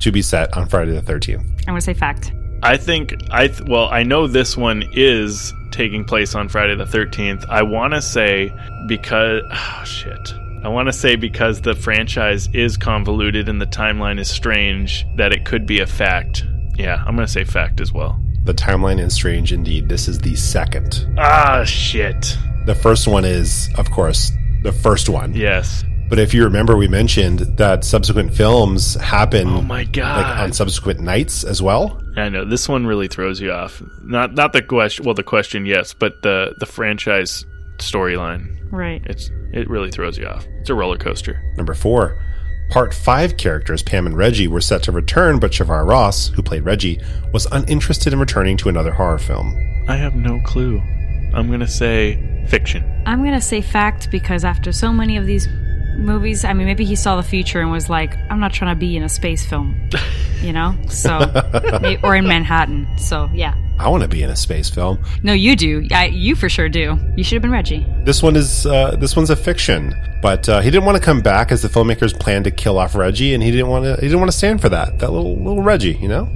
to 0.00 0.12
be 0.12 0.22
set 0.22 0.56
on 0.56 0.68
Friday 0.68 0.92
the 0.92 1.00
13th. 1.00 1.40
I'm 1.40 1.64
going 1.66 1.76
to 1.76 1.80
say 1.80 1.94
fact. 1.94 2.32
I 2.62 2.78
think 2.78 3.14
I 3.30 3.48
th- 3.48 3.68
well, 3.68 3.88
I 3.90 4.04
know 4.04 4.26
this 4.26 4.56
one 4.56 4.84
is 4.92 5.52
taking 5.70 6.04
place 6.04 6.34
on 6.34 6.48
Friday 6.48 6.74
the 6.74 6.84
13th. 6.84 7.44
I 7.48 7.62
want 7.62 7.92
to 7.92 8.00
say 8.00 8.52
because 8.88 9.42
oh 9.52 9.82
shit. 9.84 10.34
I 10.62 10.68
want 10.68 10.86
to 10.88 10.92
say 10.94 11.16
because 11.16 11.60
the 11.60 11.74
franchise 11.74 12.48
is 12.54 12.78
convoluted 12.78 13.50
and 13.50 13.60
the 13.60 13.66
timeline 13.66 14.18
is 14.18 14.30
strange 14.30 15.06
that 15.16 15.30
it 15.30 15.44
could 15.44 15.66
be 15.66 15.80
a 15.80 15.86
fact. 15.86 16.46
Yeah, 16.76 17.04
I'm 17.06 17.16
going 17.16 17.26
to 17.26 17.32
say 17.32 17.44
fact 17.44 17.82
as 17.82 17.92
well. 17.92 18.18
The 18.44 18.54
timeline 18.54 18.98
is 18.98 19.12
strange 19.12 19.52
indeed. 19.52 19.90
This 19.90 20.08
is 20.08 20.18
the 20.18 20.34
second. 20.36 21.06
Ah, 21.18 21.64
shit. 21.64 22.38
The 22.64 22.74
first 22.74 23.06
one 23.06 23.26
is, 23.26 23.68
of 23.76 23.90
course, 23.90 24.32
the 24.62 24.72
first 24.72 25.10
one. 25.10 25.34
Yes. 25.34 25.84
But 26.08 26.18
if 26.18 26.34
you 26.34 26.44
remember, 26.44 26.76
we 26.76 26.86
mentioned 26.86 27.40
that 27.56 27.84
subsequent 27.84 28.34
films 28.34 28.94
happen 28.94 29.48
Oh 29.48 29.62
my 29.62 29.84
god. 29.84 30.22
like 30.22 30.38
on 30.38 30.52
subsequent 30.52 31.00
nights 31.00 31.44
as 31.44 31.62
well. 31.62 32.00
I 32.16 32.28
know 32.28 32.44
this 32.44 32.68
one 32.68 32.86
really 32.86 33.08
throws 33.08 33.40
you 33.40 33.50
off. 33.52 33.82
Not 34.02 34.34
not 34.34 34.52
the 34.52 34.62
question. 34.62 35.04
Well, 35.04 35.14
the 35.14 35.22
question, 35.22 35.66
yes, 35.66 35.94
but 35.94 36.22
the 36.22 36.54
the 36.60 36.66
franchise 36.66 37.44
storyline. 37.78 38.46
Right. 38.70 39.02
It's 39.06 39.30
it 39.52 39.68
really 39.68 39.90
throws 39.90 40.18
you 40.18 40.26
off. 40.26 40.46
It's 40.60 40.70
a 40.70 40.74
roller 40.74 40.98
coaster. 40.98 41.40
Number 41.56 41.74
four, 41.74 42.20
part 42.70 42.92
five 42.94 43.36
characters 43.36 43.82
Pam 43.82 44.06
and 44.06 44.16
Reggie 44.16 44.48
were 44.48 44.60
set 44.60 44.82
to 44.84 44.92
return, 44.92 45.38
but 45.38 45.52
Shavar 45.52 45.86
Ross, 45.88 46.28
who 46.28 46.42
played 46.42 46.64
Reggie, 46.64 47.00
was 47.32 47.46
uninterested 47.52 48.12
in 48.12 48.18
returning 48.20 48.56
to 48.58 48.68
another 48.68 48.92
horror 48.92 49.18
film. 49.18 49.54
I 49.88 49.96
have 49.96 50.14
no 50.14 50.40
clue. 50.44 50.80
I'm 51.34 51.50
gonna 51.50 51.66
say 51.68 52.44
fiction. 52.48 52.84
I'm 53.06 53.20
going 53.20 53.32
to 53.32 53.40
say 53.40 53.60
fact 53.62 54.10
because 54.10 54.44
after 54.44 54.70
so 54.72 54.92
many 54.92 55.16
of 55.16 55.26
these 55.26 55.46
movies, 55.96 56.44
I 56.44 56.52
mean, 56.52 56.66
maybe 56.66 56.84
he 56.84 56.96
saw 56.96 57.16
the 57.16 57.22
future 57.22 57.60
and 57.60 57.70
was 57.70 57.88
like, 57.88 58.16
I'm 58.30 58.40
not 58.40 58.52
trying 58.52 58.74
to 58.74 58.78
be 58.78 58.96
in 58.96 59.02
a 59.02 59.08
space 59.08 59.44
film, 59.46 59.88
you 60.42 60.52
know? 60.52 60.74
So, 60.88 61.18
may- 61.82 61.98
or 62.02 62.14
in 62.16 62.26
Manhattan. 62.26 62.86
So, 62.98 63.28
yeah. 63.32 63.54
I 63.78 63.88
want 63.88 64.02
to 64.04 64.08
be 64.08 64.22
in 64.22 64.30
a 64.30 64.36
space 64.36 64.70
film. 64.70 65.02
No, 65.24 65.32
you 65.32 65.56
do. 65.56 65.86
I, 65.90 66.06
you 66.06 66.36
for 66.36 66.48
sure 66.48 66.68
do. 66.68 66.96
You 67.16 67.24
should 67.24 67.34
have 67.34 67.42
been 67.42 67.50
Reggie. 67.50 67.84
This 68.04 68.22
one 68.22 68.36
is 68.36 68.66
uh, 68.66 68.92
this 69.00 69.16
one's 69.16 69.30
a 69.30 69.36
fiction, 69.36 69.92
but 70.22 70.48
uh, 70.48 70.60
he 70.60 70.70
didn't 70.70 70.84
want 70.84 70.96
to 70.96 71.02
come 71.02 71.20
back 71.20 71.50
as 71.50 71.62
the 71.62 71.68
filmmakers 71.68 72.16
planned 72.18 72.44
to 72.44 72.52
kill 72.52 72.78
off 72.78 72.94
Reggie, 72.94 73.34
and 73.34 73.42
he 73.42 73.50
didn't 73.50 73.66
want 73.66 73.84
to. 73.84 73.96
He 73.96 74.02
didn't 74.02 74.20
want 74.20 74.30
to 74.30 74.36
stand 74.36 74.60
for 74.60 74.68
that. 74.68 75.00
That 75.00 75.10
little 75.10 75.36
little 75.38 75.60
Reggie, 75.62 75.94
you 75.94 76.06
know. 76.06 76.28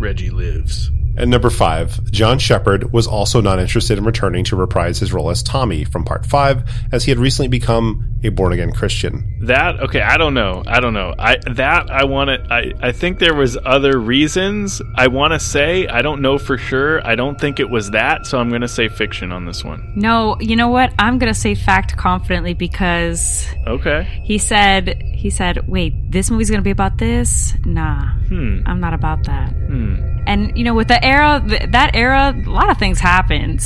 Reggie 0.00 0.30
lives. 0.30 0.90
And 1.16 1.30
number 1.30 1.50
five, 1.50 2.02
John 2.10 2.38
Shepherd 2.38 2.92
was 2.92 3.06
also 3.06 3.40
not 3.40 3.58
interested 3.58 3.98
in 3.98 4.04
returning 4.04 4.44
to 4.44 4.56
reprise 4.56 4.98
his 4.98 5.12
role 5.12 5.30
as 5.30 5.42
Tommy 5.42 5.84
from 5.84 6.04
part 6.04 6.26
five, 6.26 6.68
as 6.92 7.04
he 7.04 7.10
had 7.10 7.18
recently 7.18 7.48
become 7.48 8.10
a 8.24 8.30
born 8.30 8.52
again 8.52 8.72
Christian. 8.72 9.38
That 9.42 9.80
okay? 9.80 10.00
I 10.00 10.16
don't 10.16 10.34
know. 10.34 10.62
I 10.66 10.80
don't 10.80 10.94
know. 10.94 11.14
I 11.18 11.36
that 11.54 11.90
I 11.90 12.04
want 12.04 12.30
to. 12.30 12.52
I 12.52 12.72
I 12.80 12.92
think 12.92 13.18
there 13.18 13.34
was 13.34 13.56
other 13.64 13.98
reasons. 13.98 14.80
I 14.96 15.08
want 15.08 15.32
to 15.34 15.38
say 15.40 15.86
I 15.86 16.02
don't 16.02 16.22
know 16.22 16.38
for 16.38 16.56
sure. 16.58 17.06
I 17.06 17.14
don't 17.14 17.38
think 17.40 17.60
it 17.60 17.68
was 17.68 17.90
that. 17.90 18.26
So 18.26 18.38
I'm 18.38 18.48
gonna 18.50 18.66
say 18.68 18.88
fiction 18.88 19.30
on 19.32 19.44
this 19.44 19.62
one. 19.64 19.92
No, 19.94 20.36
you 20.40 20.56
know 20.56 20.68
what? 20.68 20.92
I'm 20.98 21.18
going 21.18 21.32
to 21.32 21.38
say 21.38 21.54
fact 21.54 21.96
confidently 21.96 22.54
because 22.54 23.46
Okay. 23.66 24.02
he 24.24 24.38
said, 24.38 25.00
he 25.14 25.30
said, 25.30 25.68
wait, 25.68 26.10
this 26.10 26.30
movie's 26.30 26.50
going 26.50 26.60
to 26.60 26.64
be 26.64 26.70
about 26.70 26.98
this? 26.98 27.54
Nah, 27.64 28.08
Hmm. 28.28 28.60
I'm 28.66 28.80
not 28.80 28.94
about 28.94 29.24
that. 29.24 29.50
Hmm. 29.52 29.96
And 30.26 30.56
you 30.56 30.64
know, 30.64 30.74
with 30.74 30.88
the 30.88 31.03
era, 31.04 31.42
that 31.70 31.90
era, 31.94 32.34
a 32.36 32.50
lot 32.50 32.70
of 32.70 32.78
things 32.78 32.98
happened. 33.00 33.60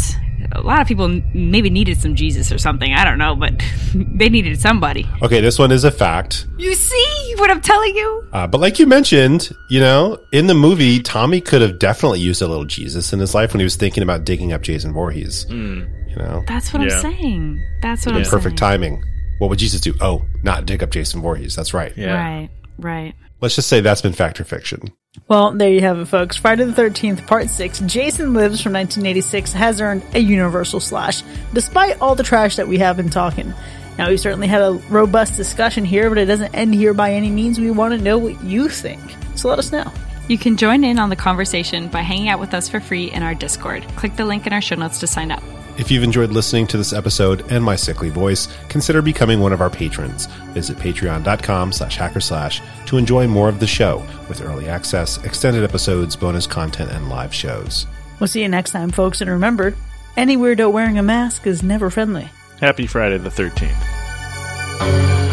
A 0.52 0.60
lot 0.62 0.80
of 0.80 0.86
people 0.88 1.08
maybe 1.34 1.68
needed 1.68 2.00
some 2.00 2.14
Jesus 2.14 2.50
or 2.52 2.58
something. 2.58 2.92
I 2.94 3.04
don't 3.04 3.18
know, 3.18 3.36
but 3.36 3.52
they 3.94 4.28
needed 4.28 4.58
somebody. 4.60 5.06
Okay, 5.22 5.40
this 5.40 5.58
one 5.58 5.70
is 5.72 5.84
a 5.84 5.90
fact. 5.90 6.46
You 6.56 6.74
see 6.74 7.34
what 7.36 7.50
I'm 7.50 7.60
telling 7.60 7.94
you? 7.94 8.28
Uh, 8.32 8.46
but 8.46 8.60
like 8.60 8.78
you 8.78 8.86
mentioned, 8.86 9.50
you 9.68 9.80
know, 9.80 10.18
in 10.32 10.46
the 10.46 10.54
movie, 10.54 11.00
Tommy 11.00 11.40
could 11.40 11.60
have 11.60 11.78
definitely 11.78 12.20
used 12.20 12.40
a 12.40 12.46
little 12.48 12.64
Jesus 12.64 13.12
in 13.12 13.18
his 13.18 13.34
life 13.34 13.52
when 13.52 13.60
he 13.60 13.64
was 13.64 13.76
thinking 13.76 14.02
about 14.02 14.24
digging 14.24 14.52
up 14.52 14.62
Jason 14.62 14.92
Voorhees. 14.92 15.44
You 15.50 15.86
know, 16.16 16.42
That's 16.48 16.72
what 16.72 16.82
Yeah. 16.82 16.94
I'm 16.96 17.00
saying. 17.02 17.62
That's 17.82 18.06
what 18.06 18.14
I'm 18.14 18.24
saying. 18.24 18.30
perfect 18.32 18.56
timing. 18.56 19.02
What 19.38 19.50
would 19.50 19.58
Jesus 19.58 19.80
do? 19.80 19.94
Oh, 20.00 20.24
not 20.42 20.66
dig 20.66 20.82
up 20.82 20.90
Jason 20.90 21.20
Voorhees. 21.20 21.54
That's 21.54 21.74
right. 21.74 21.92
Yeah. 21.96 22.14
Right, 22.14 22.48
right. 22.78 23.14
Let's 23.40 23.54
just 23.54 23.68
say 23.68 23.80
that's 23.80 24.02
been 24.02 24.12
fact 24.14 24.40
or 24.40 24.44
fiction. 24.44 24.90
Well, 25.26 25.52
there 25.52 25.70
you 25.70 25.80
have 25.80 25.98
it, 25.98 26.04
folks. 26.06 26.36
Friday 26.36 26.64
the 26.64 26.72
13th, 26.72 27.26
Part 27.26 27.48
6, 27.48 27.80
Jason 27.80 28.34
Lives 28.34 28.60
from 28.60 28.74
1986 28.74 29.54
has 29.54 29.80
earned 29.80 30.02
a 30.14 30.18
universal 30.18 30.80
slash, 30.80 31.22
despite 31.54 32.00
all 32.00 32.14
the 32.14 32.22
trash 32.22 32.56
that 32.56 32.68
we 32.68 32.78
have 32.78 32.96
been 32.96 33.08
talking. 33.08 33.54
Now, 33.96 34.08
we've 34.08 34.20
certainly 34.20 34.46
had 34.46 34.60
a 34.60 34.72
robust 34.90 35.36
discussion 35.36 35.84
here, 35.84 36.08
but 36.10 36.18
it 36.18 36.26
doesn't 36.26 36.54
end 36.54 36.74
here 36.74 36.94
by 36.94 37.14
any 37.14 37.30
means. 37.30 37.58
We 37.58 37.70
want 37.70 37.94
to 37.94 38.02
know 38.02 38.18
what 38.18 38.42
you 38.44 38.68
think. 38.68 39.00
So 39.34 39.48
let 39.48 39.58
us 39.58 39.72
know. 39.72 39.90
You 40.28 40.36
can 40.36 40.58
join 40.58 40.84
in 40.84 40.98
on 40.98 41.08
the 41.08 41.16
conversation 41.16 41.88
by 41.88 42.02
hanging 42.02 42.28
out 42.28 42.38
with 42.38 42.52
us 42.52 42.68
for 42.68 42.78
free 42.78 43.10
in 43.10 43.22
our 43.22 43.34
Discord. 43.34 43.84
Click 43.96 44.14
the 44.16 44.26
link 44.26 44.46
in 44.46 44.52
our 44.52 44.60
show 44.60 44.76
notes 44.76 45.00
to 45.00 45.06
sign 45.06 45.30
up. 45.30 45.42
If 45.78 45.90
you've 45.92 46.02
enjoyed 46.02 46.30
listening 46.30 46.66
to 46.68 46.76
this 46.76 46.92
episode 46.92 47.52
and 47.52 47.62
my 47.62 47.76
sickly 47.76 48.10
voice, 48.10 48.48
consider 48.68 49.00
becoming 49.00 49.38
one 49.38 49.52
of 49.52 49.60
our 49.60 49.70
patrons. 49.70 50.26
Visit 50.52 50.76
patreon.com 50.76 51.72
slash 51.72 51.96
hacker 51.96 52.20
slash 52.20 52.60
to 52.86 52.98
enjoy 52.98 53.28
more 53.28 53.48
of 53.48 53.60
the 53.60 53.66
show 53.66 54.04
with 54.28 54.42
early 54.42 54.68
access, 54.68 55.22
extended 55.24 55.62
episodes, 55.62 56.16
bonus 56.16 56.48
content, 56.48 56.90
and 56.90 57.08
live 57.08 57.32
shows. 57.32 57.86
We'll 58.18 58.26
see 58.26 58.42
you 58.42 58.48
next 58.48 58.72
time, 58.72 58.90
folks. 58.90 59.20
And 59.20 59.30
remember, 59.30 59.76
any 60.16 60.36
weirdo 60.36 60.72
wearing 60.72 60.98
a 60.98 61.02
mask 61.04 61.46
is 61.46 61.62
never 61.62 61.90
friendly. 61.90 62.28
Happy 62.60 62.88
Friday 62.88 63.18
the 63.18 63.30
13th. 63.30 65.27